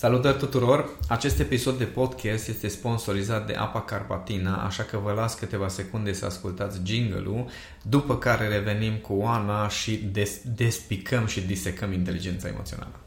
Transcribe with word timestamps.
Salutări 0.00 0.38
tuturor! 0.38 0.88
Acest 1.08 1.38
episod 1.38 1.78
de 1.78 1.84
podcast 1.84 2.48
este 2.48 2.68
sponsorizat 2.68 3.46
de 3.46 3.54
Apa 3.54 3.80
Carpatina, 3.80 4.56
așa 4.64 4.82
că 4.82 4.98
vă 5.02 5.12
las 5.12 5.34
câteva 5.34 5.68
secunde 5.68 6.12
să 6.12 6.24
ascultați 6.24 6.80
jingle-ul, 6.84 7.46
după 7.82 8.18
care 8.18 8.48
revenim 8.48 8.96
cu 8.96 9.12
Oana 9.12 9.68
și 9.68 9.96
des- 9.96 10.40
despicăm 10.56 11.26
și 11.26 11.40
disecăm 11.40 11.92
inteligența 11.92 12.48
emoțională. 12.48 13.00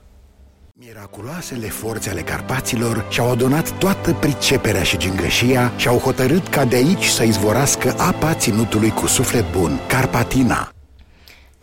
Miraculoasele 0.73 1.67
forțe 1.67 2.09
ale 2.09 2.21
Carpaților 2.21 3.05
și-au 3.09 3.31
adunat 3.31 3.77
toată 3.77 4.13
priceperea 4.13 4.83
și 4.83 4.97
gingășia 4.97 5.77
și 5.77 5.87
au 5.87 5.97
hotărât 5.97 6.47
ca 6.47 6.65
de 6.65 6.75
aici 6.75 7.05
să 7.05 7.23
izvorască 7.23 7.95
apa 7.97 8.33
ținutului 8.33 8.89
cu 8.89 9.07
suflet 9.07 9.51
bun, 9.51 9.79
Carpatina. 9.87 10.71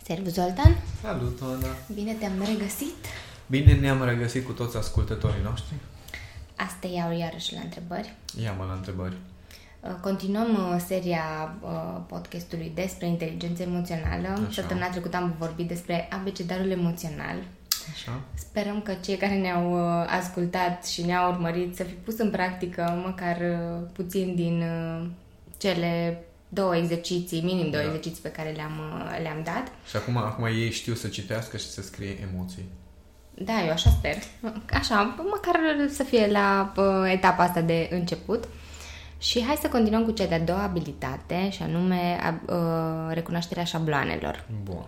Servus, 0.03 0.33
Zoltan! 0.33 0.77
Salut, 1.01 1.41
Oana! 1.41 1.75
Bine 1.93 2.13
te-am 2.13 2.45
regăsit! 2.47 3.05
Bine 3.51 3.73
ne-am 3.73 4.03
regăsit 4.03 4.45
cu 4.45 4.51
toți 4.51 4.77
ascultătorii 4.77 5.43
noștri. 5.43 5.73
Asta 6.55 6.87
iau 6.87 7.17
iarăși 7.17 7.53
la 7.53 7.59
întrebări. 7.59 8.13
Ia-mă 8.43 8.65
la 8.67 8.73
întrebări. 8.73 9.13
Uh, 9.81 9.91
Continuăm 10.01 10.53
uh, 10.53 10.83
seria 10.87 11.55
uh, 11.61 12.01
podcastului 12.07 12.71
despre 12.75 13.07
inteligență 13.07 13.61
emoțională. 13.61 14.27
Așa. 14.27 14.47
Săptămâna 14.51 14.89
trecută 14.89 15.17
am 15.17 15.35
vorbit 15.39 15.67
despre 15.67 16.07
abecedarul 16.11 16.69
emoțional. 16.69 17.35
Așa? 17.91 18.21
Sperăm 18.33 18.81
că 18.81 18.93
cei 19.03 19.17
care 19.17 19.35
ne-au 19.35 19.73
uh, 19.73 20.05
ascultat 20.19 20.85
și 20.87 21.01
ne-au 21.05 21.31
urmărit 21.31 21.75
să 21.75 21.83
fi 21.83 21.93
pus 21.93 22.17
în 22.17 22.29
practică 22.29 23.01
măcar 23.05 23.37
uh, 23.37 23.87
puțin 23.93 24.35
din 24.35 24.61
uh, 24.61 25.07
cele 25.57 26.23
două 26.49 26.75
exerciții, 26.75 27.41
minim 27.41 27.69
două 27.69 27.83
Da. 27.83 27.87
exerciții 27.89 28.21
pe 28.21 28.31
care 28.31 28.49
le-am, 28.49 28.79
uh, 28.79 29.19
le-am 29.21 29.41
dat. 29.43 29.71
Și 29.89 29.95
acum, 29.95 30.17
acum 30.17 30.45
ei 30.45 30.71
știu 30.71 30.93
să 30.93 31.07
citească 31.07 31.57
și 31.57 31.69
să 31.69 31.81
scrie 31.81 32.27
emoții. 32.31 32.65
Da, 33.33 33.65
eu 33.65 33.71
așa 33.71 33.89
sper. 33.89 34.15
Așa, 34.73 35.15
măcar 35.29 35.59
să 35.89 36.03
fie 36.03 36.27
la 36.31 36.73
uh, 36.77 37.11
etapa 37.11 37.43
asta 37.43 37.61
de 37.61 37.89
început. 37.91 38.43
Și 39.17 39.43
hai 39.43 39.57
să 39.61 39.67
continuăm 39.67 40.03
cu 40.03 40.11
cea 40.11 40.25
de-a 40.25 40.39
doua 40.39 40.63
abilitate, 40.63 41.49
și 41.49 41.61
anume 41.61 42.19
uh, 42.45 42.55
recunoașterea 43.09 43.63
șabloanelor. 43.63 44.45
Bun. 44.63 44.85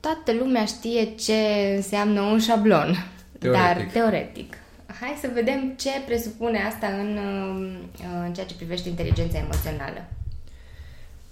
Toată 0.00 0.32
lumea 0.32 0.64
știe 0.64 1.04
ce 1.14 1.36
înseamnă 1.76 2.20
un 2.20 2.38
șablon, 2.38 3.06
Teoretic. 3.38 3.76
dar 3.76 3.88
teoretic. 3.92 4.56
Hai 5.00 5.18
să 5.20 5.30
vedem 5.32 5.74
ce 5.76 5.90
presupune 6.06 6.62
asta 6.62 6.86
în, 6.86 7.16
uh, 7.16 8.24
în 8.26 8.32
ceea 8.34 8.46
ce 8.46 8.54
privește 8.54 8.88
inteligența 8.88 9.38
emoțională. 9.38 10.04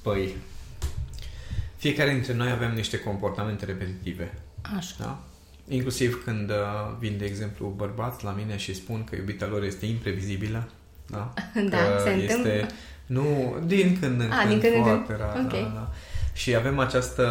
Păi, 0.03 0.35
fiecare 1.77 2.13
dintre 2.13 2.35
noi 2.35 2.51
avem 2.51 2.75
niște 2.75 2.99
comportamente 3.01 3.65
repetitive. 3.65 4.35
Așa. 4.77 4.95
Da? 4.99 5.19
Inclusiv 5.73 6.25
când 6.25 6.51
uh, 6.51 6.57
vin, 6.99 7.15
de 7.19 7.25
exemplu, 7.25 7.73
bărbați 7.77 8.25
la 8.25 8.31
mine 8.31 8.57
și 8.57 8.75
spun 8.75 9.05
că 9.05 9.17
iubita 9.17 9.47
lor 9.47 9.63
este 9.63 9.87
imprevizibilă. 9.87 10.69
Da, 11.07 11.33
Da, 11.71 11.77
că 11.77 12.03
se 12.05 12.11
este, 12.11 12.33
întâmplă. 12.33 12.67
Nu, 13.07 13.57
din 13.67 13.99
când 14.01 14.21
în 14.21 14.31
A, 14.31 14.39
când, 14.39 14.49
din 14.49 14.61
când 14.61 14.75
în 14.75 14.83
când. 14.83 15.05
foarte 15.07 15.23
rar. 15.23 15.45
Ok. 15.45 15.51
Da, 15.51 15.73
da. 15.75 15.91
Și 16.33 16.55
avem 16.55 16.79
această 16.79 17.23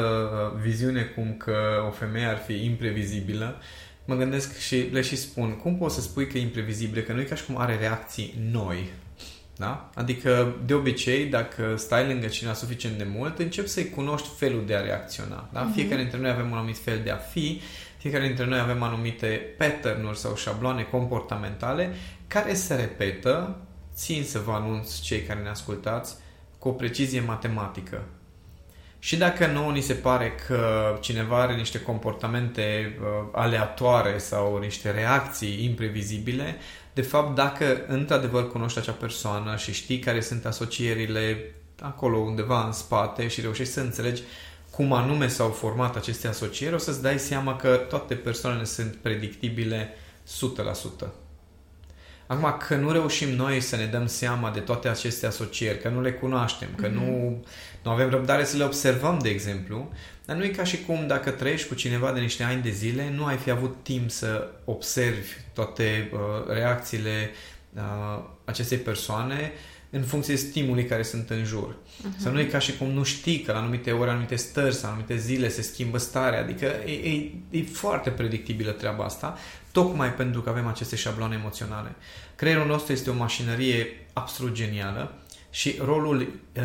uh, 0.55 0.61
viziune 0.61 1.01
cum 1.01 1.35
că 1.37 1.55
o 1.87 1.91
femeie 1.91 2.25
ar 2.25 2.37
fi 2.37 2.65
imprevizibilă. 2.65 3.55
Mă 4.05 4.15
gândesc 4.15 4.57
și 4.57 4.75
le 4.75 5.01
și 5.01 5.15
spun, 5.15 5.57
cum 5.57 5.77
poți 5.77 5.95
să 5.95 6.01
spui 6.01 6.27
că 6.27 6.37
e 6.37 6.41
imprevizibilă? 6.41 7.01
Că 7.01 7.13
nu 7.13 7.21
e 7.21 7.23
ca 7.23 7.35
și 7.35 7.45
cum 7.45 7.57
are 7.57 7.75
reacții 7.75 8.33
noi. 8.51 8.89
Da? 9.59 9.89
Adică, 9.95 10.55
de 10.65 10.73
obicei, 10.73 11.25
dacă 11.25 11.75
stai 11.77 12.07
lângă 12.07 12.27
cineva 12.27 12.55
suficient 12.55 12.97
de 12.97 13.07
mult, 13.15 13.39
începi 13.39 13.67
să-i 13.67 13.89
cunoști 13.89 14.27
felul 14.37 14.63
de 14.65 14.75
a 14.75 14.81
reacționa. 14.81 15.49
Da? 15.53 15.71
Fiecare 15.73 16.01
dintre 16.01 16.19
noi 16.19 16.29
avem 16.29 16.51
un 16.51 16.57
anumit 16.57 16.77
fel 16.77 17.01
de 17.03 17.09
a 17.09 17.15
fi, 17.15 17.61
fiecare 17.97 18.25
dintre 18.25 18.45
noi 18.45 18.59
avem 18.59 18.83
anumite 18.83 19.55
pattern-uri 19.57 20.17
sau 20.17 20.35
șabloane 20.35 20.83
comportamentale 20.83 21.93
care 22.27 22.53
se 22.53 22.75
repetă, 22.75 23.57
țin 23.95 24.23
să 24.23 24.39
vă 24.39 24.51
anunț 24.51 24.99
cei 24.99 25.21
care 25.21 25.39
ne 25.39 25.49
ascultați, 25.49 26.15
cu 26.59 26.67
o 26.67 26.71
precizie 26.71 27.21
matematică. 27.21 28.03
Și 28.99 29.17
dacă 29.17 29.47
nouă 29.47 29.71
ni 29.71 29.81
se 29.81 29.93
pare 29.93 30.33
că 30.47 30.97
cineva 31.01 31.41
are 31.41 31.55
niște 31.55 31.81
comportamente 31.81 32.97
uh, 32.99 33.07
aleatoare 33.31 34.17
sau 34.17 34.57
niște 34.57 34.91
reacții 34.91 35.63
imprevizibile, 35.63 36.55
de 36.99 37.05
fapt, 37.05 37.35
dacă 37.35 37.85
într-adevăr 37.87 38.51
cunoști 38.51 38.79
acea 38.79 38.91
persoană 38.91 39.55
și 39.55 39.73
știi 39.73 39.99
care 39.99 40.21
sunt 40.21 40.45
asocierile 40.45 41.55
acolo 41.81 42.17
undeva 42.17 42.65
în 42.65 42.71
spate 42.71 43.27
și 43.27 43.41
reușești 43.41 43.73
să 43.73 43.79
înțelegi 43.79 44.21
cum 44.71 44.93
anume 44.93 45.27
s-au 45.27 45.49
format 45.49 45.95
aceste 45.95 46.27
asocieri, 46.27 46.75
o 46.75 46.77
să-ți 46.77 47.01
dai 47.01 47.19
seama 47.19 47.55
că 47.55 47.75
toate 47.89 48.15
persoanele 48.15 48.63
sunt 48.63 48.95
predictibile 48.95 49.93
100%. 51.05 51.07
Acum, 52.29 52.55
că 52.67 52.75
nu 52.75 52.91
reușim 52.91 53.29
noi 53.29 53.59
să 53.59 53.75
ne 53.75 53.85
dăm 53.85 54.05
seama 54.05 54.51
de 54.51 54.59
toate 54.59 54.87
aceste 54.87 55.25
asocieri, 55.25 55.81
că 55.81 55.89
nu 55.89 56.01
le 56.01 56.11
cunoaștem, 56.11 56.69
că 56.75 56.87
nu, 56.87 57.39
nu 57.83 57.91
avem 57.91 58.09
răbdare 58.09 58.43
să 58.43 58.57
le 58.57 58.63
observăm, 58.63 59.19
de 59.21 59.29
exemplu, 59.29 59.89
dar 60.25 60.35
nu 60.35 60.43
e 60.43 60.47
ca 60.47 60.63
și 60.63 60.83
cum 60.85 61.07
dacă 61.07 61.31
trăiești 61.31 61.67
cu 61.67 61.73
cineva 61.73 62.11
de 62.11 62.19
niște 62.19 62.43
ani 62.43 62.61
de 62.61 62.69
zile, 62.69 63.11
nu 63.15 63.25
ai 63.25 63.37
fi 63.37 63.49
avut 63.49 63.77
timp 63.83 64.11
să 64.11 64.47
observi 64.65 65.29
toate 65.53 66.09
uh, 66.13 66.19
reacțiile 66.53 67.29
uh, 67.73 68.23
acestei 68.45 68.77
persoane 68.77 69.51
în 69.89 70.01
funcție 70.01 70.33
de 70.33 70.39
stimulii 70.39 70.85
care 70.85 71.03
sunt 71.03 71.29
în 71.29 71.43
jur. 71.43 71.75
Uh-huh. 71.75 72.17
Să 72.17 72.29
nu 72.29 72.39
e 72.39 72.45
ca 72.45 72.59
și 72.59 72.77
cum 72.77 72.87
nu 72.87 73.03
știi 73.03 73.39
că 73.39 73.51
la 73.51 73.57
anumite 73.57 73.91
ori, 73.91 74.09
anumite 74.09 74.35
stări 74.35 74.75
sau 74.75 74.89
anumite 74.89 75.17
zile 75.17 75.49
se 75.49 75.61
schimbă 75.61 75.97
starea. 75.97 76.39
Adică 76.39 76.65
e, 76.65 76.91
e, 76.91 77.31
e 77.49 77.63
foarte 77.63 78.09
predictibilă 78.09 78.71
treaba 78.71 79.03
asta, 79.03 79.37
tocmai 79.71 80.13
pentru 80.13 80.41
că 80.41 80.49
avem 80.49 80.67
aceste 80.67 80.95
șabloane 80.95 81.35
emoționale. 81.35 81.95
Creierul 82.35 82.67
nostru 82.67 82.93
este 82.93 83.09
o 83.09 83.13
mașinărie 83.13 83.87
absolut 84.13 84.53
genială 84.53 85.13
și 85.49 85.75
rolul 85.83 86.19
uh, 86.19 86.63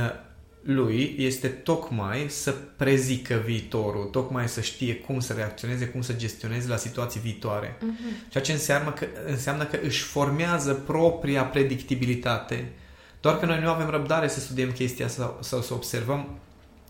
lui 0.63 1.15
este 1.19 1.49
tocmai 1.49 2.27
să 2.29 2.51
prezică 2.51 3.43
viitorul, 3.45 4.05
tocmai 4.05 4.49
să 4.49 4.61
știe 4.61 4.95
cum 4.95 5.21
să 5.21 5.33
reacționeze, 5.33 5.87
cum 5.87 6.03
să 6.03 6.13
gestioneze 6.13 6.69
la 6.69 6.77
situații 6.77 7.21
viitoare. 7.21 7.77
Uh-huh. 7.77 8.29
Ceea 8.29 8.45
ce 8.45 8.53
înseamnă 8.53 8.91
că, 8.91 9.07
înseamnă 9.27 9.65
că 9.65 9.79
își 9.83 10.03
formează 10.03 10.75
propria 10.75 11.45
predictibilitate. 11.45 12.73
Doar 13.25 13.39
că 13.39 13.47
noi 13.47 13.61
nu 13.63 13.69
avem 13.69 13.91
răbdare 13.91 14.29
să 14.29 14.41
studiem 14.41 14.71
chestia 14.71 15.09
sau, 15.09 15.39
sau 15.41 15.61
să 15.61 15.75
observăm 15.75 16.29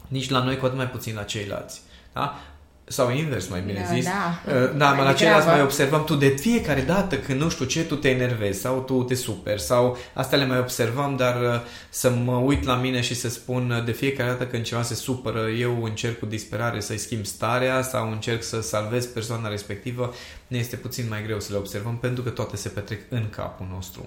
nici 0.09 0.31
la 0.31 0.45
noi, 0.45 0.56
cu 0.56 0.65
atât 0.65 0.77
mai 0.77 0.89
puțin 0.89 1.15
la 1.15 1.22
ceilalți. 1.22 1.81
Da? 2.12 2.41
Sau 2.84 3.11
invers, 3.11 3.49
mai 3.49 3.61
bine 3.61 3.87
Da, 3.89 3.95
zis. 3.95 4.05
da. 4.05 4.41
Uh, 4.55 4.71
Da, 4.77 4.87
Mai 4.87 4.97
mai 4.97 5.05
la 5.05 5.12
ceilalți 5.12 5.21
degrabă. 5.21 5.50
mai 5.50 5.62
observăm 5.62 6.05
tu 6.05 6.15
de 6.15 6.28
fiecare 6.28 6.81
dată 6.81 7.19
când 7.19 7.41
nu 7.41 7.49
știu 7.49 7.65
ce, 7.65 7.84
tu 7.84 7.94
te 7.97 8.09
enervezi 8.09 8.61
sau 8.61 8.81
tu 8.81 9.03
te 9.03 9.15
superi 9.15 9.61
sau 9.61 9.97
astea 10.15 10.39
le 10.39 10.47
mai 10.47 10.59
observăm, 10.59 11.17
dar 11.17 11.41
uh, 11.43 11.61
să 11.89 12.11
mă 12.11 12.37
uit 12.37 12.65
la 12.65 12.75
mine 12.75 13.00
și 13.00 13.15
să 13.15 13.28
spun 13.28 13.71
uh, 13.71 13.84
de 13.84 13.93
fiecare 13.93 14.28
dată 14.28 14.47
când 14.47 14.65
ceva 14.65 14.83
se 14.83 14.94
supără, 14.94 15.49
eu 15.49 15.83
încerc 15.84 16.19
cu 16.19 16.27
disperare 16.27 16.81
să-i 16.81 16.99
schimb 16.99 17.25
starea 17.25 17.83
sau 17.83 18.11
încerc 18.11 18.43
să 18.43 18.61
salvez 18.61 19.06
persoana 19.06 19.49
respectivă, 19.49 20.15
ne 20.47 20.59
este 20.59 20.77
puțin 20.77 21.06
mai 21.09 21.23
greu 21.23 21.41
să 21.41 21.53
le 21.53 21.59
observăm 21.59 21.97
pentru 21.97 22.23
că 22.23 22.31
toate 22.31 22.56
se 22.56 22.69
petrec 22.69 23.00
în 23.09 23.31
capul 23.31 23.67
nostru. 23.73 24.06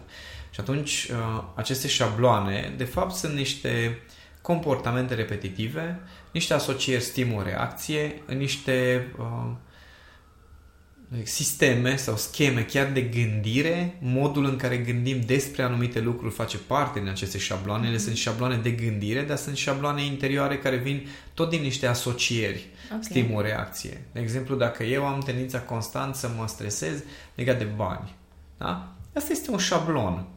Și 0.57 0.63
atunci 0.63 1.07
uh, 1.11 1.43
aceste 1.55 1.87
șabloane, 1.87 2.73
de 2.77 2.83
fapt, 2.83 3.15
sunt 3.15 3.33
niște 3.33 3.99
comportamente 4.41 5.13
repetitive, 5.13 5.99
niște 6.31 6.53
asocieri 6.53 7.03
stimul-reacție, 7.03 8.21
niște 8.37 9.07
uh, 9.19 9.51
sisteme 11.23 11.95
sau 11.95 12.15
scheme 12.15 12.61
chiar 12.63 12.91
de 12.91 13.01
gândire, 13.01 13.97
modul 14.01 14.45
în 14.45 14.55
care 14.55 14.77
gândim 14.77 15.21
despre 15.25 15.63
anumite 15.63 15.99
lucruri 15.99 16.33
face 16.33 16.57
parte 16.57 16.99
din 16.99 17.09
aceste 17.09 17.37
șabloane. 17.37 17.87
Ele 17.87 17.97
sunt 17.97 18.15
șabloane 18.15 18.57
de 18.57 18.71
gândire, 18.71 19.21
dar 19.21 19.37
sunt 19.37 19.55
șabloane 19.55 20.05
interioare 20.05 20.57
care 20.57 20.75
vin 20.75 21.07
tot 21.33 21.49
din 21.49 21.61
niște 21.61 21.87
asocieri, 21.87 22.67
Ok. 22.93 23.03
stimul-reacție. 23.03 24.05
De 24.11 24.19
exemplu, 24.19 24.55
dacă 24.55 24.83
eu 24.83 25.05
am 25.05 25.19
tendința 25.19 25.59
constant 25.59 26.15
să 26.15 26.29
mă 26.37 26.47
stresez 26.47 27.03
legat 27.35 27.57
de 27.57 27.67
bani, 27.75 28.15
da? 28.57 28.95
Asta 29.13 29.31
este 29.31 29.51
un 29.51 29.57
șablon. 29.57 30.27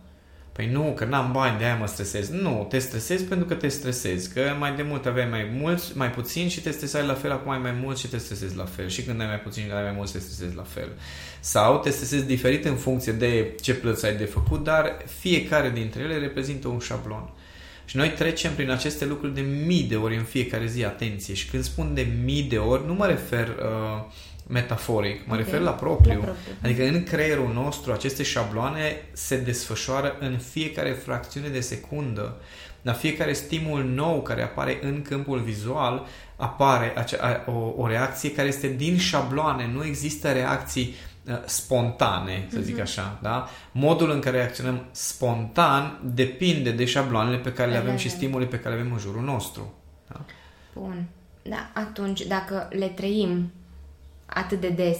Păi 0.60 0.68
nu, 0.68 0.92
că 0.96 1.04
n-am 1.04 1.32
bani, 1.32 1.58
de 1.58 1.64
aia 1.64 1.76
mă 1.76 1.86
stresez. 1.86 2.28
Nu, 2.28 2.66
te 2.68 2.78
stresezi 2.78 3.24
pentru 3.24 3.46
că 3.46 3.54
te 3.54 3.68
stresezi. 3.68 4.32
Că 4.32 4.40
mai 4.58 4.74
de 4.74 4.82
mult 4.82 5.06
aveai 5.06 5.28
mai 5.28 5.50
mulți, 5.52 5.96
mai 5.96 6.10
puțin 6.10 6.48
și 6.48 6.60
te 6.60 6.70
stresai 6.70 7.06
la 7.06 7.14
fel, 7.14 7.30
acum 7.30 7.52
ai 7.52 7.58
mai 7.58 7.74
mult 7.82 7.98
și 7.98 8.06
te 8.06 8.18
stresezi 8.18 8.56
la 8.56 8.64
fel. 8.64 8.88
Și 8.88 9.02
când 9.02 9.20
ai 9.20 9.26
mai 9.26 9.40
puțin 9.40 9.64
și 9.64 9.70
ai 9.70 9.82
mai 9.82 9.92
mult, 9.96 10.10
te 10.10 10.18
stresezi 10.18 10.56
la 10.56 10.62
fel. 10.62 10.88
Sau 11.40 11.78
te 11.78 11.90
stresezi 11.90 12.26
diferit 12.26 12.64
în 12.64 12.76
funcție 12.76 13.12
de 13.12 13.54
ce 13.60 13.74
plăți 13.74 14.06
ai 14.06 14.16
de 14.16 14.24
făcut, 14.24 14.64
dar 14.64 14.96
fiecare 15.18 15.70
dintre 15.70 16.02
ele 16.02 16.18
reprezintă 16.18 16.68
un 16.68 16.78
șablon. 16.78 17.30
Și 17.84 17.96
noi 17.96 18.10
trecem 18.10 18.54
prin 18.54 18.70
aceste 18.70 19.04
lucruri 19.04 19.34
de 19.34 19.44
mii 19.66 19.82
de 19.82 19.96
ori 19.96 20.16
în 20.16 20.24
fiecare 20.24 20.66
zi, 20.66 20.84
atenție. 20.84 21.34
Și 21.34 21.48
când 21.48 21.62
spun 21.62 21.94
de 21.94 22.06
mii 22.24 22.42
de 22.42 22.56
ori, 22.56 22.86
nu 22.86 22.94
mă 22.94 23.06
refer 23.06 23.48
uh, 23.48 24.04
metaforic, 24.50 25.26
mă 25.26 25.32
Ok. 25.34 25.38
refer 25.40 25.60
la 25.60 25.70
propriu. 25.70 26.18
La 26.18 26.24
propriu. 26.24 26.52
Adică 26.62 26.82
în 26.84 27.02
creierul 27.02 27.52
nostru 27.52 27.92
aceste 27.92 28.22
șabloane 28.22 28.96
se 29.12 29.36
desfășoară 29.36 30.16
în 30.20 30.38
fiecare 30.38 30.90
fracțiune 30.90 31.48
de 31.48 31.60
secundă. 31.60 32.36
La 32.82 32.92
fiecare 32.92 33.32
stimul 33.32 33.84
nou 33.84 34.22
care 34.22 34.42
apare 34.42 34.78
în 34.82 35.02
câmpul 35.02 35.38
vizual 35.38 36.06
apare 36.36 36.92
acea, 36.96 37.44
a- 37.46 37.50
o, 37.50 37.74
o 37.76 37.86
reacție 37.86 38.32
care 38.32 38.48
este 38.48 38.68
din 38.68 38.98
șabloane. 38.98 39.70
Nu 39.72 39.84
există 39.84 40.32
reacții 40.32 40.94
uh, 41.28 41.34
spontane, 41.44 42.46
să 42.52 42.60
zic 42.60 42.78
așa, 42.78 43.18
da? 43.22 43.48
Modul 43.72 44.10
în 44.10 44.20
care 44.20 44.36
reacționăm 44.36 44.84
spontan 44.90 45.98
depinde 46.04 46.70
de 46.70 46.84
șabloanele 46.84 47.36
pe 47.36 47.52
care 47.52 47.70
le 47.70 47.76
avem 47.76 47.96
și 47.96 48.10
stimulii 48.10 48.46
pe 48.48 48.58
care 48.58 48.74
le 48.74 48.80
avem 48.80 48.92
în 48.92 48.98
jurul 48.98 49.22
nostru. 49.22 49.74
Da? 50.08 50.20
Bun. 50.74 51.04
Da, 51.42 51.70
atunci, 51.74 52.20
dacă 52.26 52.68
le 52.70 52.86
trăim 52.86 53.52
atât 54.34 54.60
de 54.60 54.68
des, 54.68 54.98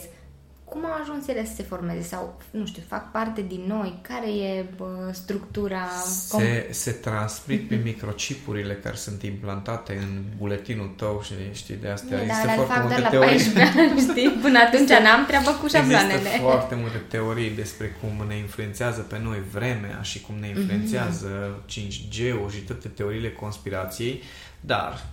cum 0.71 0.85
au 0.85 1.01
ajuns 1.03 1.29
ele 1.29 1.45
să 1.45 1.55
se 1.55 1.63
formeze? 1.63 2.03
Sau, 2.03 2.41
nu 2.51 2.67
știu, 2.67 2.83
fac 2.89 3.11
parte 3.11 3.45
din 3.49 3.65
noi? 3.67 3.99
Care 4.03 4.31
e 4.31 4.65
bă, 4.77 5.11
structura? 5.13 5.89
Se, 6.27 6.69
se 6.71 6.91
transmit 6.91 7.67
prin 7.67 7.81
microcipurile 7.85 8.75
care 8.75 8.97
sunt 8.97 9.23
implantate 9.23 9.93
în 9.93 10.23
buletinul 10.39 10.93
tău 10.97 11.23
și 11.25 11.33
știi 11.53 11.75
de 11.75 11.89
astea. 11.89 12.17
Da, 12.17 12.23
Există 12.23 12.47
dar 12.47 12.55
foarte 12.55 12.73
fac 12.73 12.83
multe 12.83 13.01
doar 13.01 13.13
la 13.13 13.19
teorii. 13.19 13.37
14 13.37 13.81
ani, 13.81 14.01
știi? 14.01 14.31
Până 14.43 14.59
atunci 14.59 14.89
n-am 14.89 15.27
treabă 15.27 15.51
cu 15.51 15.67
șabloanele. 15.69 16.13
Există 16.13 16.39
foarte 16.39 16.75
multe 16.75 16.97
teorii 17.09 17.51
despre 17.51 17.97
cum 18.01 18.27
ne 18.27 18.37
influențează 18.37 19.01
pe 19.01 19.19
noi 19.23 19.39
vremea 19.53 20.03
și 20.03 20.21
cum 20.21 20.35
ne 20.41 20.49
influențează 20.49 21.61
5G-ul 21.69 22.51
și 22.51 22.61
toate 22.61 22.89
teoriile 22.89 23.33
conspirației, 23.33 24.23
dar 24.61 25.05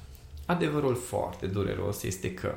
adevărul 0.45 0.95
foarte 0.95 1.45
dureros 1.45 2.03
este 2.03 2.33
că 2.33 2.53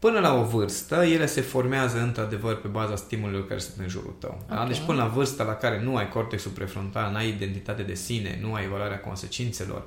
Până 0.00 0.20
la 0.20 0.34
o 0.34 0.42
vârstă, 0.42 0.94
ele 0.94 1.26
se 1.26 1.40
formează 1.40 2.00
într-adevăr 2.00 2.60
pe 2.60 2.68
baza 2.68 2.96
stimulelor 2.96 3.46
care 3.46 3.60
sunt 3.60 3.74
în 3.78 3.88
jurul 3.88 4.14
tău. 4.18 4.42
Da? 4.48 4.60
Ok. 4.60 4.66
Deci 4.66 4.80
până 4.86 5.02
la 5.02 5.08
vârsta 5.08 5.44
la 5.44 5.54
care 5.54 5.82
nu 5.82 5.96
ai 5.96 6.08
cortexul 6.08 6.50
prefrontal, 6.50 7.10
nu 7.10 7.16
ai 7.16 7.28
identitate 7.28 7.82
de 7.82 7.94
sine, 7.94 8.38
nu 8.42 8.54
ai 8.54 8.64
evaluarea 8.64 9.00
consecințelor, 9.00 9.82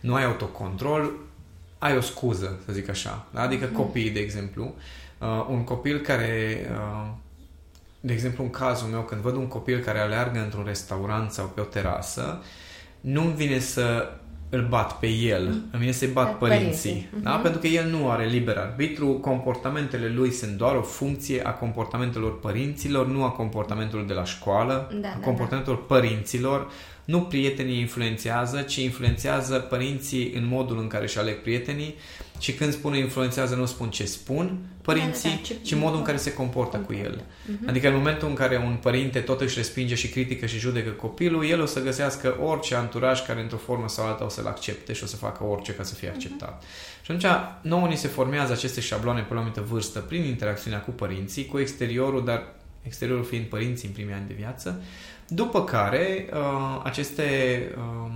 nu 0.00 0.14
ai 0.14 0.24
autocontrol, 0.24 1.12
ai 1.78 1.96
o 1.96 2.00
scuză, 2.00 2.58
să 2.64 2.72
zic 2.72 2.88
așa. 2.88 3.26
Da? 3.30 3.40
Adică 3.40 3.66
copiii, 3.66 4.10
de 4.10 4.20
exemplu, 4.20 4.74
uh, 5.18 5.46
un 5.48 5.64
copil 5.64 6.00
care, 6.00 6.66
uh, 6.72 7.08
de 8.00 8.12
exemplu, 8.12 8.44
în 8.44 8.50
cazul 8.50 8.88
meu, 8.88 9.02
când 9.02 9.20
văd 9.20 9.34
un 9.34 9.48
copil 9.48 9.78
care 9.78 9.98
aleargă 9.98 10.38
într-un 10.38 10.64
restaurant 10.64 11.30
sau 11.30 11.46
pe 11.46 11.60
o 11.60 11.64
terasă, 11.64 12.42
nu-mi 13.00 13.34
vine 13.34 13.58
să 13.58 14.12
îl 14.50 14.66
bat 14.68 14.98
pe 14.98 15.06
el, 15.06 15.46
îmi 15.46 15.64
vine 15.78 15.90
să-i 15.90 16.08
bat 16.08 16.28
Pe 16.30 16.46
părinții. 16.46 16.90
părinții. 16.90 17.08
Da? 17.22 17.30
Pentru 17.30 17.60
că 17.60 17.66
el 17.66 17.90
nu 17.90 18.10
are 18.10 18.26
liber 18.26 18.56
arbitru, 18.56 19.06
comportamentele 19.06 20.08
lui 20.14 20.30
sunt 20.30 20.50
doar 20.56 20.74
o 20.76 20.82
funcție 20.82 21.46
a 21.46 21.50
comportamentelor 21.50 22.40
părinților, 22.40 23.06
nu 23.06 23.24
a 23.24 23.30
comportamentelor 23.30 24.04
de 24.04 24.12
la 24.12 24.24
școală, 24.24 24.90
Da, 25.00 25.08
a 25.08 25.10
da, 25.18 25.24
comportamentelor 25.24 25.86
părinților. 25.86 26.70
Nu 27.08 27.20
prietenii 27.20 27.78
influențează, 27.78 28.60
ci 28.62 28.76
influențează 28.76 29.58
părinții 29.58 30.32
în 30.32 30.46
modul 30.46 30.78
în 30.78 30.86
care 30.86 31.04
își 31.04 31.18
aleg 31.18 31.42
prietenii 31.42 31.94
și 32.38 32.52
când 32.52 32.72
spun 32.72 32.94
influențează, 32.96 33.54
nu 33.54 33.66
spun 33.66 33.90
ce 33.90 34.04
spun 34.04 34.58
părinții, 34.82 35.28
Da, 35.28 35.34
da, 35.34 35.40
ce- 35.42 35.56
ci 35.62 35.74
modul 35.74 35.98
în 35.98 36.04
care 36.04 36.16
se 36.16 36.32
comportă 36.32 36.76
cu 36.76 36.92
el. 36.92 37.24
Adică 37.66 37.88
în 37.88 37.94
momentul 37.94 38.28
în 38.28 38.34
care 38.34 38.56
un 38.56 38.76
părinte 38.82 39.20
tot 39.20 39.40
își 39.40 39.56
respinge 39.56 39.94
și 39.94 40.08
critică 40.08 40.46
și 40.46 40.58
judecă 40.58 40.90
copilul, 40.90 41.44
el 41.46 41.60
o 41.60 41.66
să 41.66 41.82
găsească 41.82 42.36
orice 42.42 42.74
anturaj 42.74 43.26
care 43.26 43.40
într-o 43.40 43.56
formă 43.56 43.88
sau 43.88 44.06
alta 44.06 44.24
o 44.24 44.28
să-l 44.28 44.46
accepte 44.46 44.92
și 44.92 45.02
o 45.02 45.06
să 45.06 45.16
facă 45.16 45.44
orice 45.44 45.72
ca 45.74 45.82
să 45.82 45.94
fie 45.94 46.08
acceptat. 46.08 46.62
Și 47.02 47.10
atunci 47.10 47.30
nouă 47.60 47.86
ni 47.86 47.96
se 47.96 48.08
formează 48.08 48.52
aceste 48.52 48.80
șabloane 48.80 49.20
pe 49.20 49.26
la 49.30 49.36
o 49.36 49.38
anumită 49.38 49.64
vârstă 49.68 49.98
prin 49.98 50.24
interacțiunea 50.24 50.80
cu 50.80 50.90
părinții, 50.90 51.46
cu 51.46 51.58
exteriorul, 51.58 52.24
dar 52.24 52.54
exteriorul 52.82 53.24
fiind 53.24 53.44
părinții 53.44 53.88
în 53.88 53.94
primii 53.94 54.14
ani 54.14 54.26
de 54.26 54.34
viață, 54.36 54.82
după 55.28 55.64
care 55.64 56.28
uh, 56.32 56.80
aceste 56.82 57.60
uh, 57.76 58.12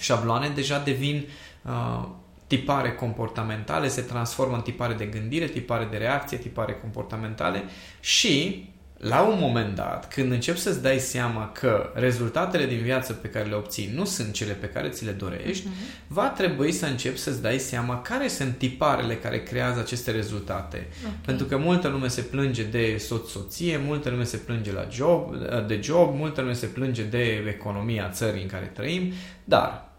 șabloane 0.00 0.48
deja 0.48 0.78
devin 0.78 1.26
uh, 1.62 2.08
tipare 2.46 2.92
comportamentale, 2.92 3.88
se 3.88 4.02
transformă 4.02 4.54
în 4.54 4.62
tipare 4.62 4.94
de 4.94 5.04
gândire, 5.04 5.46
tipare 5.46 5.84
de 5.90 5.96
reacție, 5.96 6.38
tipare 6.38 6.74
comportamentale 6.74 7.62
și 8.00 8.64
la 9.00 9.22
un 9.22 9.36
moment 9.40 9.74
dat, 9.74 10.12
când 10.12 10.32
începi 10.32 10.58
să-ți 10.58 10.82
dai 10.82 10.98
seama 10.98 11.52
că 11.52 11.90
rezultatele 11.94 12.66
din 12.66 12.78
viață 12.82 13.12
pe 13.12 13.28
care 13.28 13.48
le 13.48 13.54
obții 13.54 13.92
nu 13.94 14.04
sunt 14.04 14.32
cele 14.32 14.52
pe 14.52 14.66
care 14.66 14.88
ți 14.88 15.04
le 15.04 15.10
dorești, 15.10 15.66
uh-huh. 15.66 16.06
va 16.06 16.28
trebui 16.28 16.72
să 16.72 16.86
începi 16.86 17.18
să-ți 17.18 17.42
dai 17.42 17.58
seama 17.58 18.02
care 18.02 18.28
sunt 18.28 18.58
tiparele 18.58 19.16
care 19.16 19.42
creează 19.42 19.80
aceste 19.80 20.10
rezultate. 20.10 20.86
Okay. 21.00 21.16
Pentru 21.24 21.46
că 21.46 21.56
multă 21.56 21.88
lume 21.88 22.08
se 22.08 22.20
plânge 22.20 22.62
de 22.62 22.96
soț-soție, 22.98 23.80
multă 23.84 24.10
lume 24.10 24.24
se 24.24 24.36
plânge 24.36 24.72
la 24.72 24.86
job, 24.90 25.36
de 25.66 25.80
job, 25.82 26.14
multă 26.14 26.40
lume 26.40 26.52
se 26.52 26.66
plânge 26.66 27.02
de 27.02 27.44
economia 27.48 28.08
țării 28.08 28.42
în 28.42 28.48
care 28.48 28.70
trăim, 28.74 29.12
dar 29.44 29.90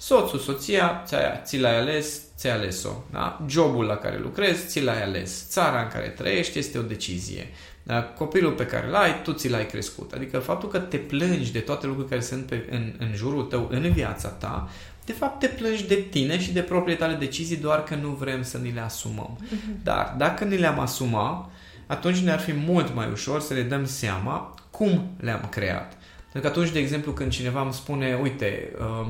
Soțul, 0.00 0.38
soția, 0.38 1.02
ți-ai, 1.06 1.40
ți 1.44 1.58
l-ai 1.58 1.78
ales, 1.78 2.22
ți-ai 2.36 2.52
ales-o. 2.52 2.90
Da? 3.10 3.44
Jobul 3.48 3.84
la 3.84 3.96
care 3.96 4.18
lucrezi, 4.18 4.66
ți 4.66 4.82
l-ai 4.82 5.02
ales. 5.02 5.48
Țara 5.48 5.82
în 5.82 5.88
care 5.88 6.08
trăiești 6.08 6.58
este 6.58 6.78
o 6.78 6.82
decizie. 6.82 7.48
Da? 7.88 8.02
Copilul 8.02 8.52
pe 8.52 8.66
care 8.66 8.88
l-ai, 8.88 9.22
tu 9.22 9.32
ți 9.32 9.48
l-ai 9.48 9.66
crescut. 9.66 10.12
Adică 10.12 10.38
faptul 10.38 10.68
că 10.68 10.78
te 10.78 10.96
plângi 10.96 11.52
de 11.52 11.58
toate 11.58 11.86
lucrurile 11.86 12.14
care 12.14 12.26
sunt 12.26 12.46
pe, 12.46 12.66
în, 12.70 12.92
în 12.98 13.14
jurul 13.14 13.42
tău, 13.42 13.68
în 13.70 13.92
viața 13.92 14.28
ta, 14.28 14.68
de 15.04 15.12
fapt 15.12 15.38
te 15.38 15.46
plângi 15.46 15.86
de 15.86 15.94
tine 15.94 16.40
și 16.40 16.52
de 16.52 16.60
propriile 16.60 16.98
tale 17.00 17.14
decizii 17.14 17.56
doar 17.56 17.84
că 17.84 17.94
nu 17.94 18.08
vrem 18.08 18.42
să 18.42 18.58
ni 18.58 18.72
le 18.72 18.80
asumăm. 18.80 19.38
Uh-huh. 19.44 19.82
Dar 19.82 20.14
dacă 20.18 20.44
ni 20.44 20.56
le-am 20.56 20.78
asumat, 20.78 21.50
atunci 21.86 22.18
ne-ar 22.18 22.40
fi 22.40 22.52
mult 22.52 22.94
mai 22.94 23.08
ușor 23.12 23.40
să 23.40 23.54
le 23.54 23.62
dăm 23.62 23.86
seama 23.86 24.54
cum 24.70 25.10
le-am 25.20 25.46
creat. 25.50 25.96
Pentru 26.32 26.40
că 26.40 26.46
atunci, 26.46 26.72
de 26.72 26.78
exemplu, 26.78 27.12
când 27.12 27.30
cineva 27.30 27.60
îmi 27.62 27.72
spune, 27.72 28.18
uite, 28.22 28.72
uh, 28.78 29.06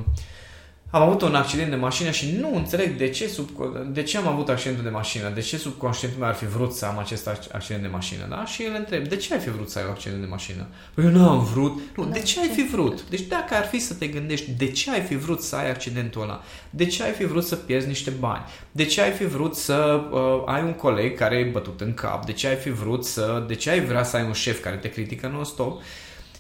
am 0.91 1.03
avut 1.03 1.23
un 1.23 1.35
accident 1.35 1.71
de 1.71 1.77
mașină 1.77 2.11
și 2.11 2.37
nu 2.41 2.57
înțeleg 2.57 2.97
de 2.97 3.09
ce, 3.09 3.29
sub, 3.29 3.49
de 3.93 4.03
ce 4.03 4.17
am 4.17 4.27
avut 4.27 4.49
accidentul 4.49 4.85
de 4.85 4.91
mașină, 4.91 5.31
de 5.35 5.41
ce 5.41 5.57
subconștientul 5.57 6.21
meu 6.21 6.29
ar 6.29 6.35
fi 6.35 6.47
vrut 6.47 6.73
să 6.73 6.85
am 6.85 6.99
acest 6.99 7.29
accident 7.53 7.83
de 7.83 7.89
mașină, 7.89 8.27
da? 8.29 8.45
Și 8.45 8.65
el 8.65 8.75
întreb, 8.79 9.09
de 9.09 9.17
ce 9.17 9.35
ai 9.35 9.41
fi 9.41 9.51
vrut 9.51 9.71
să 9.71 9.79
ai 9.79 9.85
un 9.85 9.91
accident 9.91 10.21
de 10.21 10.27
mașină? 10.27 10.67
Păi 10.95 11.05
eu 11.05 11.11
nu 11.11 11.29
am 11.29 11.45
vrut. 11.45 11.81
Nu, 11.97 12.05
Da, 12.05 12.11
de 12.11 12.21
ce 12.21 12.41
ai 12.41 12.49
fi 12.49 12.63
vrut? 12.63 13.09
Deci 13.09 13.21
dacă 13.21 13.55
ar 13.55 13.65
fi 13.65 13.79
să 13.79 13.95
te 13.95 14.07
gândești, 14.07 14.51
de 14.51 14.71
ce 14.71 14.91
ai 14.91 15.01
fi 15.01 15.17
vrut 15.17 15.43
să 15.43 15.57
ai 15.57 15.71
accidentul 15.71 16.23
ăla? 16.23 16.43
De 16.71 16.87
ce 16.87 17.03
ai 17.03 17.13
fi 17.13 17.25
vrut 17.25 17.45
să 17.45 17.57
pierzi 17.57 17.87
niște 17.87 18.11
bani? 18.11 18.45
De 18.73 18.85
ce 18.85 19.01
ai 19.01 19.11
fi 19.11 19.25
vrut 19.25 19.55
să 19.55 20.01
uh, 20.11 20.43
ai 20.47 20.63
un 20.63 20.73
coleg 20.73 21.17
care 21.17 21.37
e 21.37 21.45
bătut 21.45 21.81
în 21.81 21.95
cap? 21.95 22.27
De 22.27 22.33
ce 22.33 22.47
ai 22.47 22.57
fi 22.57 22.71
vrut 22.71 23.05
să... 23.05 23.45
De 23.47 23.55
ce 23.55 23.71
ai 23.71 23.85
vrea 23.85 24.03
să 24.03 24.17
ai 24.17 24.25
un 24.25 24.33
șef 24.33 24.63
care 24.63 24.77
te 24.77 24.91
critică 24.91 25.29
non-stop? 25.29 25.83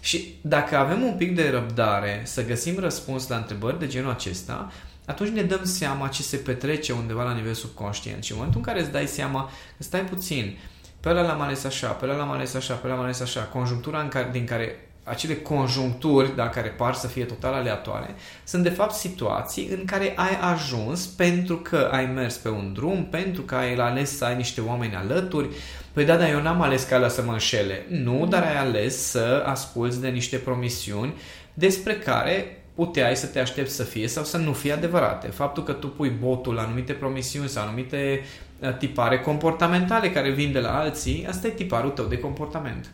Și 0.08 0.34
dacă 0.40 0.76
avem 0.76 1.02
un 1.02 1.14
pic 1.16 1.34
de 1.34 1.50
răbdare 1.50 2.22
să 2.24 2.44
găsim 2.44 2.78
răspuns 2.78 3.28
la 3.28 3.36
întrebări 3.36 3.78
de 3.78 3.86
genul 3.86 4.10
acesta, 4.10 4.72
atunci 5.06 5.28
ne 5.28 5.42
dăm 5.42 5.64
seama 5.64 6.08
ce 6.08 6.22
se 6.22 6.36
petrece 6.36 6.92
undeva 6.92 7.22
la 7.22 7.32
nivel 7.32 7.54
subconștient. 7.54 8.22
Și 8.22 8.30
în 8.30 8.36
momentul 8.36 8.60
în 8.60 8.66
care 8.66 8.80
îți 8.80 8.92
dai 8.92 9.06
seama, 9.06 9.50
stai 9.78 10.04
puțin, 10.04 10.58
pe 11.00 11.08
ăla 11.08 11.22
l-am 11.22 11.40
ales 11.40 11.64
așa, 11.64 11.88
pe 11.88 12.04
ăla 12.04 12.16
l-am 12.16 12.30
ales 12.30 12.54
așa, 12.54 12.74
pe 12.74 12.86
ăla 12.86 12.94
l-am 12.94 13.04
ales 13.04 13.20
așa, 13.20 13.40
conjunctura 13.40 14.00
în 14.00 14.08
care, 14.08 14.28
din 14.32 14.44
care 14.44 14.87
acele 15.10 15.36
conjuncturi, 15.36 16.36
da, 16.36 16.48
care 16.48 16.68
par 16.68 16.94
să 16.94 17.06
fie 17.06 17.24
total 17.24 17.52
aleatoare, 17.52 18.14
sunt 18.44 18.62
de 18.62 18.68
fapt 18.68 18.94
situații 18.94 19.68
în 19.78 19.84
care 19.84 20.12
ai 20.16 20.38
ajuns 20.52 21.06
pentru 21.06 21.56
că 21.56 21.88
ai 21.92 22.06
mers 22.06 22.36
pe 22.36 22.48
un 22.48 22.72
drum, 22.72 23.06
pentru 23.10 23.42
că 23.42 23.54
ai 23.54 23.74
ales 23.74 24.16
să 24.16 24.24
ai 24.24 24.36
niște 24.36 24.60
oameni 24.60 24.94
alături. 24.94 25.48
Păi 25.92 26.04
da, 26.04 26.16
dar 26.16 26.30
eu 26.30 26.42
n-am 26.42 26.60
ales 26.60 26.82
calea 26.82 27.08
să 27.08 27.22
mă 27.22 27.32
înșele. 27.32 27.86
Nu, 27.88 28.26
dar 28.28 28.42
ai 28.42 28.56
ales 28.56 29.10
să 29.10 29.42
asculți 29.46 30.00
de 30.00 30.08
niște 30.08 30.36
promisiuni 30.36 31.14
despre 31.54 31.94
care 31.94 32.62
puteai 32.74 33.16
să 33.16 33.26
te 33.26 33.40
aștepți 33.40 33.74
să 33.74 33.82
fie 33.82 34.08
sau 34.08 34.24
să 34.24 34.36
nu 34.36 34.52
fie 34.52 34.72
adevărate. 34.72 35.26
Faptul 35.26 35.62
că 35.62 35.72
tu 35.72 35.88
pui 35.88 36.10
botul 36.10 36.54
la 36.54 36.62
anumite 36.62 36.92
promisiuni 36.92 37.48
sau 37.48 37.62
anumite 37.62 38.20
uh, 38.58 38.76
tipare 38.76 39.20
comportamentale 39.20 40.10
care 40.10 40.30
vin 40.30 40.52
de 40.52 40.60
la 40.60 40.78
alții, 40.78 41.26
asta 41.28 41.46
e 41.46 41.50
tiparul 41.50 41.90
tău 41.90 42.04
de 42.04 42.18
comportament. 42.18 42.90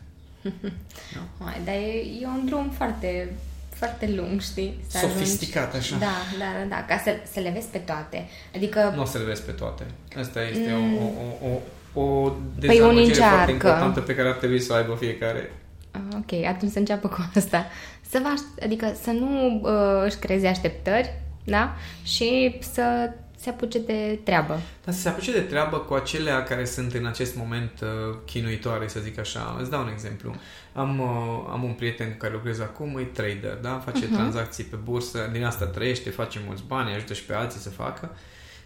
Hai, 1.44 1.60
dar 1.64 1.74
e, 1.74 2.04
e 2.22 2.26
un 2.26 2.42
drum 2.46 2.70
foarte, 2.76 3.32
foarte 3.68 4.10
lung, 4.16 4.40
știi? 4.40 4.78
Să 4.86 4.98
Sofisticat, 4.98 5.74
așa. 5.74 5.96
Da, 5.96 6.06
da, 6.38 6.44
da, 6.60 6.68
da, 6.68 6.84
ca 6.94 7.00
să, 7.04 7.10
să 7.32 7.40
le 7.40 7.50
vezi 7.50 7.66
pe 7.66 7.78
toate. 7.78 8.28
Adică... 8.54 8.92
Nu 8.96 9.02
o 9.02 9.04
să 9.04 9.18
le 9.18 9.24
vezi 9.24 9.42
pe 9.42 9.52
toate. 9.52 9.84
Asta 10.18 10.42
este 10.42 10.70
mm. 10.72 10.96
o, 10.96 11.02
o, 11.02 11.48
o, 11.48 12.00
o 12.00 12.28
Păi 12.28 12.38
dezamăgire 12.58 12.84
unii 13.00 13.14
foarte 13.14 13.24
încearcă. 13.24 13.50
importantă 13.50 14.00
pe 14.00 14.14
care 14.14 14.28
ar 14.28 14.34
trebui 14.34 14.60
să 14.60 14.72
o 14.72 14.76
aibă 14.76 14.96
fiecare. 15.00 15.52
Ah, 15.90 16.00
Ok, 16.14 16.44
atunci 16.46 16.72
să 16.72 16.78
înceapă 16.78 17.08
cu 17.08 17.30
asta. 17.36 17.66
Să 18.10 18.18
vă, 18.22 18.28
aș- 18.28 18.64
adică 18.64 18.92
să 19.02 19.10
nu 19.10 19.60
uh, 19.62 20.04
își 20.04 20.16
creeze 20.16 20.46
așteptări, 20.46 21.14
da? 21.44 21.74
Și 22.02 22.58
să 22.72 23.10
se 23.44 23.50
apuce 23.50 23.78
de 23.78 24.18
treabă. 24.24 24.60
Dar 24.84 24.94
să 24.94 25.00
se 25.00 25.08
apuce 25.08 25.32
de 25.32 25.40
treabă 25.40 25.78
cu 25.78 25.94
acelea 25.94 26.42
care 26.42 26.64
sunt 26.64 26.92
în 26.92 27.06
acest 27.06 27.36
moment 27.36 27.80
uh, 27.82 28.16
chinuitoare, 28.24 28.88
să 28.88 29.00
zic 29.00 29.18
așa. 29.18 29.56
Îți 29.60 29.70
dau 29.70 29.82
un 29.82 29.88
exemplu. 29.88 30.34
Am, 30.72 30.98
uh, 30.98 31.50
am 31.50 31.62
un 31.62 31.72
prieten 31.72 32.10
cu 32.10 32.16
care 32.16 32.32
lucrez 32.32 32.60
acum, 32.60 32.98
e 32.98 33.02
trader, 33.02 33.58
da? 33.62 33.82
Face 33.84 34.06
uh-huh. 34.06 34.12
tranzacții 34.12 34.64
pe 34.64 34.76
bursă, 34.76 35.28
din 35.32 35.44
asta 35.44 35.66
trăiește, 35.66 36.10
face 36.10 36.40
mulți 36.46 36.62
bani, 36.66 36.94
ajută 36.94 37.12
și 37.12 37.24
pe 37.24 37.34
alții 37.34 37.60
să 37.60 37.70
facă. 37.70 38.10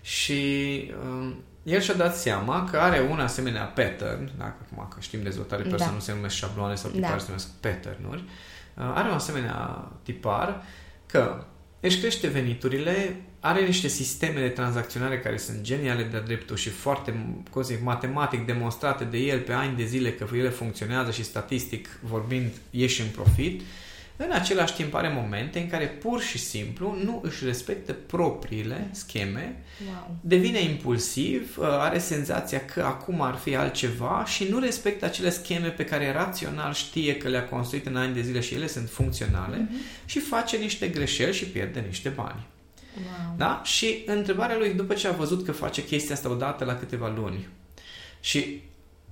Și 0.00 0.42
uh, 1.20 1.32
el 1.62 1.80
și-a 1.80 1.94
dat 1.94 2.16
seama 2.16 2.68
că 2.70 2.76
are 2.76 3.08
un 3.10 3.20
asemenea 3.20 3.62
pattern, 3.62 4.30
dacă 4.38 4.56
acum 4.64 4.86
că 4.88 4.96
știm 5.00 5.22
dezvoltare 5.22 5.62
Da. 5.62 5.68
personală, 5.68 5.96
nu 5.96 6.02
se 6.02 6.12
numesc 6.12 6.34
șabloane 6.34 6.74
sau 6.74 6.90
tipare, 6.90 7.12
Da. 7.12 7.18
se 7.18 7.26
numesc 7.26 7.48
pattern-uri. 7.48 8.22
Uh, 8.74 8.92
are 8.94 9.08
un 9.08 9.14
asemenea 9.14 9.88
tipar 10.02 10.62
că 11.06 11.44
își 11.80 11.98
crește 11.98 12.26
veniturile, 12.26 13.22
are 13.40 13.64
niște 13.64 13.88
sisteme 13.88 14.40
de 14.40 14.48
tranzacționare 14.48 15.18
care 15.18 15.36
sunt 15.36 15.60
geniale 15.60 16.02
de-a 16.02 16.20
dreptul 16.20 16.56
și 16.56 16.68
foarte 16.68 17.14
cum 17.50 17.62
zic, 17.62 17.82
matematic 17.82 18.46
demonstrate 18.46 19.04
de 19.04 19.18
el 19.18 19.40
pe 19.40 19.52
ani 19.52 19.76
de 19.76 19.84
zile 19.84 20.12
că 20.12 20.26
ele 20.32 20.48
funcționează 20.48 21.10
și 21.10 21.24
statistic 21.24 21.98
vorbind 22.02 22.50
ieși 22.70 23.00
în 23.00 23.08
profit, 23.08 23.60
în 24.20 24.30
același 24.32 24.74
timp 24.74 24.94
are 24.94 25.12
momente 25.14 25.58
în 25.58 25.68
care 25.68 25.86
pur 25.86 26.20
și 26.20 26.38
simplu 26.38 26.96
nu 27.04 27.20
își 27.24 27.44
respectă 27.44 27.92
propriile 27.92 28.88
scheme, 28.90 29.62
wow. 29.86 30.16
devine 30.20 30.60
impulsiv, 30.62 31.56
uh, 31.58 31.66
are 31.66 31.98
senzația 31.98 32.64
că 32.64 32.82
acum 32.82 33.20
ar 33.20 33.34
fi 33.34 33.56
altceva 33.56 34.24
și 34.26 34.44
nu 34.50 34.58
respectă 34.58 35.04
acele 35.04 35.30
scheme 35.30 35.68
pe 35.68 35.84
care 35.84 36.12
rațional 36.12 36.72
știe 36.72 37.16
că 37.16 37.28
le-a 37.28 37.44
construit 37.44 37.86
în 37.86 37.96
ani 37.96 38.14
de 38.14 38.22
zile 38.22 38.40
și 38.40 38.54
ele 38.54 38.66
sunt 38.66 38.90
funcționale 38.90 39.68
uh-huh. 39.68 40.04
și 40.06 40.18
face 40.18 40.56
niște 40.56 40.88
greșeli 40.88 41.34
și 41.34 41.44
pierde 41.44 41.84
niște 41.86 42.08
bani. 42.08 42.46
Wow. 43.00 43.34
Da? 43.36 43.60
Și 43.64 44.02
întrebarea 44.06 44.56
lui, 44.56 44.74
după 44.74 44.94
ce 44.94 45.08
a 45.08 45.12
văzut 45.12 45.44
că 45.44 45.52
face 45.52 45.84
chestia 45.84 46.14
asta 46.14 46.30
odată 46.30 46.64
la 46.64 46.76
câteva 46.76 47.12
luni 47.16 47.48
și 48.20 48.62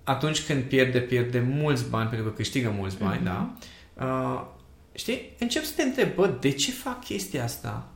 atunci 0.04 0.46
când 0.46 0.62
pierde, 0.62 0.98
pierde 0.98 1.46
mulți 1.48 1.88
bani, 1.88 2.08
pentru 2.08 2.28
că 2.28 2.34
câștigă 2.34 2.74
mulți 2.76 2.96
bani, 2.98 3.20
uh-huh. 3.20 3.24
da? 3.24 3.56
Uh, 3.94 4.44
știi, 4.92 5.32
încep 5.38 5.64
să 5.64 5.72
te 5.76 5.82
întrebi, 5.82 6.14
bă, 6.14 6.30
de 6.40 6.50
ce 6.50 6.70
fac 6.70 7.04
chestia 7.04 7.44
asta? 7.44 7.88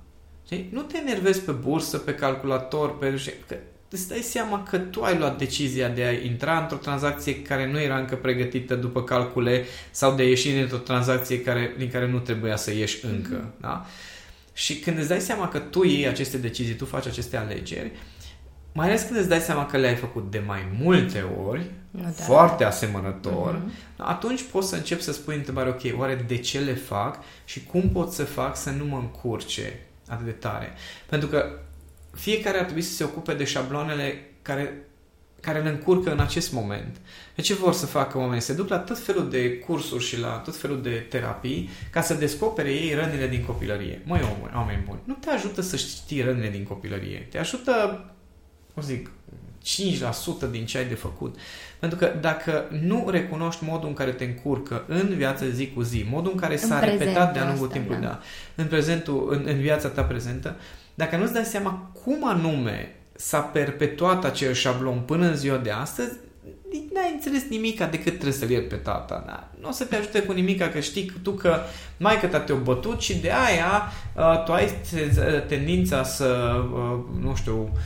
Știi? 0.45 0.69
Nu 0.73 0.83
te 0.83 0.99
enervezi 0.99 1.41
pe 1.41 1.53
bursă, 1.53 1.99
pe 1.99 2.15
calculator, 2.15 2.99
pe... 2.99 3.23
Că 3.47 3.57
îți 3.91 4.09
dai 4.09 4.19
seama 4.19 4.63
că 4.63 4.79
tu 4.79 5.03
ai 5.03 5.19
luat 5.19 5.39
decizia 5.39 5.89
de 5.89 6.05
a 6.05 6.11
intra 6.11 6.59
într-o 6.59 6.77
tranzacție 6.77 7.43
care 7.43 7.71
nu 7.71 7.81
era 7.81 7.99
încă 7.99 8.17
pregătită 8.17 8.75
după 8.75 9.03
calcule 9.03 9.65
sau 9.91 10.15
de 10.15 10.23
a 10.23 10.27
ieși 10.27 10.51
dintr-o 10.51 10.77
tranzacție 10.77 11.43
care, 11.43 11.75
din 11.79 11.91
care 11.91 12.09
nu 12.09 12.19
trebuia 12.19 12.57
să 12.57 12.73
ieși 12.75 13.05
încă. 13.05 13.45
Mm-hmm. 13.45 13.61
Da? 13.61 13.87
Și 14.53 14.79
când 14.79 14.99
îți 14.99 15.09
dai 15.09 15.21
seama 15.21 15.49
că 15.49 15.59
tu 15.59 15.85
iei 15.85 16.09
aceste 16.09 16.37
decizii, 16.37 16.75
tu 16.75 16.85
faci 16.85 17.07
aceste 17.07 17.37
alegeri, 17.37 17.93
mai 18.73 18.87
ales 18.87 19.03
când 19.03 19.19
îți 19.19 19.29
dai 19.29 19.41
seama 19.41 19.67
că 19.67 19.77
le-ai 19.77 19.95
făcut 19.95 20.31
de 20.31 20.43
mai 20.47 20.69
multe 20.81 21.25
ori, 21.47 21.71
nu, 21.91 22.03
da. 22.03 22.09
foarte 22.09 22.65
asemănător, 22.65 23.63
uh-huh. 23.63 23.97
atunci 23.97 24.43
poți 24.43 24.69
să 24.69 24.77
începi 24.77 25.03
să 25.03 25.13
spui 25.13 25.37
întrebare, 25.37 25.69
ok, 25.69 25.99
oare 25.99 26.25
de 26.27 26.37
ce 26.37 26.59
le 26.59 26.75
fac 26.75 27.19
și 27.45 27.65
cum 27.65 27.89
pot 27.91 28.13
să 28.13 28.25
fac 28.25 28.57
să 28.57 28.71
nu 28.71 28.85
mă 28.85 28.97
încurce 28.97 29.81
atât 30.09 30.25
de 30.25 30.31
tare? 30.31 30.73
Pentru 31.07 31.29
că 31.29 31.59
fiecare 32.15 32.59
ar 32.59 32.65
trebui 32.65 32.83
să 32.83 32.93
se 32.93 33.05
ocupe 33.05 33.35
de 33.35 33.45
șabloanele 33.45 34.31
care, 34.43 34.87
care 35.41 35.61
le 35.61 35.69
încurcă 35.69 36.13
în 36.13 36.21
acest 36.21 36.53
moment. 36.53 36.97
De 37.35 37.43
ce 37.43 37.55
vor 37.55 37.73
să 37.73 37.87
facă 37.87 38.19
oamenii? 38.19 38.41
Se 38.41 38.53
duc 38.53 38.69
la 38.69 38.79
tot 38.79 38.99
felul 38.99 39.31
de 39.31 39.59
cursuri 39.59 40.05
și 40.05 40.21
la 40.21 40.29
tot 40.29 40.57
felul 40.57 40.83
de 40.83 41.07
terapii 41.09 41.69
ca 41.91 42.01
să 42.01 42.15
descopere 42.15 42.71
ei 42.71 42.95
rănile 42.95 43.29
din 43.29 43.45
copilărie. 43.45 44.03
Măi, 44.05 44.21
oameni 44.55 44.83
buni, 44.87 45.01
nu 45.05 45.15
te 45.15 45.31
ajută 45.31 45.61
să 45.61 45.77
știi 45.77 46.23
rănile 46.23 46.49
din 46.49 46.65
copilărie. 46.65 47.27
Te 47.31 47.39
ajută, 47.39 48.05
cum 48.75 48.83
zic, 48.83 49.11
5% 50.47 50.51
din 50.51 50.67
ce 50.67 50.79
ai 50.79 50.85
de 50.85 50.95
făcut. 50.95 51.37
Pentru 51.79 51.99
că 51.99 52.13
dacă 52.21 52.69
nu 52.81 53.07
recunoști 53.11 53.65
modul 53.65 53.89
în 53.89 53.95
care 53.95 54.11
te 54.11 54.25
încurcă 54.25 54.85
în 54.89 55.15
viața 55.17 55.49
zi 55.49 55.71
cu 55.71 55.83
zi, 55.83 56.07
modul 56.11 56.33
în 56.33 56.39
care 56.39 56.57
s-a 56.57 56.79
în 56.79 56.85
repetat 56.85 57.33
de-a 57.33 57.47
lungul 57.47 57.69
timpului, 57.69 58.01
da. 58.01 58.07
da, 58.07 58.21
în 58.55 58.67
prezentul, 58.67 59.29
în, 59.31 59.43
în 59.47 59.61
viața 59.61 59.89
ta 59.89 60.03
prezentă, 60.03 60.57
dacă 60.95 61.17
nu-ți 61.17 61.33
dai 61.33 61.45
seama 61.45 61.91
cum 62.05 62.29
anume 62.29 62.95
s-a 63.21 63.41
perpetuat 63.41 64.25
acel 64.25 64.53
șablon 64.53 64.99
până 64.99 65.27
în 65.27 65.37
ziua 65.37 65.57
de 65.57 65.71
astăzi, 65.71 66.13
n-ai 66.93 67.13
înțeles 67.15 67.43
nimica 67.49 67.87
decât 67.87 68.13
trebuie 68.13 68.33
să-l 68.33 68.51
ieri 68.51 68.65
pe 68.65 68.75
tata. 68.75 69.25
Da? 69.27 69.49
Nu 69.61 69.69
o 69.69 69.73
să 69.73 69.85
te 69.85 69.97
ajute 69.97 70.23
cu 70.23 70.33
nimica 70.33 70.69
că 70.69 70.81
știi 70.81 71.13
tu 71.23 71.31
că 71.31 71.59
mai 71.97 72.21
ta 72.31 72.41
te-a 72.41 72.55
bătut 72.55 73.01
și 73.01 73.17
de 73.17 73.31
aia 73.33 73.93
uh, 74.17 74.45
tu 74.45 74.53
ai 74.53 74.71
tendința 75.49 76.03
să, 76.03 76.61
uh, 76.73 76.99
nu 77.21 77.35
știu, 77.35 77.79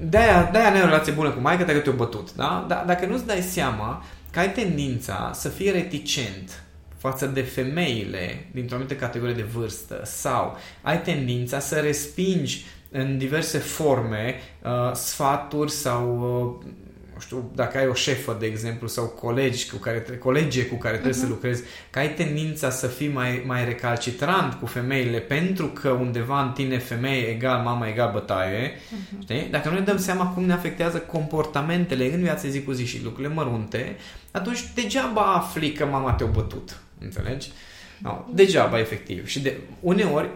de-aia, 0.00 0.48
de-aia 0.52 0.70
n-ai 0.70 0.82
o 0.82 0.84
relație 0.84 1.12
bună 1.12 1.30
cu 1.30 1.40
maica 1.40 1.64
că 1.64 1.78
te-a 1.78 1.92
bătut, 1.92 2.34
da? 2.34 2.64
Dar 2.68 2.84
dacă 2.86 3.06
nu-ți 3.06 3.26
dai 3.26 3.40
seama 3.40 4.04
că 4.30 4.38
ai 4.38 4.52
tendința 4.52 5.30
să 5.34 5.48
fii 5.48 5.70
reticent 5.70 6.62
față 6.96 7.26
de 7.26 7.40
femeile 7.40 8.46
dintr-o 8.52 8.74
anumită 8.74 8.96
categorie 8.96 9.34
de 9.34 9.42
vârstă 9.42 10.00
sau 10.04 10.56
ai 10.82 11.02
tendința 11.02 11.58
să 11.58 11.74
respingi 11.74 12.64
în 12.96 13.18
diverse 13.18 13.58
forme 13.58 14.34
uh, 14.62 14.92
sfaturi 14.92 15.70
sau 15.70 16.18
uh, 16.60 16.72
nu 17.14 17.20
știu, 17.20 17.50
dacă 17.54 17.78
ai 17.78 17.86
o 17.86 17.94
șefă, 17.94 18.36
de 18.40 18.46
exemplu, 18.46 18.88
sau 18.88 19.04
colegi 19.04 19.70
cu 19.70 19.76
care, 19.76 20.04
colege 20.18 20.66
cu 20.66 20.74
care 20.74 20.94
trebuie 20.94 21.14
uh-huh. 21.14 21.18
să 21.18 21.24
mhm. 21.24 21.32
lucrezi, 21.32 21.62
că 21.90 21.98
ai 21.98 22.14
tendința 22.14 22.70
să 22.70 22.86
fii 22.86 23.08
mai, 23.08 23.42
mai 23.46 23.64
recalcitrant 23.64 24.54
cu 24.54 24.66
femeile 24.66 25.18
pentru 25.18 25.66
că 25.66 25.88
undeva 25.88 26.42
în 26.42 26.52
tine 26.52 26.78
femeie 26.78 27.26
egal 27.26 27.62
mama 27.62 27.88
egal 27.88 28.10
bătaie, 28.12 28.72
uh-huh. 28.72 29.22
știi? 29.22 29.48
Dacă 29.50 29.68
nu 29.68 29.74
ne 29.74 29.80
dăm 29.80 29.98
seama 29.98 30.26
cum 30.26 30.44
ne 30.44 30.52
afectează 30.52 30.98
comportamentele 30.98 32.12
în 32.12 32.20
viața 32.20 32.48
zi 32.48 32.62
cu 32.62 32.72
zi 32.72 32.86
și 32.86 33.02
lucrurile 33.02 33.34
mărunte, 33.34 33.96
atunci 34.30 34.72
degeaba 34.74 35.22
afli 35.22 35.72
că 35.72 35.86
mama 35.86 36.12
te-a 36.12 36.26
bătut. 36.26 36.80
Înțelegi? 37.00 37.50
No, 37.98 38.24
degeaba, 38.32 38.78
efectiv. 38.78 39.26
Și 39.26 39.40
de 39.40 39.56
uneori, 39.80 40.28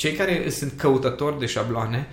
cei 0.00 0.12
care 0.12 0.50
sunt 0.50 0.72
căutători 0.72 1.38
de 1.38 1.46
șabloane, 1.46 2.06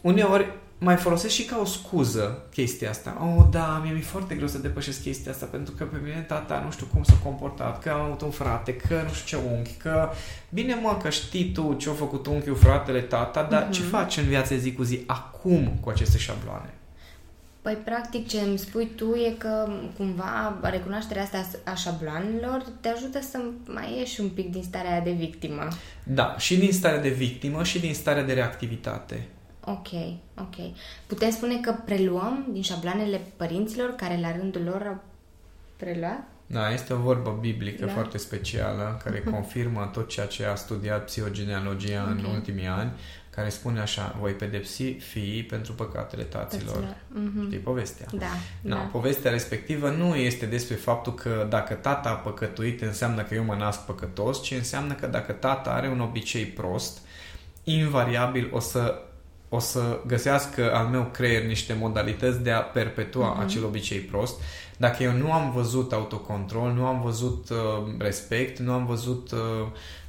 uneori 0.00 0.46
mai 0.78 0.96
folosesc 0.96 1.34
și 1.34 1.44
ca 1.44 1.58
o 1.60 1.64
scuză 1.64 2.42
chestia 2.52 2.90
asta. 2.90 3.34
Oh, 3.36 3.44
da, 3.50 3.80
mie 3.82 3.92
mi-e 3.92 4.02
foarte 4.02 4.34
greu 4.34 4.46
să 4.46 4.58
depășesc 4.58 5.02
chestia 5.02 5.32
asta 5.32 5.46
pentru 5.46 5.74
că 5.74 5.84
pe 5.84 5.96
mine 6.02 6.24
tata 6.28 6.62
nu 6.64 6.70
știu 6.70 6.86
cum 6.92 7.02
s-a 7.02 7.18
comportat, 7.22 7.82
că 7.82 7.90
am 7.90 8.00
avut 8.00 8.20
un 8.20 8.30
frate, 8.30 8.76
că 8.76 8.94
nu 9.06 9.12
știu 9.12 9.38
ce 9.38 9.44
unchi, 9.54 9.72
că 9.72 10.10
bine 10.48 10.74
mă 10.74 10.98
că 11.02 11.10
știi 11.10 11.52
tu 11.52 11.74
ce 11.78 11.90
a 11.90 11.92
făcut 11.92 12.26
unchiul, 12.26 12.56
fratele, 12.56 13.00
tata, 13.00 13.42
dar 13.42 13.66
uh-huh. 13.66 13.70
ce 13.72 13.82
faci 13.82 14.16
în 14.16 14.24
viața 14.24 14.56
zi 14.56 14.72
cu 14.72 14.82
zi 14.82 15.02
acum 15.06 15.78
cu 15.80 15.88
aceste 15.88 16.18
șabloane? 16.18 16.73
Păi, 17.64 17.74
practic, 17.74 18.28
ce 18.28 18.40
îmi 18.40 18.58
spui 18.58 18.90
tu 18.96 19.14
e 19.14 19.34
că, 19.38 19.68
cumva, 19.96 20.58
recunoașterea 20.62 21.22
asta 21.22 21.44
a 21.64 21.74
șabloanelor 21.74 22.64
te 22.80 22.88
ajută 22.88 23.20
să 23.20 23.38
mai 23.66 23.98
ieși 23.98 24.20
un 24.20 24.28
pic 24.28 24.50
din 24.50 24.62
starea 24.62 25.00
de 25.00 25.10
victimă. 25.10 25.68
Da, 26.02 26.38
și 26.38 26.56
din 26.56 26.72
starea 26.72 27.00
de 27.00 27.08
victimă 27.08 27.62
și 27.62 27.80
din 27.80 27.94
starea 27.94 28.22
de 28.22 28.32
reactivitate. 28.32 29.28
Ok, 29.60 29.88
ok. 30.38 30.54
Putem 31.06 31.30
spune 31.30 31.60
că 31.60 31.74
preluăm 31.84 32.46
din 32.52 32.62
șabloanele 32.62 33.20
părinților 33.36 33.90
care 33.90 34.18
la 34.20 34.36
rândul 34.36 34.62
lor 34.62 34.82
au 34.86 35.02
preluat? 35.76 36.22
Da, 36.46 36.72
este 36.72 36.92
o 36.92 36.96
vorbă 36.96 37.38
biblică 37.40 37.84
da. 37.84 37.92
foarte 37.92 38.18
specială 38.18 39.00
care 39.04 39.20
confirmă 39.32 39.90
tot 39.92 40.08
ceea 40.08 40.26
ce 40.26 40.44
a 40.44 40.54
studiat 40.54 41.04
psihogenealogia 41.04 42.02
okay. 42.02 42.14
în 42.18 42.24
ultimii 42.34 42.66
ani, 42.66 42.92
care 43.34 43.48
spune 43.48 43.80
așa, 43.80 44.16
voi 44.20 44.32
pedepsi 44.32 44.92
fiii 44.92 45.42
pentru 45.42 45.72
păcatele 45.72 46.22
taților. 46.22 46.84
Mm-hmm. 46.84 47.46
Știi 47.46 47.58
povestea? 47.58 48.06
Da, 48.12 48.26
no, 48.60 48.74
da. 48.74 48.80
Povestea 48.80 49.30
respectivă 49.30 49.90
nu 49.90 50.14
este 50.14 50.46
despre 50.46 50.74
faptul 50.74 51.14
că 51.14 51.46
dacă 51.48 51.74
tata 51.74 52.08
a 52.08 52.12
păcătuit 52.12 52.82
înseamnă 52.82 53.22
că 53.22 53.34
eu 53.34 53.44
mă 53.44 53.54
nasc 53.54 53.80
păcătos, 53.80 54.42
ci 54.42 54.50
înseamnă 54.50 54.92
că 54.94 55.06
dacă 55.06 55.32
tata 55.32 55.70
are 55.70 55.88
un 55.88 56.00
obicei 56.00 56.44
prost, 56.44 56.98
invariabil 57.64 58.48
o 58.52 58.60
să 58.60 59.02
o 59.48 59.58
să 59.58 60.00
găsească 60.06 60.74
al 60.74 60.86
meu 60.86 61.08
creier 61.12 61.44
niște 61.44 61.76
modalități 61.80 62.42
de 62.42 62.50
a 62.50 62.60
perpetua 62.60 63.36
uh-huh. 63.36 63.44
acel 63.44 63.64
obicei 63.64 63.98
prost. 63.98 64.40
Dacă 64.76 65.02
eu 65.02 65.12
nu 65.12 65.32
am 65.32 65.52
văzut 65.52 65.92
autocontrol, 65.92 66.72
nu 66.72 66.86
am 66.86 67.00
văzut 67.02 67.48
uh, 67.50 67.56
respect, 67.98 68.58
nu 68.58 68.72
am 68.72 68.86
văzut 68.86 69.30
uh, 69.30 69.38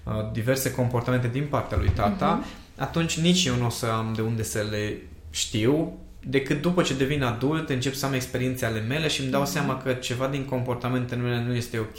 uh, 0.04 0.32
diverse 0.32 0.72
comportamente 0.72 1.28
din 1.28 1.48
partea 1.50 1.78
lui 1.78 1.90
tata, 1.90 2.42
uh-huh. 2.42 2.65
Atunci 2.76 3.20
nici 3.20 3.46
eu 3.46 3.56
nu 3.56 3.66
o 3.66 3.70
să 3.70 3.86
am 3.86 4.14
de 4.16 4.22
unde 4.22 4.44
să 4.44 4.66
le 4.70 4.98
știu, 5.30 6.00
decât 6.28 6.62
după 6.62 6.82
ce 6.82 6.94
devin 6.94 7.24
adult, 7.24 7.70
încep 7.70 7.94
să 7.94 8.06
am 8.06 8.14
experiențe 8.14 8.66
ale 8.66 8.80
mele 8.80 9.08
și 9.08 9.22
îmi 9.22 9.32
dau 9.32 9.44
uh-huh. 9.44 9.52
seama 9.52 9.78
că 9.78 9.94
ceva 9.94 10.28
din 10.28 10.46
comportamentele 10.46 11.22
mele 11.22 11.44
nu 11.48 11.56
este 11.56 11.80
ok, 11.80 11.98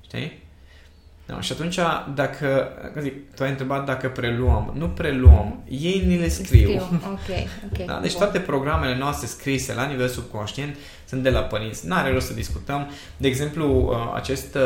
știi? 0.00 0.48
Da, 1.26 1.40
și 1.40 1.52
atunci, 1.52 1.78
dacă, 2.14 2.68
zic, 3.00 3.34
tu 3.34 3.42
ai 3.42 3.50
întrebat 3.50 3.84
dacă 3.84 4.08
preluăm. 4.08 4.72
Nu 4.76 4.88
preluăm, 4.88 5.62
ei 5.68 6.02
ni 6.06 6.18
le 6.18 6.28
scriu. 6.28 6.68
scriu. 6.68 6.82
Okay, 7.12 7.48
okay. 7.72 7.86
Da? 7.90 7.98
Deci 8.00 8.12
Bun. 8.12 8.20
toate 8.20 8.38
programele 8.38 8.96
noastre 8.96 9.26
scrise 9.26 9.74
la 9.74 9.86
nivel 9.86 10.08
subconștient 10.08 10.76
sunt 11.10 11.22
de 11.22 11.30
la 11.30 11.40
părinți. 11.40 11.86
N-are 11.86 12.12
rost 12.12 12.26
să 12.26 12.32
discutăm. 12.32 12.90
De 13.16 13.28
exemplu, 13.28 13.88
uh, 13.88 14.12
acest, 14.14 14.54
uh, 14.54 14.60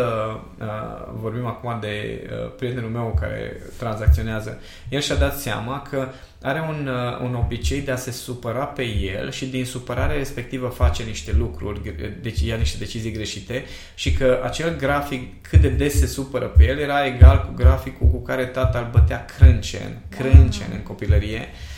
uh, 0.61 0.67
vorbim 1.13 1.47
acum 1.47 1.79
de 1.81 2.23
prietenul 2.57 2.91
meu 2.91 3.17
care 3.21 3.63
tranzacționează, 3.79 4.61
el 4.89 5.01
și-a 5.01 5.15
dat 5.15 5.39
seama 5.39 5.87
că 5.91 6.09
are 6.43 6.61
un, 6.69 6.89
un 7.23 7.35
obicei 7.35 7.81
de 7.81 7.91
a 7.91 7.97
se 7.97 8.11
supăra 8.11 8.65
pe 8.65 8.83
el 8.83 9.31
și 9.31 9.47
din 9.47 9.65
supărare 9.65 10.17
respectivă 10.17 10.69
face 10.69 11.03
niște 11.03 11.35
lucruri, 11.39 11.95
deci 12.23 12.41
ia 12.41 12.57
niște 12.57 12.79
decizii 12.79 13.13
greșite 13.13 13.65
și 13.95 14.13
că 14.13 14.41
acel 14.45 14.77
grafic 14.77 15.49
cât 15.49 15.61
de 15.61 15.69
des 15.69 15.99
se 15.99 16.07
supără 16.07 16.47
pe 16.47 16.67
el 16.67 16.79
era 16.79 17.07
egal 17.07 17.45
cu 17.47 17.53
graficul 17.57 18.07
cu 18.07 18.23
care 18.23 18.45
tata 18.45 18.79
îl 18.79 18.89
bătea 19.01 19.25
crâncen, 19.25 20.03
crâncen 20.09 20.69
în 20.73 20.83
copilărie 20.83 21.39
Uh, 21.39 21.74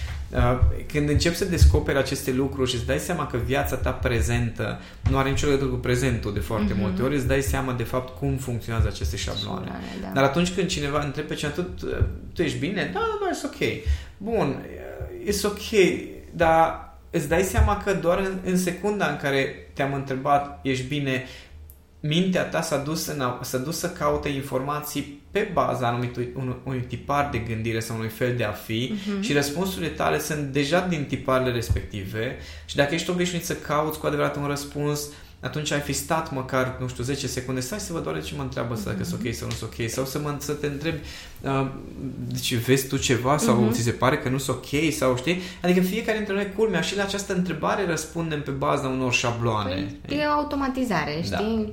când 0.87 1.09
începi 1.09 1.37
să 1.37 1.45
descoperi 1.45 1.99
aceste 1.99 2.33
lucruri 2.33 2.71
și 2.71 2.77
îți 2.77 2.87
dai 2.87 2.99
seama 2.99 3.27
că 3.27 3.37
viața 3.37 3.77
ta 3.77 3.91
prezentă 3.91 4.81
nu 5.11 5.19
are 5.19 5.31
nicio 5.31 5.47
legătură 5.47 5.71
cu 5.71 5.77
prezentul 5.77 6.33
de 6.33 6.41
foarte 6.41 6.75
mm-hmm. 6.75 6.79
multe 6.79 7.03
ori, 7.03 7.15
îți 7.15 7.27
dai 7.27 7.41
seama 7.43 7.73
de 7.73 7.83
fapt 7.83 8.19
cum 8.19 8.37
funcționează 8.37 8.89
aceste 8.89 9.17
șabloane. 9.17 9.71
Da. 10.03 10.09
Dar 10.15 10.25
atunci 10.25 10.55
când 10.55 10.69
cineva 10.69 11.05
întrebe 11.05 11.29
pe 11.29 11.35
cineva, 11.35 11.55
tu, 11.57 11.87
tu 12.33 12.43
ești 12.43 12.59
bine? 12.59 12.91
Da, 12.93 13.01
da, 13.21 13.29
e 13.29 13.41
ok. 13.45 13.83
Bun, 14.17 14.65
e 15.25 15.31
ok, 15.45 15.99
dar 16.33 16.87
îți 17.11 17.29
dai 17.29 17.43
seama 17.43 17.83
că 17.85 17.95
doar 17.95 18.19
în, 18.19 18.39
în 18.45 18.57
secunda 18.57 19.07
în 19.07 19.17
care 19.17 19.69
te-am 19.73 19.95
întrebat 19.95 20.61
ești 20.63 20.87
bine, 20.87 21.25
mintea 22.07 22.43
ta 22.43 22.61
s-a 22.61 22.77
dus, 22.77 23.07
în, 23.07 23.23
s-a 23.41 23.59
dus 23.59 23.79
să 23.79 23.91
caute 23.91 24.29
informații 24.29 25.21
pe 25.31 25.51
baza 25.53 25.87
anumitui, 25.87 26.29
un, 26.37 26.57
unui 26.65 26.85
tipar 26.89 27.29
de 27.33 27.39
gândire 27.39 27.81
sau 27.81 27.97
unui 27.97 28.09
fel 28.09 28.37
de 28.37 28.45
a 28.45 28.51
fi 28.51 28.95
uh-huh. 28.95 29.21
și 29.21 29.33
răspunsurile 29.33 29.89
tale 29.91 30.21
sunt 30.21 30.53
deja 30.53 30.87
din 30.87 31.05
tiparele 31.05 31.51
respective 31.51 32.37
și 32.65 32.77
dacă 32.77 32.95
ești 32.95 33.11
obișnuit 33.11 33.45
să 33.45 33.55
cauți 33.55 33.99
cu 33.99 34.07
adevărat 34.07 34.37
un 34.37 34.47
răspuns, 34.47 35.09
atunci 35.41 35.71
ai 35.71 35.81
fi 35.81 35.93
stat 35.93 36.33
măcar, 36.33 36.77
nu 36.81 36.89
știu, 36.89 37.05
10 37.05 37.27
secunde, 37.27 37.61
stai 37.61 37.79
să 37.79 37.93
văd 37.93 38.03
doar 38.03 38.23
ce 38.23 38.35
mă 38.37 38.43
întreabă 38.43 38.75
mm-hmm. 38.75 38.83
să 38.83 38.89
dacă 38.89 39.05
sunt 39.05 39.21
ok 39.25 39.35
sau 39.35 39.49
nu 39.49 39.55
sunt 39.55 39.71
ok, 39.73 39.89
sau 39.89 40.05
să, 40.05 40.19
mă, 40.19 40.37
să 40.39 40.53
te 40.53 40.67
întrebi, 40.67 40.99
uh, 41.41 41.67
deci 42.27 42.55
vezi 42.55 42.89
tu 42.89 42.97
ceva 42.97 43.37
sau 43.37 43.69
mm-hmm. 43.69 43.73
ți 43.73 43.83
se 43.83 43.91
pare 43.91 44.19
că 44.19 44.29
nu 44.29 44.39
sunt 44.39 44.57
ok 44.57 44.93
sau 44.93 45.17
știi? 45.17 45.41
Adică 45.63 45.81
fiecare 45.81 46.17
dintre 46.17 46.35
noi, 46.35 46.53
culmea, 46.57 46.81
și 46.81 46.97
la 46.97 47.03
această 47.03 47.35
întrebare 47.35 47.87
răspundem 47.87 48.43
pe 48.43 48.51
baza 48.51 48.89
unor 48.89 49.13
șabloane. 49.13 49.95
Păi, 50.07 50.17
e 50.17 50.25
automatizare, 50.25 51.25
da. 51.31 51.37
știi? 51.37 51.65
Da. 51.65 51.73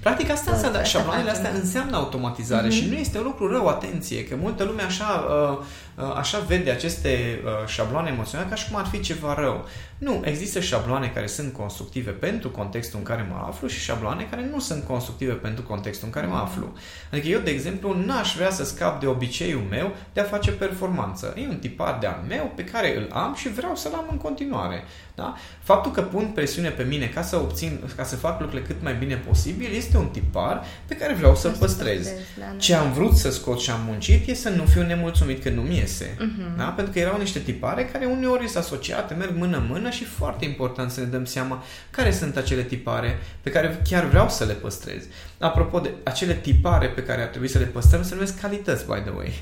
Practic 0.00 0.30
asta 0.30 0.52
înseamnă, 0.52 0.82
șabloanele 0.82 1.30
astea 1.30 1.50
înseamnă 1.50 1.96
automatizare 1.96 2.68
uh-huh. 2.68 2.70
și 2.70 2.88
nu 2.88 2.94
este 2.94 3.18
un 3.18 3.24
lucru 3.24 3.52
rău, 3.52 3.66
atenție, 3.66 4.24
că 4.24 4.36
multă 4.40 4.64
lume 4.64 4.82
așa, 4.82 5.26
uh, 5.28 5.58
uh, 6.04 6.14
așa 6.16 6.38
vede 6.38 6.70
aceste 6.70 7.40
uh, 7.44 7.68
șabloane 7.68 8.10
emoționale 8.10 8.48
ca 8.48 8.54
și 8.54 8.68
cum 8.68 8.78
ar 8.78 8.86
fi 8.86 9.00
ceva 9.00 9.34
rău. 9.34 9.64
Nu, 9.98 10.20
există 10.24 10.60
șabloane 10.60 11.06
care 11.14 11.26
sunt 11.26 11.52
constructive 11.52 12.10
pentru 12.10 12.50
contextul 12.50 12.98
în 12.98 13.04
care 13.04 13.26
mă 13.30 13.44
aflu 13.48 13.68
și 13.68 13.80
șabloane 13.80 14.26
care 14.30 14.48
nu 14.52 14.60
sunt 14.60 14.84
constructive 14.84 15.32
pentru 15.32 15.62
contextul 15.62 16.06
în 16.06 16.12
care 16.12 16.26
mă 16.26 16.36
aflu. 16.36 16.72
Adică 17.12 17.28
eu, 17.28 17.40
de 17.40 17.50
exemplu, 17.50 17.94
n-aș 18.04 18.34
vrea 18.34 18.50
să 18.50 18.64
scap 18.64 19.00
de 19.00 19.06
obiceiul 19.06 19.66
meu 19.70 19.94
de 20.12 20.20
a 20.20 20.24
face 20.24 20.50
performanță. 20.50 21.34
E 21.36 21.48
un 21.48 21.58
tipar 21.58 21.98
de 22.00 22.06
al 22.06 22.20
meu 22.28 22.52
pe 22.56 22.64
care 22.64 22.96
îl 22.96 23.08
am 23.12 23.34
și 23.34 23.48
vreau 23.48 23.76
să-l 23.76 23.92
am 23.94 24.08
în 24.10 24.16
continuare. 24.16 24.84
Da? 25.20 25.34
Faptul 25.62 25.92
că 25.92 26.02
pun 26.02 26.30
presiune 26.34 26.68
pe 26.68 26.82
mine 26.82 27.06
ca 27.06 27.22
să 27.22 27.36
obțin, 27.36 27.80
ca 27.96 28.04
să 28.04 28.16
fac 28.16 28.40
lucrurile 28.40 28.66
cât 28.66 28.82
mai 28.82 28.94
bine 28.94 29.14
posibil, 29.14 29.74
este 29.74 29.96
un 29.96 30.06
tipar 30.06 30.64
pe 30.86 30.96
care 30.96 31.14
vreau 31.14 31.34
să-l 31.34 31.56
păstrez. 31.58 32.04
Da, 32.04 32.10
da. 32.38 32.56
Ce 32.56 32.74
am 32.74 32.92
vrut 32.92 33.16
să 33.16 33.30
scot 33.30 33.60
și 33.60 33.70
am 33.70 33.80
muncit 33.86 34.28
e 34.28 34.34
să 34.34 34.48
nu 34.48 34.64
fiu 34.64 34.82
nemulțumit 34.82 35.42
că 35.42 35.50
nu 35.50 35.60
mi 35.60 35.76
iese. 35.76 36.14
Uh-huh. 36.14 36.56
Da? 36.56 36.64
Pentru 36.64 36.92
că 36.92 36.98
erau 36.98 37.18
niște 37.18 37.38
tipare 37.38 37.84
care 37.84 38.04
uneori 38.04 38.48
sunt 38.48 38.64
asociate, 38.64 39.14
merg 39.14 39.36
mână-mână 39.36 39.90
și 39.90 40.04
foarte 40.04 40.44
important 40.44 40.90
să 40.90 41.00
ne 41.00 41.06
dăm 41.06 41.24
seama 41.24 41.64
care 41.90 42.10
sunt 42.10 42.36
acele 42.36 42.62
tipare 42.62 43.18
pe 43.42 43.50
care 43.50 43.80
chiar 43.88 44.04
vreau 44.04 44.28
să 44.28 44.44
le 44.44 44.52
păstrez. 44.52 45.04
Apropo 45.38 45.78
de 45.78 45.90
acele 46.02 46.34
tipare 46.34 46.86
pe 46.86 47.02
care 47.02 47.22
ar 47.22 47.28
trebui 47.28 47.48
să 47.48 47.58
le 47.58 47.64
păstrăm, 47.64 48.02
se 48.02 48.14
numesc 48.14 48.40
calități, 48.40 48.84
by 48.84 49.00
the 49.00 49.12
way. 49.16 49.32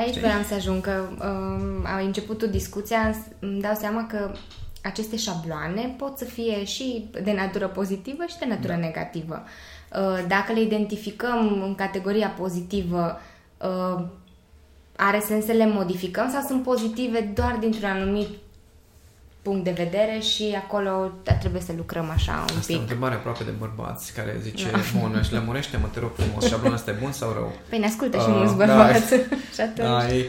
Aici 0.00 0.18
vreau 0.18 0.42
să 0.48 0.54
ajung, 0.54 0.82
că 0.82 1.08
um, 1.10 1.84
a 1.84 1.98
început 1.98 2.42
o 2.42 2.46
discuția, 2.46 3.14
îmi 3.38 3.60
dau 3.60 3.74
seama 3.80 4.06
că 4.06 4.32
aceste 4.84 5.16
șabloane 5.16 5.94
pot 5.98 6.18
să 6.18 6.24
fie 6.24 6.64
și 6.64 7.10
de 7.22 7.32
natură 7.32 7.68
pozitivă 7.68 8.24
și 8.28 8.38
de 8.38 8.44
natură 8.48 8.72
da. 8.72 8.78
negativă. 8.78 9.42
Uh, 9.92 10.24
dacă 10.28 10.52
le 10.52 10.60
identificăm 10.60 11.62
în 11.62 11.74
categoria 11.74 12.28
pozitivă, 12.28 13.20
uh, 13.58 14.04
are 14.96 15.20
sens 15.20 15.44
să 15.44 15.52
le 15.52 15.66
modificăm 15.66 16.30
sau 16.30 16.42
sunt 16.46 16.62
pozitive 16.62 17.20
doar 17.34 17.56
dintr-un 17.60 17.88
anumit 17.88 18.28
punct 19.44 19.64
de 19.64 19.70
vedere 19.84 20.18
și 20.20 20.54
acolo 20.64 21.12
trebuie 21.40 21.62
să 21.62 21.72
lucrăm 21.76 22.10
așa 22.10 22.32
un 22.32 22.56
Asta 22.56 22.60
pic. 22.66 22.74
e 22.74 22.78
o 22.78 22.80
întrebare 22.80 23.14
aproape 23.14 23.44
de 23.44 23.50
bărbați 23.50 24.12
care 24.12 24.38
zice, 24.42 24.70
da. 24.70 24.78
bun, 24.98 25.22
și 25.22 25.32
lămurește 25.32 25.76
mă 25.76 25.88
te 25.92 26.00
rog 26.00 26.10
frumos, 26.16 26.46
șablonul 26.48 26.76
ăsta 26.76 26.90
e 26.90 26.94
bun 27.00 27.12
sau 27.12 27.32
rău? 27.32 27.52
Păi 27.68 27.78
ne 27.78 27.86
ascultă 27.86 28.16
și 28.18 28.28
uh, 28.28 28.34
mulți 28.36 28.56
da. 28.56 28.64
bărbați. 28.64 29.10
Da, 29.10 29.16
și 29.54 29.60
atunci... 29.60 29.88
Da, 29.88 30.14
e, 30.14 30.26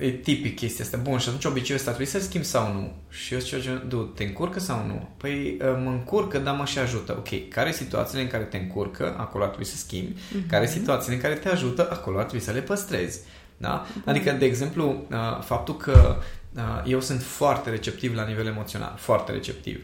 e 0.00 0.10
tipic 0.10 0.56
chestia 0.56 0.84
asta. 0.84 0.96
Bun, 1.02 1.18
și 1.18 1.28
atunci 1.28 1.44
obiceiul 1.44 1.78
ăsta 1.78 1.92
trebuie 1.92 2.14
să-l 2.14 2.20
schimb 2.20 2.44
sau 2.44 2.72
nu? 2.72 2.92
Și 3.08 3.32
eu 3.34 3.40
zice, 3.40 3.82
du, 3.88 3.96
te 3.96 4.24
încurcă 4.24 4.60
sau 4.60 4.84
nu? 4.86 5.08
Păi 5.16 5.56
uh, 5.60 5.80
mă 5.84 5.90
încurcă, 5.90 6.38
dar 6.38 6.54
mă 6.54 6.64
și 6.64 6.78
ajută. 6.78 7.14
Ok, 7.18 7.48
care 7.48 7.72
situațiile 7.72 8.22
în 8.22 8.28
care 8.28 8.44
te 8.44 8.56
încurcă, 8.56 9.14
acolo 9.18 9.42
ar 9.42 9.48
trebui 9.48 9.66
să 9.66 9.76
schimbi. 9.76 10.12
Mm-hmm. 10.12 10.48
Care 10.48 10.66
situațiile 10.66 11.14
în 11.14 11.20
care 11.20 11.34
te 11.34 11.48
ajută, 11.48 11.88
acolo 11.90 12.18
ar 12.18 12.24
trebui 12.24 12.44
să 12.44 12.52
le 12.52 12.60
păstrezi. 12.60 13.20
Da? 13.56 13.86
Adică, 14.04 14.30
de 14.30 14.44
exemplu, 14.44 15.06
uh, 15.10 15.42
faptul 15.42 15.76
că 15.76 16.16
uh, 16.56 16.62
eu 16.84 17.00
sunt 17.00 17.22
foarte 17.22 17.70
receptiv 17.70 18.14
la 18.14 18.24
nivel 18.24 18.46
emoțional, 18.46 18.94
foarte 18.96 19.32
receptiv. 19.32 19.80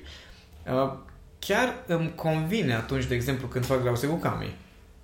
Uh, 0.72 0.92
chiar 1.38 1.74
îmi 1.87 2.12
convine 2.14 2.74
atunci, 2.74 3.04
de 3.04 3.14
exemplu, 3.14 3.46
când 3.46 3.64
fac 3.64 3.82
grauze 3.82 4.06
cu 4.06 4.14
Cami. 4.14 4.56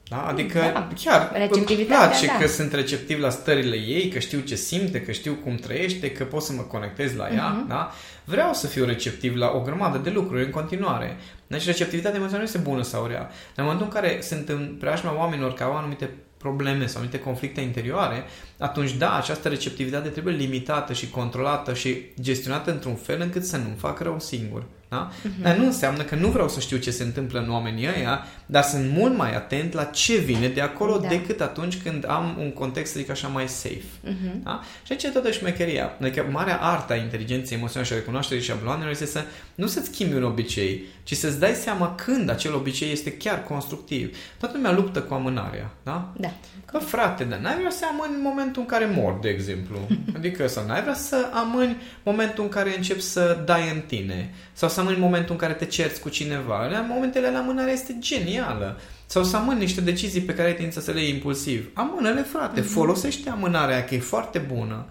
Da? 0.08 0.26
Adică 0.26 0.58
da. 0.58 0.88
chiar 1.02 1.48
îmi 1.50 1.64
place 1.64 2.26
da. 2.26 2.36
că 2.40 2.46
sunt 2.46 2.72
receptiv 2.72 3.20
la 3.20 3.30
stările 3.30 3.76
ei, 3.76 4.08
că 4.08 4.18
știu 4.18 4.40
ce 4.40 4.54
simte, 4.54 5.02
că 5.02 5.12
știu 5.12 5.34
cum 5.34 5.54
trăiește, 5.54 6.10
că 6.10 6.24
pot 6.24 6.42
să 6.42 6.52
mă 6.52 6.62
conectez 6.62 7.14
la 7.14 7.28
ea. 7.32 7.64
Uh-huh. 7.64 7.68
Da? 7.68 7.92
Vreau 8.24 8.52
să 8.52 8.66
fiu 8.66 8.84
receptiv 8.84 9.36
la 9.36 9.50
o 9.50 9.60
grămadă 9.60 9.98
de 9.98 10.10
lucruri 10.10 10.44
în 10.44 10.50
continuare. 10.50 11.16
Deci 11.46 11.66
receptivitatea 11.66 12.16
emoțională 12.16 12.48
nu 12.48 12.54
este 12.54 12.70
bună 12.70 12.82
sau 12.82 13.06
rea. 13.06 13.30
În 13.54 13.64
momentul 13.64 13.86
în 13.86 13.92
care 13.92 14.18
sunt 14.22 14.48
în 14.48 14.76
preajma 14.80 15.16
oamenilor 15.16 15.54
care 15.54 15.70
au 15.70 15.76
anumite 15.76 16.10
probleme 16.38 16.86
sau 16.86 17.00
anumite 17.00 17.18
conflicte 17.18 17.60
interioare, 17.60 18.24
atunci 18.58 18.92
da, 18.92 19.16
această 19.16 19.48
receptivitate 19.48 20.08
trebuie 20.08 20.34
limitată 20.34 20.92
și 20.92 21.10
controlată 21.10 21.74
și 21.74 21.96
gestionată 22.20 22.70
într-un 22.70 22.94
fel 22.94 23.20
încât 23.20 23.44
să 23.44 23.56
nu-mi 23.56 23.76
fac 23.78 24.00
rău 24.00 24.20
singur. 24.20 24.64
Da? 24.88 25.10
Uh-huh. 25.10 25.42
Dar 25.42 25.56
nu 25.56 25.64
înseamnă 25.64 26.02
că 26.02 26.14
nu 26.14 26.28
vreau 26.28 26.48
să 26.48 26.60
știu 26.60 26.76
ce 26.76 26.90
se 26.90 27.02
întâmplă 27.02 27.40
în 27.40 27.50
oamenii 27.50 27.88
ăia, 27.96 28.26
dar 28.46 28.62
sunt 28.62 28.90
mult 28.90 29.16
mai 29.16 29.34
atent 29.34 29.72
la 29.72 29.84
ce 29.84 30.16
vine 30.16 30.48
de 30.48 30.60
acolo 30.60 30.98
da. 30.98 31.08
decât 31.08 31.40
atunci 31.40 31.82
când 31.82 32.08
am 32.08 32.36
un 32.38 32.52
context, 32.52 32.92
să 32.92 32.98
zic 32.98 33.10
așa, 33.10 33.28
mai 33.28 33.48
safe. 33.48 33.82
Uh-huh. 34.04 34.42
Da? 34.42 34.60
Și 34.82 34.92
aici 34.92 35.02
e 35.02 35.08
toată 35.08 35.30
șmecheria. 35.30 35.96
Adică 36.00 36.26
marea 36.30 36.60
arta 36.60 36.94
inteligenței 36.94 37.56
emoționale 37.56 37.88
și 37.88 37.94
a 37.94 37.96
recunoașterii 37.96 38.42
șabloanelor 38.42 38.90
este 38.90 39.06
să 39.06 39.24
nu 39.54 39.66
să-ți 39.66 39.86
schimbi 39.92 40.14
un 40.14 40.24
obicei, 40.24 40.84
ci 41.08 41.16
să-ți 41.16 41.38
dai 41.38 41.54
seama 41.54 41.94
când 41.94 42.30
acel 42.30 42.54
obicei 42.54 42.92
este 42.92 43.12
chiar 43.12 43.42
constructiv. 43.42 44.16
Toată 44.38 44.56
lumea 44.56 44.72
luptă 44.72 45.00
cu 45.00 45.14
amânarea. 45.14 45.70
Da? 45.82 46.12
Da. 46.16 46.28
Că 46.64 46.78
frate, 46.78 47.24
dar 47.24 47.38
n-ai 47.38 47.58
vrea 47.58 47.70
să 47.70 47.84
amâni 47.90 48.14
în 48.14 48.22
momentul 48.22 48.62
în 48.62 48.68
care 48.68 48.90
mor, 48.94 49.18
de 49.20 49.28
exemplu. 49.28 49.78
Adică 50.16 50.46
să 50.46 50.64
n-ai 50.66 50.82
vrea 50.82 50.94
să 50.94 51.30
amâni 51.32 51.76
momentul 52.02 52.44
în 52.44 52.48
care 52.48 52.76
începi 52.76 53.00
să 53.00 53.42
dai 53.44 53.70
în 53.74 53.80
tine. 53.80 54.34
Sau 54.52 54.68
să 54.68 54.80
amâni 54.80 54.98
momentul 54.98 55.32
în 55.32 55.38
care 55.38 55.52
te 55.52 55.64
cerți 55.64 56.00
cu 56.00 56.08
cineva. 56.08 56.66
În 56.66 56.86
momentele 56.88 57.30
la 57.30 57.38
amânare 57.38 57.70
este 57.70 57.96
genială. 57.98 58.80
Sau 59.06 59.24
să 59.24 59.36
amâni 59.36 59.58
niște 59.58 59.80
decizii 59.80 60.20
pe 60.20 60.34
care 60.34 60.48
ai 60.48 60.54
tendința 60.54 60.80
să 60.80 60.90
le 60.90 61.00
iei 61.00 61.12
impulsiv. 61.12 61.70
Amână-le, 61.74 62.22
frate. 62.22 62.60
Mm-hmm. 62.60 62.72
Folosește 62.72 63.30
amânarea, 63.30 63.84
că 63.84 63.94
e 63.94 63.98
foarte 63.98 64.38
bună. 64.38 64.86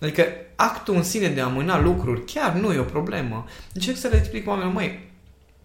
Adică 0.00 0.26
actul 0.56 0.94
în 0.94 1.02
sine 1.02 1.28
de 1.28 1.40
a 1.40 1.44
amâna 1.44 1.80
lucruri 1.80 2.24
chiar 2.24 2.52
nu 2.52 2.72
e 2.72 2.78
o 2.78 2.82
problemă. 2.82 3.46
Încerc 3.74 3.96
să 3.96 4.08
le 4.08 4.16
explic 4.16 4.48
oamenilor, 4.48 4.74
măi, 4.74 5.07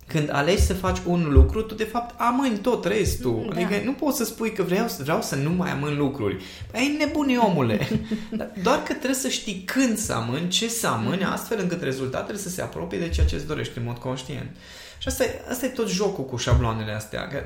când 0.08 0.30
alegi 0.32 0.62
să 0.62 0.74
faci 0.74 0.98
un 1.06 1.28
lucru, 1.30 1.62
tu 1.62 1.74
de 1.74 1.84
fapt 1.84 2.20
amâni 2.20 2.58
tot 2.58 2.86
restul. 2.86 3.46
Da. 3.50 3.56
Adică 3.56 3.82
nu 3.86 3.94
poți 3.94 4.18
să 4.18 4.24
spui 4.24 4.52
că 4.52 4.64
vreau, 4.64 4.88
vreau 5.00 5.22
să 5.22 5.36
nu 5.36 5.50
mai 5.50 5.72
amân 5.72 5.98
lucruri. 5.98 6.44
Păi 6.72 6.80
ai 6.80 6.96
nebuni, 6.98 7.38
omule. 7.38 7.88
Doar 8.64 8.84
că 8.84 8.94
trebuie 8.94 9.14
să 9.14 9.28
știi 9.28 9.64
când 9.66 9.98
să 9.98 10.14
amâni, 10.14 10.48
ce 10.48 10.68
să 10.70 10.88
amâni, 10.88 11.22
mhm. 11.22 11.32
astfel 11.32 11.60
încât 11.62 11.82
rezultatele 11.82 12.38
să 12.38 12.50
se 12.50 12.62
apropie 12.62 13.00
de 13.00 13.10
ceea 13.10 13.26
ce 13.26 13.36
îți 13.36 13.48
dorești 13.48 13.78
în 13.78 13.84
mod 13.84 13.98
conștient. 13.98 14.50
Și 14.98 15.08
asta 15.08 15.24
e, 15.24 15.42
asta 15.50 15.66
e 15.66 15.70
tot 15.70 15.90
jocul 15.90 16.26
cu 16.26 16.38
șabloanele 16.38 16.92
astea. 16.92 17.28
Că 17.28 17.44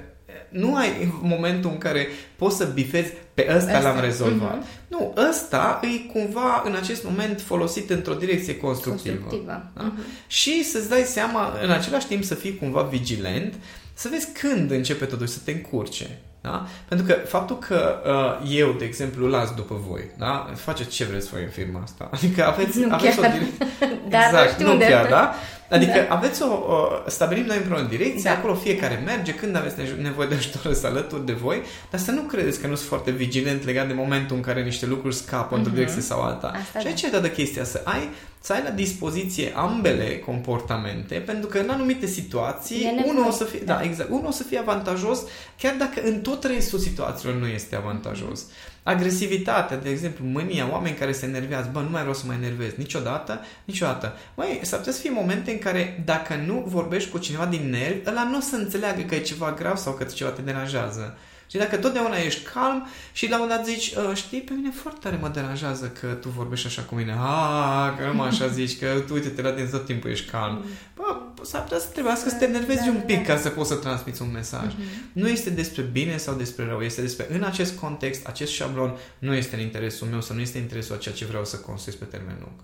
nu 0.50 0.76
ai 0.76 1.14
momentul 1.22 1.70
în 1.70 1.78
care 1.78 2.08
poți 2.36 2.58
să 2.58 2.66
bifezi 2.66 3.14
pe 3.34 3.48
ăsta 3.56 3.72
Asta. 3.72 3.90
l-am 3.90 4.00
rezolvat. 4.00 4.64
Uh-huh. 4.64 4.88
Nu, 4.88 5.14
ăsta 5.30 5.80
e 5.84 6.12
cumva 6.12 6.62
în 6.66 6.76
acest 6.76 7.04
moment 7.04 7.42
folosit 7.42 7.90
într-o 7.90 8.14
direcție 8.14 8.58
constructivă. 8.58 9.16
constructivă. 9.16 9.72
Da? 9.76 9.84
Uh-huh. 9.84 10.28
Și 10.28 10.64
să-ți 10.64 10.90
dai 10.90 11.02
seama, 11.02 11.54
în 11.64 11.72
același 11.72 12.08
timp 12.08 12.24
să 12.24 12.36
fii 12.36 12.58
cumva 12.58 12.82
vigilent, 12.82 13.54
să 13.94 14.08
vezi 14.12 14.28
când 14.32 14.72
începe 14.72 15.06
totuși 15.06 15.32
să 15.32 15.40
te 15.46 15.52
încurce. 15.52 16.20
Da? 16.42 16.68
Pentru 16.88 17.06
că 17.06 17.14
faptul 17.14 17.58
că 17.58 18.02
uh, 18.44 18.50
eu, 18.58 18.72
de 18.72 18.86
exemplu, 18.86 19.28
las 19.28 19.54
după 19.54 19.82
voi, 19.88 20.02
da? 20.18 20.52
faceți 20.56 20.90
ce 20.90 21.06
vreți 21.06 21.30
voi 21.30 21.42
în 21.44 21.50
firma 21.50 21.80
asta. 21.84 22.10
Adică 22.14 22.46
aveți, 22.46 22.80
nu 22.80 22.94
aveți 22.94 23.20
chiar. 23.20 23.32
o 23.32 24.08
exact, 24.26 24.62
nu 24.62 24.78
chiar, 24.78 25.08
da? 25.08 25.34
Adică 25.70 26.06
da. 26.08 26.16
aveți 26.16 26.42
o, 26.42 26.54
o, 26.54 26.88
stabilim 27.08 27.46
noi 27.46 27.58
împreună 27.58 27.84
o 27.86 27.88
direcție, 27.88 28.30
da. 28.30 28.38
acolo 28.38 28.54
fiecare 28.54 29.02
merge, 29.06 29.34
când 29.34 29.56
aveți 29.56 29.76
nevoie 30.02 30.28
de 30.28 30.36
ajutor 30.36 30.74
să 30.74 30.88
alături 30.88 31.26
de 31.26 31.34
voi, 31.34 31.62
dar 31.90 32.00
să 32.00 32.12
nu 32.12 32.22
credeți 32.22 32.62
că 32.62 32.68
nu 32.68 32.76
sunt 32.76 32.88
foarte 32.88 33.12
vigilent 33.12 33.66
legat 33.66 33.88
de 33.88 33.94
momentul 33.94 34.36
în 34.36 34.42
care 34.42 34.64
niște 34.64 34.86
lucruri 34.86 35.16
scapă 35.16 35.46
mm-hmm. 35.46 35.58
într-o 35.58 35.72
mhm. 35.72 35.80
direcție 35.80 36.02
sau 36.02 36.22
alta. 36.22 36.48
Asta 36.48 36.80
și 36.80 36.88
aici 36.88 37.02
da. 37.02 37.08
e 37.08 37.12
toată 37.12 37.30
chestia, 37.30 37.64
să 37.64 37.82
ai 37.84 38.10
să 38.40 38.54
ai 38.54 38.64
la 38.64 38.70
dispoziție 38.70 39.52
ambele 39.56 40.20
comportamente, 40.20 41.16
pentru 41.16 41.50
că 41.50 41.58
în 41.58 41.70
anumite 41.70 42.06
situații, 42.06 43.04
unul 43.06 43.28
o 43.28 43.32
să 43.32 43.44
fie, 43.44 43.60
da. 43.66 43.74
da, 43.74 43.82
exact, 43.84 44.10
unul 44.10 44.28
o 44.28 44.32
să 44.32 44.44
fie 44.44 44.58
avantajos, 44.58 45.20
chiar 45.58 45.76
dacă 45.78 46.02
în 46.04 46.22
tot 46.22 46.44
restul 46.44 46.80
situațiilor 46.80 47.36
nu 47.36 47.48
este 47.48 47.76
avantajos. 47.76 48.46
Agresivitatea, 48.88 49.78
de 49.78 49.90
exemplu, 49.90 50.26
mânia, 50.26 50.72
oameni 50.72 50.96
care 50.96 51.12
se 51.12 51.26
enervează, 51.26 51.70
bă, 51.72 51.80
nu 51.80 51.90
mai 51.90 52.00
vreau 52.00 52.16
să 52.16 52.24
mă 52.26 52.34
enervez 52.34 52.74
niciodată, 52.76 53.42
niciodată. 53.66 54.14
Măi, 54.36 54.60
s-ar 54.64 54.80
putea 54.80 54.94
să 54.94 55.00
fie 55.00 55.10
momente 55.10 55.52
în 55.52 55.58
care 55.58 56.02
dacă 56.06 56.36
nu 56.46 56.64
vorbești 56.68 57.10
cu 57.10 57.18
cineva 57.18 57.46
din 57.46 57.70
nervi, 57.70 58.10
ăla 58.10 58.24
nu 58.24 58.38
o 58.38 58.40
să 58.40 58.56
înțeleagă 58.56 59.02
că 59.02 59.16
e 59.16 59.20
ceva 59.20 59.54
grav 59.54 59.78
sau 59.78 59.94
că 59.94 60.04
ceva 60.04 60.30
te 60.30 60.42
deranjează. 60.42 61.18
Și 61.48 61.58
dacă 61.58 61.78
totdeauna 61.78 62.18
ești 62.18 62.44
calm 62.44 62.88
și 63.12 63.30
la 63.30 63.42
un 63.42 63.48
dat 63.48 63.66
zici, 63.66 63.94
ă, 63.96 64.14
știi, 64.14 64.42
pe 64.42 64.54
mine 64.54 64.72
foarte 64.72 65.00
tare 65.02 65.18
mă 65.22 65.28
deranjează 65.28 65.88
că 66.00 66.08
tu 66.08 66.30
vorbești 66.30 66.68
așa 66.68 66.82
cu 66.82 66.96
mine, 66.96 67.16
a, 67.18 67.96
că 67.96 68.12
nu 68.14 68.22
așa 68.22 68.48
zici, 68.58 68.80
că 68.80 69.04
tu 69.08 69.14
uite-te 69.14 69.42
la 69.42 69.52
din 69.52 69.70
tot 69.70 69.86
timpul 69.86 70.10
ești 70.10 70.30
calm. 70.30 70.56
Mm. 70.56 70.64
Bă, 70.96 71.44
s-ar 71.44 71.64
putea 71.64 71.80
să 71.80 71.88
trebuiască 71.88 72.30
să 72.30 72.36
te 72.36 72.46
enervezi 72.46 72.86
da, 72.86 72.90
un 72.90 73.02
pic 73.06 73.18
da. 73.18 73.34
ca 73.34 73.40
să 73.40 73.50
poți 73.50 73.70
să 73.70 73.76
transmiți 73.76 74.22
un 74.22 74.32
mesaj. 74.32 74.74
Mm-hmm. 74.74 75.12
Nu 75.14 75.28
este 75.28 75.50
despre 75.50 75.82
bine 75.82 76.18
sau 76.18 76.36
despre 76.36 76.66
rău, 76.66 76.82
este 76.82 77.02
despre 77.02 77.28
în 77.30 77.44
acest 77.44 77.80
context, 77.80 78.28
acest 78.28 78.52
șablon 78.52 78.98
nu 79.20 79.34
este 79.34 79.56
în 79.56 79.62
interesul 79.62 80.08
meu 80.08 80.22
sau 80.22 80.36
nu 80.36 80.42
este 80.42 80.58
în 80.58 80.64
interesul 80.64 80.96
a 80.96 80.98
ceea 80.98 81.16
ce 81.16 81.26
vreau 81.26 81.46
să 81.46 81.58
construiesc 81.58 82.04
pe 82.04 82.18
termen 82.18 82.38
lung. 82.40 82.60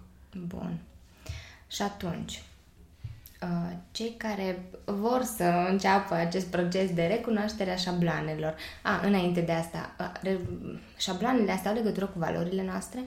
Bun. 0.48 0.80
Și 1.68 1.82
atunci, 1.82 2.34
Uh, 2.34 2.53
cei 3.92 4.16
care 4.18 4.66
vor 4.86 5.22
să 5.36 5.68
înceapă 5.70 6.14
acest 6.14 6.46
proces 6.46 6.94
de 6.94 7.06
recunoaștere 7.06 7.72
a 7.72 7.76
șabloanelor. 7.76 8.56
A, 8.82 9.02
înainte 9.06 9.42
de 9.42 9.52
asta, 9.52 9.96
uh, 10.24 10.36
șabloanele 10.98 11.52
astea 11.52 11.72
au 11.72 11.78
legătură 11.78 12.06
cu 12.06 12.20
valorile 12.20 12.64
noastre? 12.64 13.04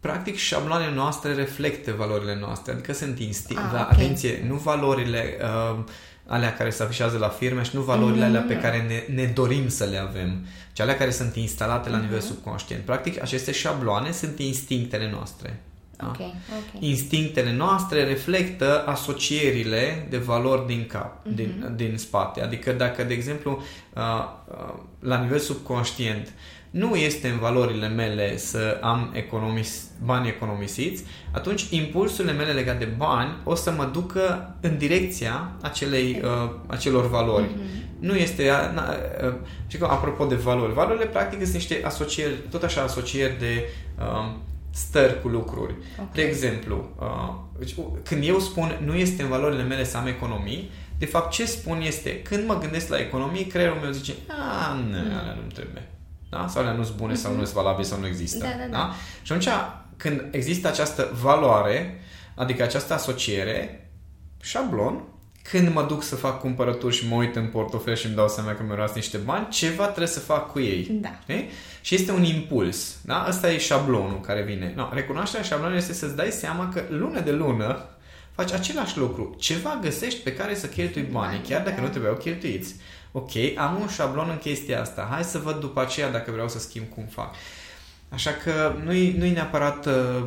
Practic, 0.00 0.36
șabloanele 0.36 0.94
noastre 0.94 1.34
reflectă 1.34 1.92
valorile 1.92 2.38
noastre, 2.40 2.72
adică 2.72 2.92
sunt 2.92 3.18
instinct. 3.18 3.62
Ah, 3.62 3.68
okay. 3.70 3.86
Atenție, 3.90 4.44
nu 4.46 4.54
valorile 4.54 5.36
uh, 5.40 5.84
alea 6.26 6.54
care 6.54 6.70
se 6.70 6.82
afișează 6.82 7.18
la 7.18 7.28
firme 7.28 7.62
și 7.62 7.76
nu 7.76 7.80
valorile 7.80 8.24
mm-hmm. 8.24 8.28
alea 8.28 8.40
pe 8.40 8.58
care 8.58 8.82
ne, 8.82 9.14
ne 9.14 9.24
dorim 9.24 9.68
să 9.68 9.84
le 9.84 9.98
avem, 9.98 10.46
ci 10.72 10.80
alea 10.80 10.96
care 10.96 11.10
sunt 11.10 11.34
instalate 11.36 11.88
la 11.88 11.98
mm-hmm. 11.98 12.02
nivel 12.02 12.20
subconștient. 12.20 12.84
Practic, 12.84 13.22
aceste 13.22 13.52
șabloane 13.52 14.12
sunt 14.12 14.38
instinctele 14.38 15.10
noastre. 15.10 15.60
Da? 16.00 16.06
Okay, 16.08 16.34
okay. 16.48 16.88
Instinctele 16.88 17.52
noastre 17.52 18.04
reflectă 18.04 18.84
asocierile 18.86 20.06
de 20.10 20.16
valori 20.16 20.66
din 20.66 20.86
cap, 20.86 21.26
uh-huh. 21.26 21.34
din, 21.34 21.72
din 21.76 21.96
spate. 21.96 22.42
Adică 22.42 22.72
dacă, 22.72 23.04
de 23.04 23.14
exemplu, 23.14 23.62
la 24.98 25.20
nivel 25.22 25.38
subconștient, 25.38 26.32
nu 26.70 26.94
este 26.94 27.28
în 27.28 27.38
valorile 27.38 27.88
mele 27.88 28.36
să 28.36 28.78
am 28.80 29.10
economis, 29.14 29.84
bani 30.04 30.28
economisiți, 30.28 31.04
atunci 31.32 31.66
impulsurile 31.70 32.32
mele 32.32 32.52
legate 32.52 32.84
de 32.84 32.90
bani 32.96 33.36
o 33.44 33.54
să 33.54 33.70
mă 33.70 33.84
ducă 33.92 34.54
în 34.60 34.78
direcția 34.78 35.52
acelei, 35.60 36.20
uh, 36.24 36.50
acelor 36.66 37.08
valori. 37.08 37.44
Uh-huh. 37.44 37.98
Nu 38.00 38.14
este... 38.14 38.50
Uh, 38.50 39.80
uh, 39.80 39.88
apropo 39.88 40.24
de 40.24 40.34
valori, 40.34 40.72
valorile 40.72 41.06
practic 41.06 41.40
sunt 41.40 41.52
niște 41.52 41.80
asocieri, 41.84 42.34
tot 42.50 42.62
așa 42.62 42.82
asocieri 42.82 43.38
de 43.38 43.64
uh, 43.98 44.30
stări 44.70 45.20
cu 45.20 45.28
lucruri. 45.28 45.74
Okay. 45.92 46.08
De 46.14 46.22
exemplu, 46.22 46.88
uh, 46.98 47.68
când 48.02 48.24
eu 48.24 48.38
spun 48.38 48.78
nu 48.84 48.94
este 48.94 49.22
în 49.22 49.28
valorile 49.28 49.62
mele 49.62 49.84
să 49.84 49.96
am 49.96 50.06
economii, 50.06 50.70
de 50.98 51.06
fapt 51.06 51.30
ce 51.30 51.44
spun 51.44 51.80
este, 51.80 52.22
când 52.22 52.46
mă 52.46 52.58
gândesc 52.58 52.88
la 52.88 52.98
economii, 52.98 53.44
creierul 53.44 53.78
meu 53.82 53.90
zice, 53.90 54.12
a, 54.28 54.72
nu, 54.72 54.80
mm. 54.80 55.18
alea 55.18 55.38
nu 55.42 55.50
trebuie. 55.54 55.88
Da? 56.28 56.46
Sau 56.48 56.62
alea 56.62 56.74
nu 56.74 56.82
sunt 56.84 56.96
bune, 56.96 57.12
mm-hmm. 57.12 57.16
sau 57.16 57.34
nu 57.34 57.42
sunt 57.42 57.54
valabile, 57.54 57.86
sau 57.86 57.98
nu 57.98 58.06
există. 58.06 58.38
Da, 58.44 58.50
da, 58.58 58.64
da. 58.70 58.76
Da? 58.76 58.92
Și 59.22 59.32
atunci, 59.32 59.48
când 59.96 60.28
există 60.30 60.68
această 60.68 61.10
valoare, 61.22 62.00
adică 62.34 62.62
această 62.62 62.94
asociere, 62.94 63.90
șablon, 64.40 65.04
când 65.42 65.72
mă 65.72 65.82
duc 65.82 66.02
să 66.02 66.16
fac 66.16 66.40
cumpărături 66.40 66.96
și 66.96 67.08
mă 67.08 67.14
uit 67.14 67.36
în 67.36 67.46
portofel 67.46 67.94
și 67.94 68.06
îmi 68.06 68.14
dau 68.14 68.28
seama 68.28 68.54
că 68.54 68.62
mi-au 68.62 68.90
niște 68.94 69.16
bani, 69.16 69.48
ceva 69.48 69.84
trebuie 69.84 70.06
să 70.06 70.20
fac 70.20 70.52
cu 70.52 70.60
ei. 70.60 70.88
Da. 70.90 71.18
Okay? 71.22 71.48
Și 71.80 71.94
este 71.94 72.12
un 72.12 72.24
impuls. 72.24 72.96
Da? 73.02 73.22
Asta 73.22 73.52
e 73.52 73.58
șablonul 73.58 74.20
care 74.20 74.42
vine. 74.42 74.72
No, 74.76 74.88
recunoașterea 74.92 75.46
șablonului 75.46 75.78
este 75.78 75.92
să-ți 75.92 76.16
dai 76.16 76.30
seama 76.30 76.68
că 76.68 76.82
lună 76.88 77.20
de 77.20 77.32
lună 77.32 77.84
faci 78.32 78.52
același 78.52 78.98
lucru. 78.98 79.36
Ceva 79.38 79.78
găsești 79.82 80.20
pe 80.20 80.32
care 80.32 80.54
să 80.54 80.66
cheltui 80.66 81.02
banii, 81.02 81.40
chiar 81.40 81.62
dacă 81.62 81.76
da. 81.76 81.82
nu 81.82 81.88
trebuiau 81.88 82.14
cheltuiți. 82.14 82.74
Ok, 83.12 83.30
am 83.56 83.80
un 83.80 83.88
șablon 83.88 84.28
în 84.30 84.38
chestia 84.38 84.80
asta. 84.80 85.08
Hai 85.10 85.24
să 85.24 85.38
văd 85.38 85.60
după 85.60 85.80
aceea 85.80 86.10
dacă 86.10 86.30
vreau 86.30 86.48
să 86.48 86.58
schimb 86.58 86.84
cum 86.94 87.04
fac. 87.04 87.34
Așa 88.08 88.30
că 88.30 88.74
nu-i, 88.84 89.14
nu-i 89.18 89.30
neapărat... 89.30 89.86
Uh, 89.86 90.24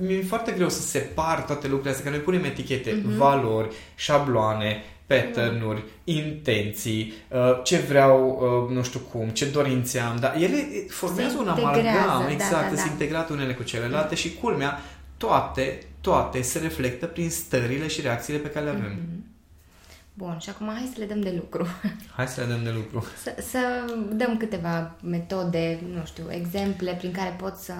mi-e 0.00 0.22
foarte 0.22 0.52
greu 0.52 0.68
să 0.68 0.80
separ 0.80 1.42
toate 1.42 1.66
lucrurile 1.66 1.90
astea, 1.90 2.04
că 2.04 2.16
noi 2.16 2.24
punem 2.24 2.44
etichete, 2.44 2.90
uh-huh. 2.90 3.16
valori, 3.16 3.68
șabloane, 3.94 4.82
pattern-uri, 5.06 5.84
intenții, 6.04 7.12
uh, 7.28 7.60
ce 7.62 7.76
vreau, 7.76 8.38
uh, 8.68 8.76
nu 8.76 8.82
știu 8.82 9.00
cum, 9.00 9.28
ce 9.28 9.46
dorințe 9.46 9.98
am, 9.98 10.16
dar 10.20 10.36
ele 10.38 10.66
formează 10.88 11.36
un 11.38 11.48
amalgam, 11.48 12.26
exact, 12.30 12.50
da, 12.50 12.60
da, 12.60 12.74
da. 12.74 12.80
sunt 12.80 12.90
integrate 12.90 13.32
unele 13.32 13.52
cu 13.52 13.62
celelalte 13.62 14.14
și 14.14 14.34
culmea, 14.34 14.80
toate, 15.16 15.78
toate 16.00 16.42
se 16.42 16.58
reflectă 16.58 17.06
prin 17.06 17.30
stările 17.30 17.86
și 17.86 18.00
reacțiile 18.00 18.38
pe 18.38 18.48
care 18.48 18.64
le 18.64 18.70
avem. 18.70 18.94
Mm-hmm. 18.94 19.29
Bun, 20.20 20.36
și 20.40 20.48
acum 20.48 20.66
hai 20.66 20.90
să 20.92 20.98
le 20.98 21.04
dăm 21.04 21.20
de 21.20 21.32
lucru. 21.36 21.66
Hai 22.16 22.28
să 22.28 22.40
le 22.40 22.46
dăm 22.46 22.62
de 22.62 22.70
lucru. 22.70 23.06
Să, 23.22 23.34
să 23.50 23.58
dăm 24.12 24.36
câteva 24.36 24.96
metode, 25.02 25.80
nu 25.94 26.04
știu, 26.04 26.24
exemple 26.30 26.94
prin 26.98 27.12
care 27.12 27.36
pot 27.38 27.56
să 27.56 27.72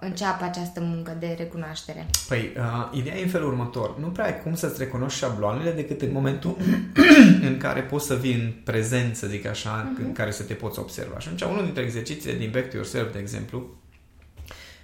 înceapă 0.00 0.44
această 0.44 0.80
muncă 0.80 1.16
de 1.18 1.34
recunoaștere. 1.38 2.06
Păi, 2.28 2.52
uh, 2.56 2.98
ideea 2.98 3.16
e 3.16 3.22
în 3.22 3.28
felul 3.28 3.48
următor. 3.48 3.98
Nu 3.98 4.06
prea 4.06 4.24
ai 4.24 4.42
cum 4.42 4.54
să-ți 4.54 4.78
recunoști 4.78 5.18
șabloanele 5.18 5.70
decât 5.70 6.02
în 6.02 6.12
momentul 6.12 6.56
în 7.48 7.56
care 7.58 7.80
poți 7.80 8.06
să 8.06 8.14
vii 8.14 8.34
în 8.34 8.52
prezent, 8.64 9.16
să 9.16 9.26
zic 9.26 9.46
așa, 9.46 9.92
uh-huh. 9.92 10.04
în 10.04 10.12
care 10.12 10.30
să 10.30 10.42
te 10.42 10.54
poți 10.54 10.78
observa. 10.78 11.18
Și 11.18 11.28
atunci, 11.28 11.50
unul 11.50 11.64
dintre 11.64 11.82
exercițiile 11.82 12.38
din 12.38 12.50
Back 12.52 12.70
to 12.70 12.76
Yourself, 12.76 13.12
de 13.12 13.18
exemplu, 13.18 13.66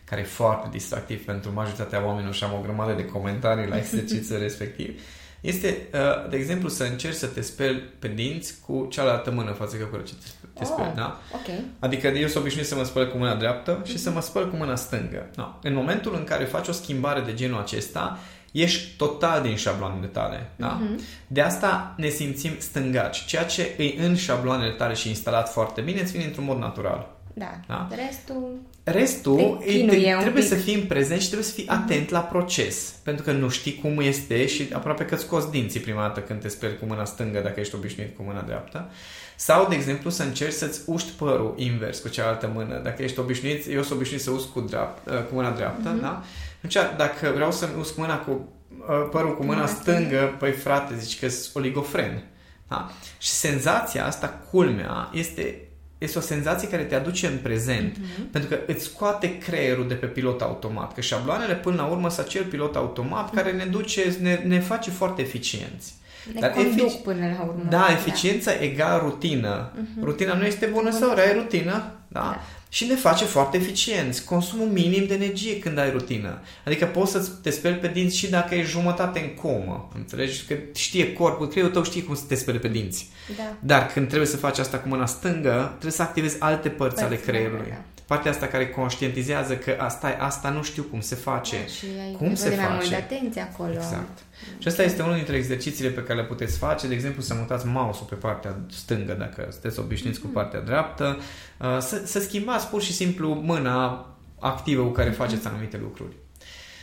care 0.05 0.21
e 0.21 0.25
foarte 0.25 0.69
distractiv 0.71 1.25
pentru 1.25 1.53
majoritatea 1.53 2.05
oamenilor 2.05 2.35
și 2.35 2.45
am 2.45 2.53
o 2.53 2.63
grămadă 2.63 2.93
de 2.93 3.05
comentarii 3.05 3.69
la 3.69 3.79
exercițiul 3.85 4.39
respectiv, 4.39 5.01
este, 5.41 5.89
uh, 5.95 6.31
de 6.31 6.37
exemplu, 6.37 6.69
să 6.69 6.85
încerci 6.85 7.17
să 7.17 7.27
te 7.27 7.41
speli 7.41 7.79
pe 7.99 8.09
dinți 8.09 8.55
cu 8.67 8.87
cealaltă 8.91 9.31
mână 9.31 9.51
față 9.51 9.77
că 9.77 9.99
ce 10.05 10.13
te 10.53 10.65
speli, 10.65 10.89
oh, 10.89 10.95
da? 10.95 11.21
Okay. 11.41 11.65
Adică 11.79 12.07
eu 12.07 12.29
sunt 12.29 12.43
obișnuit 12.43 12.67
să 12.67 12.75
mă 12.75 12.85
spăl 12.85 13.11
cu 13.11 13.17
mâna 13.17 13.35
dreaptă 13.35 13.83
și 13.85 13.99
să 13.99 14.11
mă 14.11 14.21
spăl 14.21 14.51
cu 14.51 14.57
mâna 14.57 14.77
stângă. 14.77 15.27
No. 15.37 15.45
În 15.63 15.75
momentul 15.75 16.15
în 16.15 16.25
care 16.25 16.45
faci 16.45 16.69
o 16.69 16.73
schimbare 16.73 17.21
de 17.21 17.35
genul 17.35 17.61
acesta, 17.61 18.19
ești 18.53 18.97
total 18.97 19.43
din 19.43 19.57
șabloanele 19.57 20.07
tale. 20.07 20.51
Da? 20.57 20.81
Uh-huh. 20.81 21.01
De 21.27 21.41
asta 21.41 21.95
ne 21.97 22.09
simțim 22.09 22.53
stângaci. 22.59 23.25
Ceea 23.25 23.45
ce 23.45 23.75
e 23.79 24.05
în 24.05 24.17
șabloanele 24.17 24.73
tale 24.73 24.95
și 24.95 25.09
instalat 25.09 25.53
foarte 25.53 25.81
bine, 25.81 26.01
îți 26.01 26.13
vine 26.13 26.25
într-un 26.25 26.45
mod 26.45 26.59
natural. 26.59 27.09
Da. 27.35 27.61
da? 27.67 27.89
Restul... 28.07 28.61
Restul 28.85 29.63
te 29.67 29.87
te, 29.87 30.17
trebuie 30.21 30.43
să 30.43 30.55
fii 30.55 30.75
în 30.75 30.87
prezent 30.87 31.21
și 31.21 31.27
trebuie 31.27 31.49
să 31.49 31.55
fii 31.55 31.65
uh-huh. 31.65 31.83
atent 31.83 32.11
la 32.11 32.21
proces. 32.21 32.95
Pentru 33.03 33.25
că 33.25 33.33
nu 33.33 33.49
știi 33.49 33.75
cum 33.75 34.01
este 34.01 34.47
și 34.47 34.69
aproape 34.73 35.05
că 35.05 35.15
îți 35.15 35.23
scoți 35.25 35.51
dinții 35.51 35.81
prima 35.81 36.01
dată 36.01 36.21
când 36.21 36.41
te 36.41 36.49
speri 36.49 36.79
cu 36.79 36.85
mâna 36.85 37.05
stângă 37.05 37.41
dacă 37.41 37.61
ești 37.61 37.75
obișnuit 37.75 38.17
cu 38.17 38.23
mâna 38.23 38.41
dreaptă. 38.41 38.91
Sau, 39.37 39.69
de 39.69 39.75
exemplu, 39.75 40.11
să 40.11 40.23
încerci 40.23 40.53
să-ți 40.53 40.81
uști 40.87 41.11
părul 41.11 41.55
invers 41.57 41.99
cu 41.99 42.09
cealaltă 42.09 42.51
mână. 42.55 42.81
Dacă 42.85 43.03
ești 43.03 43.19
obișnuit, 43.19 43.67
eu 43.67 43.83
sunt 43.83 43.99
obișnuit 43.99 44.23
să 44.23 44.31
usc 44.31 44.49
cu, 44.49 44.61
dreapta, 44.61 45.13
cu 45.13 45.35
mâna 45.35 45.51
dreaptă, 45.51 45.97
uh-huh. 45.97 46.01
da? 46.01 46.25
Atunci, 46.57 46.97
dacă 46.97 47.33
vreau 47.35 47.53
să 47.53 47.69
usc 47.79 47.97
mâna 47.97 48.19
cu 48.19 48.31
uh, 48.31 49.09
părul 49.11 49.37
cu 49.37 49.45
mâna 49.45 49.67
stângă, 49.67 50.37
păi 50.39 50.53
frate, 50.53 50.95
zici 50.99 51.19
că 51.19 51.29
sunt 51.29 51.55
oligofren. 51.55 52.23
Da? 52.69 52.91
Și 53.19 53.31
senzația 53.31 54.07
asta, 54.07 54.43
culmea, 54.51 55.11
este 55.13 55.70
este 56.01 56.19
o 56.19 56.21
senzație 56.21 56.69
care 56.69 56.83
te 56.83 56.95
aduce 56.95 57.27
în 57.27 57.39
prezent, 57.43 57.97
uh-huh. 57.97 58.31
pentru 58.31 58.51
că 58.51 58.59
îți 58.67 58.85
scoate 58.85 59.39
creierul 59.39 59.89
de 59.89 59.95
pe 59.95 60.07
pilot 60.07 60.41
automat. 60.41 60.95
Că 60.95 61.01
șabloanele, 61.01 61.55
până 61.55 61.77
la 61.77 61.85
urmă, 61.85 62.11
sunt 62.11 62.27
acel 62.27 62.45
pilot 62.45 62.77
automat 62.77 63.31
uh-huh. 63.31 63.35
care 63.35 63.53
ne 63.53 63.65
duce, 63.65 64.17
ne, 64.21 64.43
ne 64.47 64.61
face 64.61 64.91
foarte 64.91 65.23
eficienți. 65.23 65.95
Ne 66.35 66.41
Dar 66.41 66.51
conduc 66.51 66.89
efic- 66.89 67.03
până 67.03 67.27
la 67.39 67.45
urmă. 67.45 67.67
Da, 67.69 67.87
eficiența 67.91 68.53
da. 68.53 68.63
egal 68.63 69.01
rutină. 69.01 69.73
Uh-huh. 69.73 70.03
Rutina 70.03 70.35
nu 70.35 70.45
este 70.45 70.67
bună 70.67 70.91
sau 70.91 71.15
rea, 71.15 71.29
e 71.29 71.33
rutină. 71.33 71.93
Da? 72.13 72.21
da 72.21 72.41
și 72.73 72.87
ne 72.87 72.95
face 72.95 73.25
foarte 73.25 73.57
eficienți. 73.57 74.25
Consumul 74.25 74.67
minim 74.67 75.07
de 75.07 75.15
energie 75.15 75.59
când 75.59 75.79
ai 75.79 75.91
rutină. 75.91 76.41
Adică 76.65 76.87
poți 76.87 77.11
să 77.11 77.31
te 77.43 77.51
speli 77.51 77.75
pe 77.75 77.89
dinți 77.89 78.17
și 78.17 78.31
dacă 78.31 78.55
e 78.55 78.63
jumătate 78.63 79.21
în 79.21 79.35
comă. 79.35 79.89
Înțelegi? 79.95 80.45
Că 80.45 80.55
știe 80.75 81.13
corpul, 81.13 81.49
creierul 81.49 81.73
tău 81.73 81.83
știe 81.83 82.03
cum 82.03 82.15
să 82.15 82.23
te 82.29 82.35
speli 82.35 82.59
pe 82.59 82.69
dinți. 82.69 83.09
Da. 83.37 83.43
Dar 83.61 83.87
când 83.87 84.07
trebuie 84.07 84.29
să 84.29 84.37
faci 84.37 84.59
asta 84.59 84.79
cu 84.79 84.89
mâna 84.89 85.07
stângă, 85.07 85.67
trebuie 85.71 85.93
să 85.93 86.03
activezi 86.03 86.41
alte 86.41 86.69
părți, 86.69 86.95
părți 86.95 87.03
ale 87.03 87.17
creierului. 87.17 87.69
Da, 87.69 87.75
da 87.75 87.83
partea 88.11 88.31
asta 88.31 88.47
care 88.47 88.69
conștientizează 88.69 89.57
că 89.57 89.77
asta, 89.79 90.17
asta 90.19 90.51
nu 90.51 90.63
știu 90.63 90.83
cum 90.83 91.01
se 91.01 91.15
face. 91.15 91.57
Da, 91.57 91.67
și 91.67 91.87
ai 92.07 92.13
cum 92.19 92.35
se 92.35 92.49
face? 92.49 92.61
mai 92.61 92.75
mult 92.75 92.89
de 92.89 92.95
atenție 92.95 93.41
acolo. 93.41 93.73
Exact. 93.73 94.19
Și 94.59 94.69
asta 94.69 94.83
este 94.83 95.03
unul 95.03 95.15
dintre 95.15 95.37
exercițiile 95.37 95.91
pe 95.91 96.03
care 96.03 96.21
le 96.21 96.27
puteți 96.27 96.59
face. 96.59 96.87
De 96.89 96.95
exemplu, 96.95 97.23
să 97.23 97.35
mutați 97.35 97.67
mouse-ul 97.67 98.07
pe 98.09 98.15
partea 98.15 98.57
stângă 98.71 99.13
dacă 99.13 99.49
sunteți 99.51 99.79
obișnuiți 99.79 100.19
mm-hmm. 100.19 100.23
cu 100.23 100.29
partea 100.29 100.61
dreaptă. 100.61 101.19
Uh, 101.59 101.79
să, 101.81 102.03
să 102.05 102.21
schimbați 102.21 102.67
pur 102.69 102.83
și 102.83 102.93
simplu 102.93 103.35
mâna 103.35 104.07
activă 104.39 104.83
cu 104.83 104.91
care 104.91 105.11
mm-hmm. 105.11 105.17
faceți 105.17 105.47
anumite 105.47 105.79
lucruri. 105.83 106.15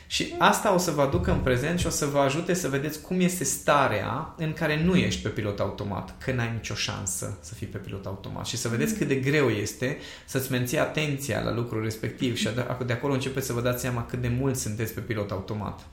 Și 0.08 0.34
asta 0.38 0.74
o 0.74 0.78
să 0.78 0.92
vă 0.92 1.02
aducă 1.02 1.32
în 1.32 1.40
prezent 1.40 1.80
și 1.80 1.88
o 1.88 1.90
să 1.90 2.06
vă 2.06 2.20
ajute 2.20 2.54
să 2.54 2.68
vedeți 2.68 3.02
cum 3.02 3.20
este 3.20 3.44
starea 3.44 4.34
în 4.38 4.54
care 4.54 4.84
nu 4.84 4.96
ești 4.96 5.22
pe 5.22 5.30
pilot 5.30 5.60
automat, 5.60 6.16
că 6.24 6.32
n-ai 6.32 6.52
nicio 6.54 6.74
șansă 6.74 7.38
să 7.42 7.54
fii 7.54 7.68
pe 7.68 7.78
pilot 7.78 8.06
automat 8.06 8.46
și 8.46 8.58
să 8.58 8.68
vedeți 8.68 8.96
cât 8.96 9.08
de 9.08 9.16
greu 9.16 9.50
este 9.50 9.98
să-ți 10.26 10.52
menții 10.52 10.80
atenția 10.80 11.42
la 11.42 11.54
lucrul 11.54 11.84
respectiv 11.84 12.36
și 12.36 12.50
de 12.86 12.94
acolo 12.94 13.14
începeți 13.14 13.46
să 13.46 13.54
vă 13.54 13.62
dați 13.62 13.82
seama 13.82 14.06
cât 14.06 14.22
de 14.22 14.28
mult 14.40 14.56
sunteți 14.56 14.94
pe 14.94 15.00
pilot 15.00 15.32
automat. 15.32 15.88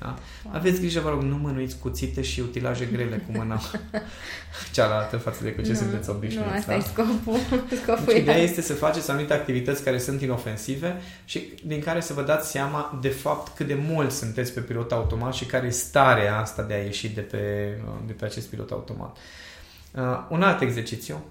Da? 0.00 0.18
Wow. 0.44 0.54
Aveți 0.54 0.80
grijă, 0.80 1.00
vă 1.00 1.08
rog, 1.08 1.22
nu 1.22 1.36
mânuiți 1.36 1.78
cuțite 1.78 2.22
și 2.22 2.40
utilaje 2.40 2.84
grele 2.84 3.16
cu 3.26 3.38
mâna 3.38 3.60
cealaltă 4.74 5.16
față 5.16 5.42
de 5.42 5.52
cu 5.52 5.62
ce 5.62 5.68
nu, 5.68 5.74
sunteți 5.74 6.10
obișnuiți. 6.10 6.48
Nu, 6.48 6.54
asta 6.56 6.72
da? 6.72 6.76
e 6.76 6.80
scopul. 6.80 7.38
scopul 7.82 8.04
deci, 8.06 8.18
ideea 8.18 8.36
este 8.36 8.60
să 8.60 8.74
faceți 8.74 9.10
anumite 9.10 9.32
activități 9.32 9.84
care 9.84 9.98
sunt 9.98 10.20
inofensive 10.22 11.00
și 11.24 11.54
din 11.64 11.80
care 11.80 12.00
să 12.00 12.12
vă 12.12 12.22
dați 12.22 12.50
seama 12.50 12.98
de 13.02 13.08
fapt 13.08 13.56
cât 13.56 13.66
de 13.66 13.78
mult 13.88 14.10
sunteți 14.10 14.52
pe 14.52 14.60
pilot 14.60 14.92
automat 14.92 15.34
și 15.34 15.44
care 15.44 15.66
e 15.66 15.70
starea 15.70 16.38
asta 16.38 16.62
de 16.62 16.74
a 16.74 16.82
ieși 16.82 17.08
de 17.08 17.20
pe, 17.20 17.76
de 18.06 18.12
pe 18.12 18.24
acest 18.24 18.48
pilot 18.48 18.70
automat. 18.70 19.16
Uh, 19.94 20.26
un 20.28 20.42
alt 20.42 20.60
exercițiu 20.60 21.24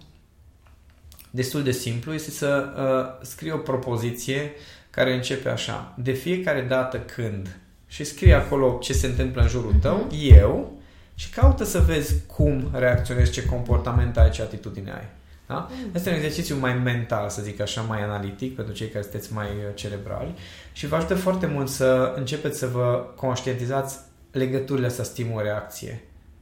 destul 1.30 1.64
de 1.64 1.72
simplu 1.72 2.14
este 2.14 2.32
să 2.32 2.74
uh, 2.78 3.26
scrii 3.28 3.52
o 3.52 3.58
propoziție 3.58 4.52
care 4.90 5.14
începe 5.14 5.50
așa. 5.50 5.94
De 5.98 6.12
fiecare 6.12 6.62
dată 6.62 7.00
când 7.00 7.60
și 7.90 8.04
scrie 8.04 8.34
acolo 8.34 8.78
ce 8.82 8.94
se 8.94 9.08
întâmplă 9.08 9.42
în 9.42 9.48
jurul 9.48 9.74
tău, 9.82 10.08
uh-huh. 10.08 10.40
eu, 10.40 10.80
și 11.16 11.30
caută 11.30 11.64
să 11.64 11.80
vezi 11.80 12.16
cum 12.26 12.70
reacționezi, 12.74 13.32
ce 13.32 13.46
comportament 13.46 14.18
ai, 14.18 14.30
ce 14.30 14.42
atitudine 14.42 14.92
ai. 14.92 15.08
Da? 15.48 15.68
Mm. 15.72 15.90
Este 15.94 16.10
un 16.10 16.16
exercițiu 16.16 16.56
mai 16.56 16.74
mental, 16.74 17.30
să 17.30 17.42
zic 17.42 17.60
așa, 17.60 17.82
mai 17.82 18.02
analitic 18.02 18.56
pentru 18.56 18.74
cei 18.74 18.88
care 18.88 19.04
sunteți 19.04 19.34
mai 19.34 19.46
uh, 19.46 19.76
cerebrali 19.76 20.36
și 20.72 20.88
vă 20.88 20.96
ajută 20.96 21.16
foarte 21.16 21.46
mult 21.46 21.70
să 21.70 22.14
începeți 22.16 22.58
să 22.58 22.68
vă 22.68 23.06
conștientizați 23.16 23.98
legăturile 24.32 24.86
astea 24.86 25.04
stimul-reacție. 25.04 26.02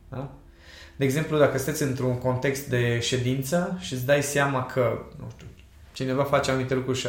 Da? 0.10 0.32
De 0.96 1.06
exemplu, 1.06 1.38
dacă 1.38 1.58
sunteți 1.58 1.84
într-un 1.84 2.18
context 2.18 2.68
de 2.68 3.00
ședință 3.00 3.78
și 3.80 3.94
îți 3.94 4.06
dai 4.06 4.24
seama 4.24 4.66
că, 4.66 5.06
nu 5.20 5.26
știu, 5.32 5.47
cineva 5.98 6.24
face 6.24 6.52
anumite 6.52 6.74
lucruri 6.74 6.98
și 6.98 7.08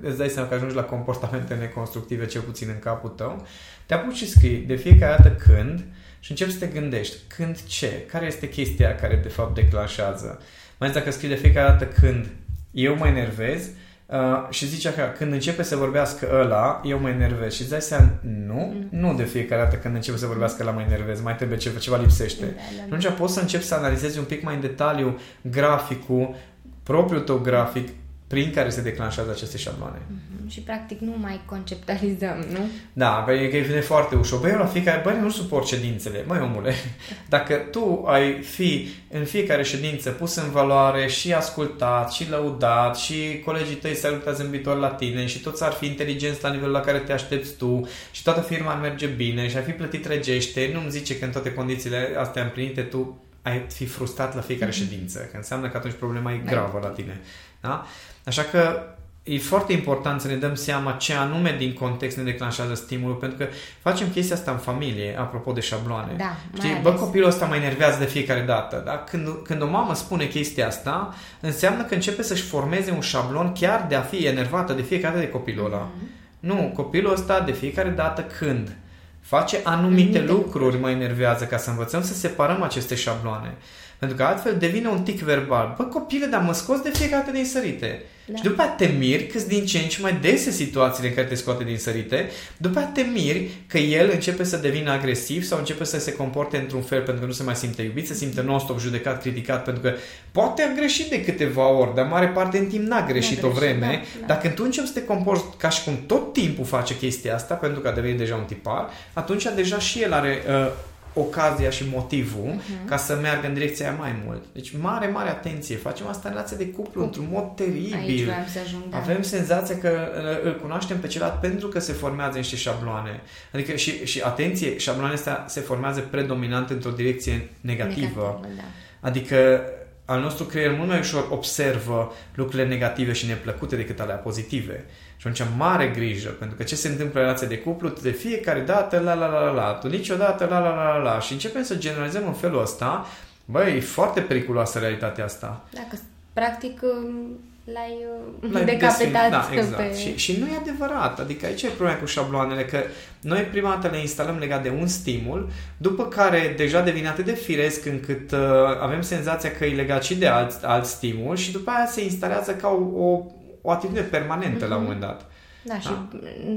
îți 0.00 0.18
dai 0.18 0.28
seama 0.28 0.48
că 0.48 0.54
ajungi 0.54 0.74
la 0.74 0.82
comportamente 0.82 1.54
neconstructive, 1.54 2.26
cel 2.26 2.40
puțin 2.40 2.68
în 2.68 2.78
capul 2.78 3.10
tău, 3.10 3.46
te 3.86 3.94
apuci 3.94 4.16
și 4.16 4.28
scrii 4.28 4.56
de 4.56 4.74
fiecare 4.74 5.16
dată 5.16 5.34
când 5.34 5.84
și 6.20 6.30
începi 6.30 6.52
să 6.52 6.58
te 6.58 6.66
gândești 6.66 7.16
când 7.36 7.62
ce, 7.62 8.04
care 8.06 8.26
este 8.26 8.48
chestia 8.48 8.94
care 8.94 9.20
de 9.22 9.28
fapt 9.28 9.54
declanșează. 9.54 10.38
Mai 10.78 10.88
ales 10.88 10.94
dacă 10.94 11.10
scrii 11.10 11.28
de 11.28 11.34
fiecare 11.34 11.68
dată 11.68 11.86
când 11.86 12.26
eu 12.70 12.96
mă 12.96 13.06
enervez 13.06 13.68
uh, 14.06 14.50
și 14.50 14.66
zici 14.66 14.86
așa, 14.86 15.10
când 15.10 15.32
începe 15.32 15.62
să 15.62 15.76
vorbească 15.76 16.28
ăla, 16.32 16.80
eu 16.84 16.98
mă 16.98 17.08
enervez 17.08 17.52
și 17.52 17.60
îți 17.60 17.70
dai 17.70 17.80
seama, 17.80 18.10
nu, 18.46 18.72
mm. 18.74 18.88
nu 18.90 19.14
de 19.14 19.24
fiecare 19.24 19.62
dată 19.62 19.76
când 19.76 19.94
începe 19.94 20.16
să 20.16 20.26
vorbească 20.26 20.62
ăla 20.62 20.72
mă 20.72 20.80
enervez, 20.80 21.20
mai 21.20 21.36
trebuie 21.36 21.58
ceva, 21.58 21.78
ceva 21.78 21.96
lipsește. 21.96 22.44
Da, 22.44 22.52
da, 22.52 22.76
da. 22.76 22.82
Atunci 22.96 23.18
poți 23.18 23.34
să 23.34 23.40
începi 23.40 23.64
să 23.64 23.74
analizezi 23.74 24.18
un 24.18 24.24
pic 24.24 24.42
mai 24.42 24.54
în 24.54 24.60
detaliu 24.60 25.18
graficul, 25.40 26.34
propriul 26.82 27.20
tău 27.20 27.38
grafic, 27.38 27.88
prin 28.34 28.50
care 28.50 28.70
se 28.70 28.82
declanșează 28.82 29.30
aceste 29.30 29.56
șabloane. 29.56 29.98
Mm-hmm. 29.98 30.50
Și 30.50 30.60
practic 30.60 31.00
nu 31.00 31.14
mai 31.20 31.40
conceptualizăm, 31.44 32.44
nu? 32.52 32.58
Da, 32.92 33.24
că 33.26 33.32
e 33.32 33.60
vine 33.60 33.80
foarte 33.80 34.14
ușor. 34.14 34.40
Băi, 34.40 34.50
eu 34.50 34.58
la 34.58 34.66
fiecare, 34.66 35.00
băi, 35.02 35.20
nu 35.20 35.30
suport 35.30 35.66
ședințele. 35.66 36.24
Măi, 36.26 36.40
omule, 36.40 36.74
dacă 37.34 37.54
tu 37.54 38.04
ai 38.06 38.42
fi 38.42 38.88
în 39.10 39.24
fiecare 39.24 39.62
ședință 39.62 40.10
pus 40.10 40.34
în 40.36 40.50
valoare 40.50 41.08
și 41.08 41.32
ascultat 41.32 42.12
și 42.12 42.30
lăudat 42.30 42.96
și 42.96 43.42
colegii 43.44 43.74
tăi 43.74 43.94
se 43.94 44.08
uită 44.08 44.32
zâmbitor 44.32 44.76
la 44.76 44.88
tine 44.88 45.26
și 45.26 45.38
toți 45.40 45.64
ar 45.64 45.72
fi 45.72 45.86
inteligenți 45.86 46.42
la 46.42 46.50
nivelul 46.50 46.72
la 46.72 46.80
care 46.80 46.98
te 46.98 47.12
aștepți 47.12 47.52
tu 47.56 47.88
și 48.10 48.22
toată 48.22 48.40
firma 48.40 48.72
ar 48.72 48.80
merge 48.80 49.06
bine 49.06 49.48
și 49.48 49.56
ar 49.56 49.62
fi 49.62 49.70
plătit 49.70 50.06
regește, 50.06 50.70
nu-mi 50.72 50.90
zice 50.90 51.18
că 51.18 51.24
în 51.24 51.30
toate 51.30 51.52
condițiile 51.52 52.14
astea 52.18 52.42
împlinite 52.42 52.82
tu 52.82 53.24
ai 53.42 53.64
fi 53.68 53.86
frustrat 53.86 54.34
la 54.34 54.40
fiecare 54.40 54.70
mm-hmm. 54.70 54.74
ședință, 54.74 55.18
că 55.18 55.36
înseamnă 55.36 55.68
că 55.68 55.76
atunci 55.76 55.94
problema 55.94 56.32
e 56.32 56.36
gravă 56.36 56.78
la 56.82 56.88
tine. 56.88 57.20
Da? 57.60 57.86
Așa 58.24 58.42
că 58.42 58.82
e 59.22 59.38
foarte 59.38 59.72
important 59.72 60.20
să 60.20 60.28
ne 60.28 60.34
dăm 60.34 60.54
seama 60.54 60.92
ce 60.92 61.14
anume 61.14 61.54
din 61.58 61.72
context 61.72 62.16
ne 62.16 62.22
declanșează 62.22 62.74
stimulul, 62.74 63.16
pentru 63.16 63.38
că 63.38 63.46
facem 63.82 64.08
chestia 64.08 64.36
asta 64.36 64.50
în 64.50 64.56
familie, 64.56 65.16
apropo 65.18 65.52
de 65.52 65.60
șabloane. 65.60 66.14
Da, 66.16 66.36
Știi, 66.56 66.78
bă, 66.82 66.92
copilul 66.92 67.28
ăsta 67.28 67.46
mă 67.46 67.56
enervează 67.56 67.98
de 67.98 68.04
fiecare 68.04 68.40
dată. 68.40 68.82
Da? 68.84 68.92
Când, 68.92 69.28
când 69.44 69.62
o 69.62 69.66
mamă 69.66 69.94
spune 69.94 70.26
chestia 70.26 70.66
asta, 70.66 71.14
înseamnă 71.40 71.82
că 71.82 71.94
începe 71.94 72.22
să-și 72.22 72.42
formeze 72.42 72.90
un 72.90 73.00
șablon 73.00 73.52
chiar 73.52 73.86
de 73.88 73.94
a 73.94 74.00
fi 74.00 74.26
enervată 74.26 74.72
de 74.72 74.82
fiecare 74.82 75.14
dată 75.14 75.26
de 75.26 75.32
copilul 75.32 75.64
ăla. 75.64 75.90
Mm-hmm. 75.90 76.22
Nu, 76.40 76.72
copilul 76.74 77.12
ăsta 77.12 77.40
de 77.40 77.52
fiecare 77.52 77.88
dată 77.88 78.22
când 78.22 78.76
face 79.20 79.60
anumite, 79.62 80.18
anumite 80.18 80.32
lucruri 80.32 80.78
mă 80.78 80.90
enervează 80.90 81.44
ca 81.44 81.56
să 81.56 81.70
învățăm 81.70 82.02
să 82.02 82.14
separăm 82.14 82.62
aceste 82.62 82.94
șabloane. 82.94 83.54
Pentru 83.98 84.16
că 84.16 84.22
altfel 84.22 84.56
devine 84.58 84.88
un 84.88 85.02
tic 85.02 85.20
verbal. 85.20 85.74
Bă, 85.76 85.84
copile, 85.84 86.26
dar 86.26 86.42
mă 86.42 86.52
scos 86.52 86.80
de 86.80 86.90
fiecare 86.90 87.22
dată 87.22 87.36
din 87.36 87.44
sărite. 87.44 88.02
Da. 88.26 88.36
Și 88.36 88.42
după 88.42 88.62
aceea 88.62 88.90
te 88.90 88.96
miri 88.98 89.26
că 89.26 89.38
din 89.48 89.66
ce 89.66 89.78
în 89.78 89.88
ce 89.88 90.00
mai 90.00 90.18
dese 90.20 90.50
situațiile 90.50 91.08
în 91.08 91.14
care 91.14 91.26
te 91.26 91.34
scoate 91.34 91.64
din 91.64 91.78
sărite, 91.78 92.30
după 92.56 92.78
aceea 92.78 92.92
te 92.92 93.02
miri 93.20 93.50
că 93.66 93.78
el 93.78 94.10
începe 94.12 94.44
să 94.44 94.56
devină 94.56 94.90
agresiv 94.90 95.44
sau 95.44 95.58
începe 95.58 95.84
să 95.84 95.98
se 95.98 96.12
comporte 96.12 96.56
într-un 96.56 96.82
fel 96.82 97.00
pentru 97.00 97.20
că 97.20 97.26
nu 97.26 97.32
se 97.32 97.42
mai 97.42 97.56
simte 97.56 97.82
iubit, 97.82 98.06
se 98.06 98.14
simte 98.14 98.42
non-stop 98.42 98.80
judecat, 98.80 99.20
criticat, 99.20 99.64
pentru 99.64 99.82
că 99.82 99.92
poate 100.32 100.62
a 100.62 100.74
greșit 100.76 101.10
de 101.10 101.24
câteva 101.24 101.68
ori, 101.68 101.94
dar 101.94 102.06
mare 102.06 102.26
parte 102.26 102.58
în 102.58 102.66
timp 102.66 102.86
n-a 102.86 103.06
greșit, 103.06 103.36
n-a 103.36 103.40
greșit 103.40 103.42
o 103.42 103.48
vreme. 103.48 103.86
Da, 103.86 104.20
da. 104.20 104.26
Dacă 104.26 104.48
tu 104.48 104.62
începi 104.64 104.86
să 104.86 104.92
te 104.92 105.04
comporți 105.04 105.44
ca 105.56 105.68
și 105.68 105.84
cum 105.84 105.98
tot 106.06 106.32
timpul 106.32 106.64
face 106.64 106.96
chestia 106.96 107.34
asta, 107.34 107.54
pentru 107.54 107.80
că 107.80 107.88
a 107.88 107.92
devenit 107.92 108.18
deja 108.18 108.34
un 108.34 108.44
tipar, 108.44 108.88
atunci 109.12 109.46
deja 109.54 109.78
și 109.78 110.02
el 110.02 110.12
are 110.12 110.42
uh, 110.48 110.72
ocazia 111.14 111.70
și 111.70 111.84
motivul 111.92 112.54
uh-huh. 112.54 112.88
ca 112.88 112.96
să 112.96 113.18
meargă 113.22 113.46
în 113.46 113.54
direcția 113.54 113.88
aia 113.88 113.96
mai 113.98 114.22
mult. 114.26 114.44
Deci 114.52 114.72
mare, 114.80 115.06
mare 115.06 115.28
atenție. 115.28 115.76
Facem 115.76 116.06
asta 116.06 116.28
în 116.28 116.34
relație 116.34 116.56
de 116.56 116.68
cuplu 116.68 117.00
Cu... 117.00 117.06
într-un 117.06 117.28
mod 117.30 117.44
teribil. 117.54 118.34
să 118.52 118.58
ajung, 118.64 118.82
da. 118.90 118.96
Avem 118.96 119.22
senzația 119.22 119.78
că 119.78 119.88
uh, 119.88 120.44
îl 120.44 120.60
cunoaștem 120.60 120.98
pe 120.98 121.06
celălalt 121.06 121.40
pentru 121.40 121.68
că 121.68 121.78
se 121.78 121.92
formează 121.92 122.36
niște 122.36 122.56
șabloane. 122.56 123.20
Adică 123.52 123.76
și, 123.76 124.06
și 124.06 124.20
atenție, 124.20 124.78
șabloanele 124.78 125.18
astea 125.18 125.44
se 125.48 125.60
formează 125.60 126.00
predominant 126.00 126.70
într-o 126.70 126.90
direcție 126.90 127.48
negativă. 127.60 128.40
negativă 128.40 128.40
da. 128.56 128.62
Adică 129.00 129.60
al 130.04 130.20
nostru 130.20 130.44
creier 130.44 130.76
mult 130.76 130.88
mai 130.88 130.98
ușor 130.98 131.26
observă 131.30 132.12
lucrurile 132.34 132.68
negative 132.68 133.12
și 133.12 133.26
neplăcute 133.26 133.76
decât 133.76 134.00
alea 134.00 134.16
pozitive. 134.16 134.84
Și 135.16 135.26
atunci 135.26 135.48
mare 135.56 135.86
grijă, 135.86 136.28
pentru 136.28 136.56
că 136.56 136.62
ce 136.62 136.74
se 136.74 136.88
întâmplă 136.88 137.20
în 137.20 137.26
relația 137.26 137.46
de 137.46 137.58
cuplu, 137.58 137.88
de 137.88 138.10
fiecare 138.10 138.60
dată 138.60 138.98
la 138.98 139.14
la 139.14 139.26
la 139.26 139.40
la 139.40 139.50
la, 139.50 139.72
tu 139.72 139.88
niciodată 139.88 140.44
la 140.44 140.58
la 140.58 140.74
la 140.74 140.96
la 140.96 141.02
la 141.02 141.20
și 141.20 141.32
începem 141.32 141.62
să 141.62 141.74
generalizăm 141.74 142.26
în 142.26 142.32
felul 142.32 142.60
ăsta, 142.60 143.06
băi, 143.44 143.76
e 143.76 143.80
foarte 143.80 144.20
periculoasă 144.20 144.78
realitatea 144.78 145.24
asta. 145.24 145.64
Dacă 145.72 145.98
practic 146.32 146.82
um, 146.82 147.38
l-ai, 147.64 148.06
uh, 148.42 148.52
l-ai 148.52 148.64
decapitat 148.64 149.30
da, 149.30 149.48
exact. 149.52 149.76
pe... 149.76 149.98
Și, 149.98 150.16
și 150.16 150.38
nu 150.40 150.46
e 150.46 150.56
adevărat. 150.60 151.20
Adică 151.20 151.46
aici 151.46 151.62
e 151.62 151.68
problema 151.68 151.98
cu 151.98 152.06
șabloanele, 152.06 152.64
că 152.64 152.78
noi 153.20 153.40
prima 153.40 153.70
dată 153.70 153.88
le 153.88 154.00
instalăm 154.00 154.38
legat 154.38 154.62
de 154.62 154.70
un 154.80 154.86
stimul, 154.86 155.50
după 155.76 156.06
care 156.08 156.54
deja 156.56 156.80
devine 156.80 157.08
atât 157.08 157.24
de 157.24 157.34
firesc 157.34 157.86
încât 157.86 158.32
uh, 158.32 158.38
avem 158.80 159.02
senzația 159.02 159.50
că 159.50 159.64
e 159.64 159.74
legat 159.74 160.02
și 160.02 160.14
de 160.14 160.26
alt, 160.26 160.64
alt 160.64 160.84
stimul 160.84 161.36
și 161.36 161.52
după 161.52 161.70
aia 161.70 161.86
se 161.86 162.04
instalează 162.04 162.54
ca 162.54 162.68
o, 162.68 163.04
o, 163.04 163.24
o 163.62 163.70
atitudine 163.70 164.04
permanentă 164.04 164.66
mm-hmm. 164.66 164.68
la 164.68 164.76
un 164.76 164.82
moment 164.82 165.00
dat. 165.00 165.26
Da, 165.62 165.72
da, 165.72 165.80
și 165.80 165.90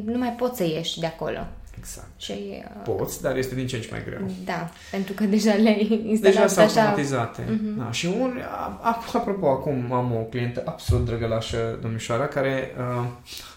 nu 0.06 0.17
mai 0.17 0.36
poți 0.38 0.58
să 0.58 0.63
ieși 0.63 1.00
de 1.00 1.06
acolo. 1.06 1.48
Exact. 1.78 2.08
Și, 2.18 2.32
uh, 2.32 2.96
Poți, 2.96 3.22
dar 3.22 3.38
este 3.38 3.56
din 3.56 3.68
ce 3.68 3.76
în 3.76 3.82
ce 3.82 3.88
mai 3.92 4.04
greu. 4.04 4.32
Da, 4.46 4.70
pentru 4.92 5.13
că 5.13 5.24
deja 5.24 5.54
le-ai 5.54 6.02
instalat 6.06 6.34
Deja 6.34 6.48
sunt 6.48 6.66
așa... 6.66 6.82
automatizate. 6.82 7.42
Uh-huh. 7.42 7.78
Da. 7.78 7.92
Și 7.92 8.06
un, 8.06 8.42
apropo, 9.13 9.48
acum 9.48 9.94
am 9.94 10.16
o 10.16 10.20
clientă 10.20 10.62
absolut 10.66 11.06
drăgălașă, 11.06 11.78
domnișoara, 11.82 12.28
care 12.28 12.72
uh, 12.78 13.06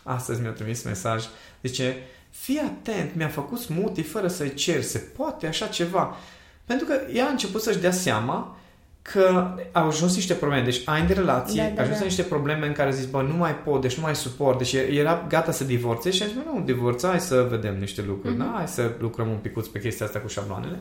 astăzi 0.03 0.41
mi-a 0.41 0.51
trimis 0.51 0.83
mesaj. 0.83 1.25
Zice, 1.63 1.97
fii 2.31 2.59
atent, 2.59 3.15
mi-a 3.15 3.29
făcut 3.29 3.59
smoothie 3.59 4.03
fără 4.03 4.29
să-i 4.29 4.55
cer, 4.55 4.83
se 4.83 4.99
poate 4.99 5.47
așa 5.47 5.67
ceva. 5.67 6.17
Pentru 6.65 6.87
că 6.87 7.01
ea 7.15 7.27
a 7.27 7.31
început 7.31 7.63
să-și 7.63 7.79
dea 7.79 7.91
seama 7.91 8.57
că 9.03 9.55
au 9.73 9.87
ajuns 9.87 10.15
niște 10.15 10.35
probleme. 10.35 10.65
Deci 10.65 10.81
ani 10.85 11.07
de 11.07 11.13
relații, 11.13 11.57
da, 11.57 11.71
da, 11.75 11.83
ajuns 11.83 11.99
da. 11.99 12.05
niște 12.05 12.23
probleme 12.23 12.67
în 12.67 12.73
care 12.73 12.91
zici, 12.91 13.11
bă, 13.11 13.23
nu 13.23 13.37
mai 13.37 13.57
pot, 13.57 13.81
deci 13.81 13.95
nu 13.95 14.03
mai 14.03 14.17
suport. 14.17 14.59
Deci 14.59 14.73
era 14.73 15.25
gata 15.29 15.53
să 15.53 15.65
divorțe 15.65 16.11
și 16.11 16.23
a 16.23 16.27
zis, 16.27 16.35
bă, 16.35 16.41
nu, 16.53 16.63
divorța, 16.65 17.09
hai 17.09 17.21
să 17.21 17.47
vedem 17.51 17.79
niște 17.79 18.05
lucruri, 18.07 18.35
uh-huh. 18.35 18.39
da? 18.39 18.53
Hai 18.57 18.69
să 18.69 18.91
lucrăm 18.99 19.29
un 19.29 19.37
picuț 19.37 19.67
pe 19.67 19.81
chestia 19.81 20.07
asta 20.07 20.19
cu 20.19 20.29
șabloanele. 20.29 20.79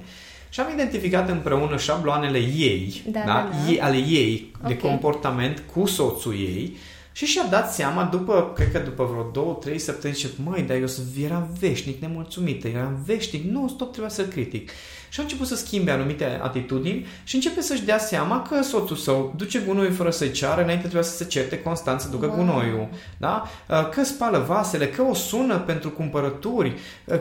Și 0.49 0.60
am 0.60 0.71
identificat 0.73 1.29
împreună 1.29 1.77
șabloanele 1.77 2.38
ei, 2.38 3.03
da, 3.05 3.19
da? 3.19 3.25
Da, 3.25 3.49
da. 3.51 3.71
Ei, 3.71 3.82
ale 3.82 3.97
ei, 3.97 4.51
okay. 4.58 4.73
de 4.73 4.77
comportament 4.77 5.63
cu 5.73 5.86
soțul 5.86 6.34
ei 6.34 6.77
Și 7.12 7.25
și-a 7.25 7.45
dat 7.49 7.73
seama, 7.73 8.03
după, 8.03 8.51
cred 8.55 8.71
că 8.71 8.79
după 8.79 9.08
vreo 9.12 9.29
două, 9.34 9.53
trei 9.53 9.79
săptămâni, 9.79 10.19
și 10.19 10.27
măi, 10.43 10.62
dar 10.62 10.77
eu 10.77 10.88
să 10.88 11.01
eram 11.23 11.49
veșnic 11.60 12.01
nemulțumită, 12.01 12.67
eram 12.67 13.03
veșnic, 13.05 13.43
nu, 13.43 13.67
stop, 13.67 13.89
trebuia 13.89 14.12
să 14.12 14.25
critic. 14.27 14.71
Și 15.10 15.19
a 15.19 15.24
început 15.24 15.48
să 15.48 15.56
schimbe 15.56 15.91
anumite 15.91 16.39
atitudini 16.43 17.06
și 17.24 17.36
începe 17.36 17.62
să-și 17.62 17.84
dea 17.84 17.98
seama 17.98 18.41
că 18.41 18.62
soțul 18.62 18.95
său 18.95 19.34
duce 19.38 19.60
gunoiul 19.60 19.93
fără 19.93 20.10
să-i 20.10 20.32
ceară, 20.32 20.62
înainte 20.62 20.82
trebuia 20.82 21.04
să 21.04 21.15
se 21.15 21.26
certe 21.26 21.62
constant 21.62 22.00
să 22.00 22.08
ducă 22.10 22.26
wow. 22.26 22.36
gunoiul, 22.36 22.88
da? 23.17 23.50
că 23.91 24.04
spală 24.04 24.38
vasele, 24.48 24.88
că 24.89 25.02
o 25.02 25.13
sună 25.13 25.58
pentru 25.58 25.89
cumpărături, 25.89 26.74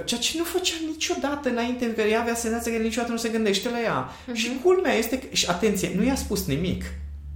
ceea 0.05 0.21
ce 0.21 0.39
nu 0.39 0.45
făcea 0.45 0.75
niciodată 0.87 1.49
înainte, 1.49 1.93
că 1.95 2.01
ea 2.01 2.21
avea 2.21 2.35
senzația 2.35 2.73
că 2.73 2.79
niciodată 2.79 3.13
nu 3.13 3.19
se 3.19 3.29
gândește 3.29 3.69
la 3.69 3.81
ea. 3.81 4.09
Uh-huh. 4.09 4.35
Și 4.35 4.61
culmea 4.63 4.93
este 4.93 5.19
că, 5.19 5.27
și 5.33 5.47
atenție, 5.49 5.93
nu 5.97 6.05
i-a 6.05 6.15
spus 6.15 6.47
nimic. 6.47 6.85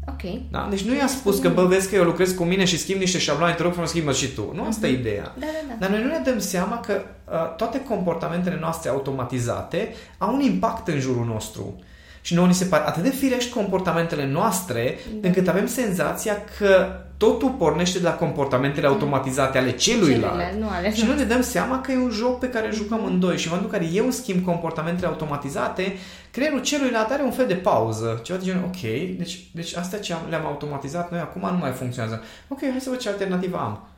Ok. 0.09 0.41
Da? 0.51 0.67
Deci 0.71 0.83
nu 0.83 0.95
i-a 0.95 1.07
spus 1.07 1.39
că, 1.39 1.49
bă, 1.49 1.65
vezi 1.65 1.89
că 1.89 1.95
eu 1.95 2.05
lucrez 2.05 2.33
cu 2.33 2.45
mine 2.45 2.65
și 2.65 2.79
schimb 2.79 3.01
niște 3.01 3.19
șabloane, 3.19 3.55
te 3.55 3.63
rog 3.63 3.73
frumos, 3.73 3.89
schimbă 3.89 4.13
și 4.13 4.29
tu. 4.35 4.53
Nu 4.55 4.65
asta 4.65 4.87
uh-huh. 4.87 4.91
e 4.91 4.99
ideea. 4.99 5.35
Da, 5.39 5.47
da, 5.47 5.67
da. 5.69 5.75
Dar 5.79 5.91
noi 5.91 6.03
nu 6.03 6.09
ne 6.09 6.21
dăm 6.25 6.39
seama 6.39 6.81
că 6.81 6.93
uh, 6.93 7.55
toate 7.57 7.81
comportamentele 7.81 8.57
noastre 8.61 8.91
automatizate 8.91 9.95
au 10.19 10.35
un 10.35 10.41
impact 10.41 10.89
în 10.89 11.01
jurul 11.01 11.25
nostru. 11.25 11.83
Și 12.21 12.35
nouă 12.35 12.47
ni 12.47 12.55
se 12.55 12.65
pare 12.65 12.87
atât 12.87 13.03
de 13.03 13.11
firești 13.11 13.53
comportamentele 13.53 14.27
noastre, 14.27 14.99
da. 15.21 15.29
încât 15.29 15.49
avem 15.49 15.67
senzația 15.67 16.37
că 16.59 17.01
totul 17.25 17.51
pornește 17.51 17.99
de 17.99 18.05
la 18.05 18.15
comportamentele 18.15 18.87
mm. 18.87 18.93
automatizate 18.93 19.59
ale 19.59 19.71
celuilalt. 19.71 20.39
Celele, 20.39 20.57
nu 20.61 20.69
ale 20.69 20.95
și 20.95 21.05
nu 21.05 21.15
ne 21.15 21.25
dăm 21.25 21.43
seama 21.43 21.81
că 21.81 21.93
e 21.93 21.97
un 21.97 22.11
joc 22.11 22.39
pe 22.39 22.49
care 22.49 22.71
jucăm 22.73 23.05
în 23.05 23.21
doi. 23.21 23.39
Și 23.39 23.47
în 23.47 23.53
momentul 23.55 23.75
în 23.75 23.79
care 23.81 23.97
eu 24.03 24.11
schimb 24.11 24.45
comportamentele 24.45 25.07
automatizate, 25.07 25.97
creierul 26.31 26.61
celuilalt 26.61 27.11
are 27.11 27.23
un 27.23 27.31
fel 27.31 27.47
de 27.47 27.55
pauză. 27.55 28.21
Ceva 28.23 28.39
de 28.39 28.45
genul, 28.45 28.65
ok, 28.65 28.81
deci, 29.19 29.49
deci 29.53 29.77
astea 29.77 29.99
ce 29.99 30.13
am, 30.13 30.21
le-am 30.29 30.47
automatizat 30.47 31.11
noi 31.11 31.21
acum 31.21 31.49
nu 31.51 31.59
mai 31.59 31.71
funcționează. 31.71 32.23
Ok, 32.49 32.59
hai 32.61 32.81
să 32.81 32.91
văd 32.91 32.99
ce 32.99 33.09
alternativă 33.09 33.57
am. 33.57 33.92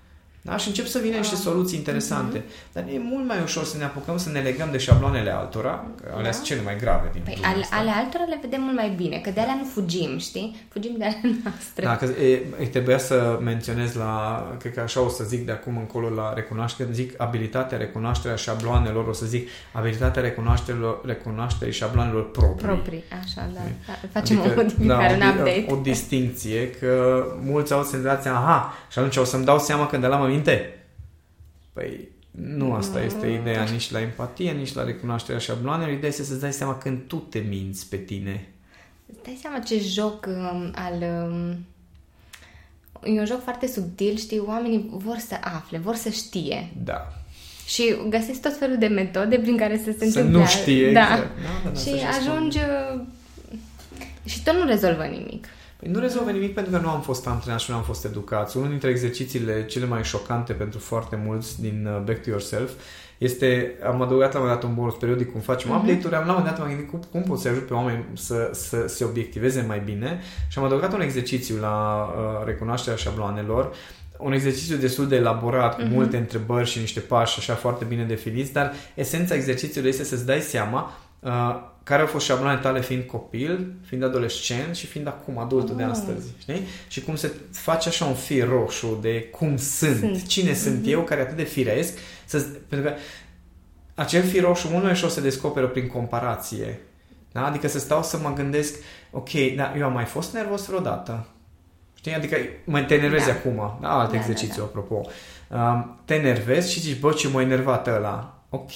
Da? 0.46 0.56
Și 0.56 0.68
încep 0.68 0.86
să 0.86 0.98
vină 0.98 1.16
niște 1.16 1.34
soluții 1.34 1.78
interesante. 1.78 2.38
Mm-hmm. 2.38 2.72
Dar 2.72 2.84
e 2.92 2.98
mult 2.98 3.26
mai 3.26 3.42
ușor 3.42 3.64
să 3.64 3.76
ne 3.76 3.84
apucăm 3.84 4.18
să 4.18 4.30
ne 4.30 4.40
legăm 4.40 4.68
de 4.70 4.78
șabloanele 4.78 5.30
altora, 5.30 5.84
că 6.00 6.10
alea 6.12 6.24
da. 6.24 6.30
sunt 6.30 6.44
cele 6.44 6.60
mai 6.62 6.76
grave 6.76 7.10
din 7.12 7.22
păi, 7.24 7.38
ale, 7.42 7.66
ale 7.70 7.90
altora 7.90 8.24
le 8.28 8.38
vedem 8.40 8.62
mult 8.62 8.74
mai 8.74 8.92
bine, 8.96 9.18
că 9.18 9.30
de 9.30 9.40
alea 9.40 9.54
nu 9.54 9.64
fugim, 9.64 10.18
știi? 10.18 10.56
Fugim 10.68 10.94
de 10.98 11.04
ale 11.04 11.20
noastre. 11.44 11.84
Da, 11.84 11.96
că 11.96 12.04
e, 12.04 12.42
e, 12.60 12.66
trebuia 12.66 12.98
să 12.98 13.38
menționez 13.42 13.94
la, 13.94 14.46
cred 14.58 14.74
că 14.74 14.80
așa 14.80 15.00
o 15.00 15.08
să 15.08 15.24
zic 15.24 15.46
de 15.46 15.52
acum 15.52 15.76
încolo 15.76 16.08
la 16.08 16.32
recunoaștere, 16.34 16.88
zic 16.92 17.20
abilitatea 17.20 17.78
recunoașterea 17.78 18.36
șabloanelor, 18.36 19.06
o 19.06 19.12
să 19.12 19.26
zic 19.26 19.48
abilitatea 19.72 20.22
recunoașterilor, 20.22 21.00
recunoașterii 21.04 21.72
șabloanelor 21.72 22.30
proprii. 22.30 22.66
Proprii, 22.66 23.04
așa, 23.22 23.48
da. 23.54 23.60
da. 23.86 23.92
Facem 24.12 24.40
adică, 24.40 24.54
o 24.54 24.62
modificare, 24.62 25.16
da, 25.18 25.24
un 25.24 25.30
update. 25.30 25.66
O, 25.68 25.74
o 25.74 25.80
distinție, 25.82 26.70
că 26.70 27.24
mulți 27.42 27.72
au 27.72 27.82
senzația, 27.82 28.32
aha, 28.32 28.74
și 28.90 28.98
atunci 28.98 29.16
o 29.16 29.24
să-mi 29.24 29.44
dau 29.44 29.58
seama 29.58 29.86
când 29.86 30.04
la 30.04 30.16
minte. 30.34 30.78
Păi 31.72 32.08
nu 32.30 32.72
asta 32.72 33.02
este 33.02 33.26
ideea 33.26 33.64
nici 33.64 33.90
la 33.90 34.00
empatie, 34.00 34.50
nici 34.50 34.74
la 34.74 34.84
recunoașterea 34.84 35.40
șabloanelor. 35.40 35.92
Ideea 35.92 36.10
este 36.10 36.22
să-ți 36.22 36.40
dai 36.40 36.52
seama 36.52 36.78
când 36.78 37.00
tu 37.06 37.16
te 37.16 37.38
minți 37.38 37.88
pe 37.88 37.96
tine. 37.96 38.48
Îți 39.06 39.22
dai 39.22 39.38
seama 39.40 39.58
ce 39.58 39.78
joc 39.78 40.26
um, 40.26 40.72
al... 40.74 41.02
Um, 41.30 41.66
e 43.14 43.18
un 43.18 43.26
joc 43.26 43.42
foarte 43.42 43.66
subtil, 43.66 44.16
știi? 44.16 44.38
Oamenii 44.38 44.90
vor 44.90 45.16
să 45.16 45.36
afle, 45.40 45.78
vor 45.78 45.94
să 45.94 46.08
știe. 46.08 46.70
Da. 46.84 47.12
Și 47.66 47.96
găsesc 48.08 48.40
tot 48.40 48.58
felul 48.58 48.78
de 48.78 48.86
metode 48.86 49.38
prin 49.38 49.56
care 49.56 49.76
să 49.76 49.94
se 49.98 50.04
întâmple. 50.04 50.20
Să 50.20 50.38
nu 50.38 50.46
știe. 50.46 50.92
Da. 50.92 51.00
Exact. 51.00 51.34
da, 51.36 51.70
da, 51.70 51.70
da 51.70 51.78
și 51.78 52.04
ajungi... 52.18 52.58
Uh, 52.58 53.00
și 54.24 54.42
tot 54.42 54.54
nu 54.54 54.66
rezolvă 54.66 55.04
nimic. 55.04 55.46
Păi 55.76 55.90
nu 55.90 55.98
rezolvă 56.00 56.30
nimic 56.30 56.54
pentru 56.54 56.72
că 56.72 56.78
nu 56.78 56.88
am 56.88 57.00
fost 57.00 57.26
antrenați 57.26 57.64
și 57.64 57.70
nu 57.70 57.76
am 57.76 57.82
fost 57.82 58.04
educați. 58.04 58.56
Unul 58.56 58.68
dintre 58.68 58.90
exercițiile 58.90 59.66
cele 59.66 59.86
mai 59.86 60.04
șocante 60.04 60.52
pentru 60.52 60.78
foarte 60.78 61.22
mulți 61.24 61.60
din 61.60 61.88
uh, 61.94 62.02
Back 62.04 62.22
to 62.22 62.30
Yourself 62.30 62.70
este, 63.18 63.78
am 63.86 64.02
adăugat 64.02 64.32
la 64.32 64.40
un 64.40 64.46
dat 64.46 64.62
un 64.62 64.74
bonus 64.74 64.94
periodic 64.94 65.32
cum 65.32 65.40
facem 65.40 65.70
uh-huh. 65.70 65.80
update-uri, 65.80 66.14
am 66.14 66.26
la 66.26 66.32
un 66.32 66.38
moment 66.38 66.44
dat 66.44 66.58
m-am 66.58 66.68
gândit 66.68 66.90
cum, 66.90 67.00
cum 67.10 67.22
pot 67.22 67.38
să 67.38 67.48
ajut 67.48 67.66
pe 67.66 67.74
oameni 67.74 68.04
să, 68.12 68.50
să 68.52 68.86
se 68.86 69.04
obiectiveze 69.04 69.64
mai 69.68 69.82
bine 69.84 70.20
și 70.48 70.58
am 70.58 70.64
adăugat 70.64 70.92
un 70.92 71.00
exercițiu 71.00 71.56
la 71.60 72.06
uh, 72.16 72.46
recunoașterea 72.46 72.98
șabloanelor 72.98 73.74
un 74.18 74.32
exercițiu 74.32 74.76
destul 74.76 75.08
de 75.08 75.16
elaborat, 75.16 75.76
cu 75.76 75.82
uh-huh. 75.82 75.90
multe 75.90 76.16
întrebări 76.16 76.68
și 76.68 76.78
niște 76.78 77.00
pași 77.00 77.38
așa 77.38 77.54
foarte 77.54 77.84
bine 77.84 78.04
definiți, 78.04 78.52
dar 78.52 78.72
esența 78.94 79.34
exercițiului 79.34 79.90
este 79.90 80.04
să-ți 80.04 80.26
dai 80.26 80.40
seama 80.40 80.90
uh, 81.20 81.72
care 81.84 82.00
au 82.00 82.06
fost 82.06 82.26
șabloane 82.26 82.60
tale 82.60 82.80
fiind 82.80 83.02
copil, 83.02 83.72
fiind 83.86 84.04
adolescent 84.04 84.76
și 84.76 84.86
fiind 84.86 85.06
acum 85.06 85.38
adultul 85.38 85.70
oh. 85.70 85.76
de 85.76 85.82
astăzi. 85.82 86.26
Știi? 86.38 86.66
Și 86.88 87.00
cum 87.00 87.16
se 87.16 87.32
face 87.52 87.88
așa 87.88 88.04
un 88.04 88.14
fir 88.14 88.48
roșu 88.48 88.98
de 89.00 89.22
cum 89.22 89.56
sunt, 89.56 89.98
sunt. 89.98 90.26
cine 90.26 90.50
mm-hmm. 90.50 90.62
sunt 90.62 90.86
eu, 90.86 91.00
care 91.02 91.20
e 91.20 91.24
atât 91.24 91.36
de 91.36 91.42
firesc, 91.42 91.98
să, 92.24 92.46
pentru 92.68 92.88
că 92.88 92.96
acel 93.94 94.22
fir 94.22 94.42
roșu 94.42 94.68
mult 94.68 94.82
mai 94.82 94.92
ușor 94.92 95.10
se 95.10 95.20
descoperă 95.20 95.66
prin 95.66 95.86
comparație. 95.86 96.80
Da? 97.32 97.46
Adică 97.46 97.68
să 97.68 97.78
stau 97.78 98.02
să 98.02 98.18
mă 98.18 98.32
gândesc, 98.32 98.74
ok, 99.10 99.30
dar 99.56 99.74
eu 99.78 99.84
am 99.84 99.92
mai 99.92 100.04
fost 100.04 100.32
nervos 100.32 100.66
vreodată. 100.66 101.26
Știi? 101.94 102.14
Adică 102.14 102.36
mă 102.64 102.82
te 102.82 102.94
enervezi 102.94 103.26
da. 103.26 103.32
acum. 103.32 103.78
Da? 103.80 103.98
Alt 103.98 104.10
da, 104.10 104.16
exercițiu, 104.16 104.62
da, 104.62 104.62
da. 104.62 104.64
apropo. 104.64 105.08
Um, 105.48 106.00
te 106.04 106.14
enervezi 106.14 106.72
și 106.72 106.80
zici, 106.80 107.00
bă, 107.00 107.12
ce 107.12 107.28
m-a 107.28 107.40
enervat 107.40 107.86
ăla. 107.86 108.44
Ok, 108.48 108.70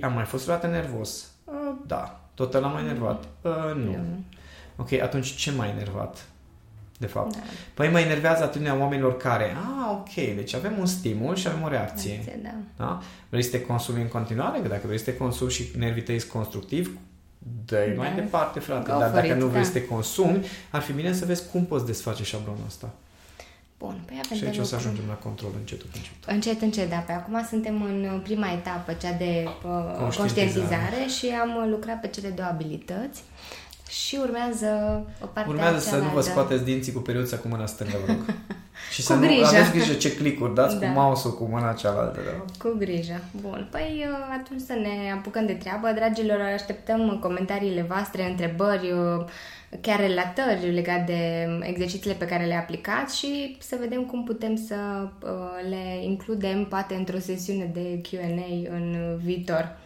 am 0.00 0.12
mai 0.12 0.24
fost 0.24 0.44
vreodată 0.44 0.66
nervos. 0.66 1.30
Uh, 1.44 1.74
da. 1.86 2.21
Tot 2.50 2.62
l-a 2.62 2.68
mai 2.68 2.82
enervat? 2.82 3.24
Uh, 3.40 3.74
nu. 3.74 3.90
nu. 3.90 4.24
Ok, 4.76 4.92
atunci 4.92 5.34
ce 5.34 5.50
m-a 5.50 5.68
enervat? 5.68 6.26
De 6.98 7.06
fapt. 7.06 7.34
Da. 7.34 7.42
Păi 7.74 7.88
mă 7.88 8.00
enervează 8.00 8.42
atitudinea 8.42 8.78
oamenilor 8.80 9.16
care, 9.16 9.44
ah, 9.44 9.90
ok, 9.90 10.14
deci 10.14 10.54
avem 10.54 10.78
un 10.78 10.86
stimul 10.86 11.34
și 11.34 11.48
avem 11.48 11.62
o 11.62 11.68
reacție. 11.68 12.10
reacție 12.10 12.40
da. 12.42 12.84
da? 12.84 13.02
Vrei 13.28 13.42
să 13.42 13.50
te 13.50 13.60
consumi 13.60 14.00
în 14.00 14.08
continuare? 14.08 14.60
Că 14.60 14.68
dacă 14.68 14.82
vrei 14.86 14.98
să 14.98 15.04
te 15.04 15.16
consumi 15.16 15.50
și 15.50 15.70
nervii 15.76 16.02
tăi 16.02 16.18
sunt 16.18 16.32
constructiv, 16.32 16.98
dă 17.64 17.84
da. 17.88 18.00
mai 18.00 18.14
departe, 18.14 18.60
frate. 18.60 18.90
Go 18.92 18.98
Dar 18.98 19.10
dacă 19.10 19.26
it, 19.26 19.32
nu 19.32 19.46
vrei 19.46 19.62
da. 19.62 19.66
să 19.66 19.72
te 19.72 19.84
consumi, 19.84 20.44
ar 20.70 20.80
fi 20.80 20.92
bine 20.92 21.12
să 21.12 21.24
vezi 21.24 21.48
cum 21.50 21.64
poți 21.64 21.86
desface 21.86 22.24
șablonul 22.24 22.62
ăsta. 22.66 22.90
Bun, 23.82 24.00
păi 24.06 24.20
avem 24.24 24.36
Și 24.38 24.44
aici 24.44 24.58
o 24.58 24.62
să 24.62 24.74
ajungem 24.74 25.04
la 25.08 25.14
control 25.14 25.50
încetul 25.58 25.86
cu 25.92 25.96
încet. 25.96 26.34
Încet, 26.34 26.62
încet, 26.62 26.90
da. 26.90 26.96
Pe 26.96 27.12
acum 27.12 27.46
suntem 27.48 27.82
în 27.82 28.20
prima 28.22 28.48
etapă, 28.50 28.92
cea 28.92 29.12
de 29.12 29.48
uh, 29.66 30.14
conștientizare 30.16 31.00
și 31.16 31.26
am 31.42 31.70
lucrat 31.70 32.00
pe 32.00 32.06
cele 32.06 32.28
două 32.28 32.48
abilități. 32.48 33.22
Și 33.88 34.18
urmează 34.20 34.66
o 35.22 35.26
parte 35.26 35.50
Urmează 35.50 35.78
să 35.78 35.96
nu 35.96 36.08
vă 36.08 36.20
scoateți 36.20 36.64
dinții 36.64 36.92
cu 36.92 36.98
periuța 36.98 37.36
cu 37.36 37.48
mâna 37.48 37.66
stângă, 37.66 37.96
vă 38.06 38.12
rog. 38.12 38.24
Și 38.94 39.02
să 39.02 39.14
grijă. 39.14 39.40
nu 39.40 39.46
aveți 39.46 39.70
grijă 39.70 39.92
ce 39.92 40.14
clicuri 40.14 40.54
dați 40.54 40.78
da. 40.78 40.86
cu 40.86 40.92
mouse-ul 40.92 41.34
cu 41.34 41.44
mâna 41.44 41.72
cealaltă. 41.72 42.20
Da? 42.24 42.44
Cu 42.58 42.76
grijă. 42.78 43.20
Bun. 43.40 43.68
Păi 43.70 44.06
uh, 44.08 44.38
atunci 44.40 44.60
să 44.60 44.72
ne 44.72 45.12
apucăm 45.14 45.46
de 45.46 45.52
treabă. 45.52 45.92
Dragilor, 45.94 46.40
așteptăm 46.40 47.18
comentariile 47.20 47.82
voastre, 47.82 48.30
întrebări, 48.30 48.92
uh, 48.92 49.24
chiar 49.80 50.00
relatări 50.00 50.72
legate 50.72 51.04
de 51.06 51.66
exercițiile 51.66 52.14
pe 52.14 52.26
care 52.26 52.44
le 52.44 52.54
aplicați 52.54 53.18
și 53.18 53.56
să 53.60 53.76
vedem 53.80 54.04
cum 54.04 54.24
putem 54.24 54.56
să 54.56 55.08
uh, 55.22 55.30
le 55.68 56.04
includem 56.04 56.64
poate 56.64 56.94
într-o 56.94 57.18
sesiune 57.18 57.64
de 57.64 58.00
Q&A 58.00 58.74
în 58.74 59.16
viitor. 59.22 59.76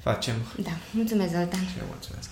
Facem. 0.00 0.34
Da. 0.62 0.70
Mulțumesc, 0.92 1.32
Zoltan. 1.32 1.60
Și 1.60 1.78
eu 1.78 1.86
mulțumesc. 1.88 2.30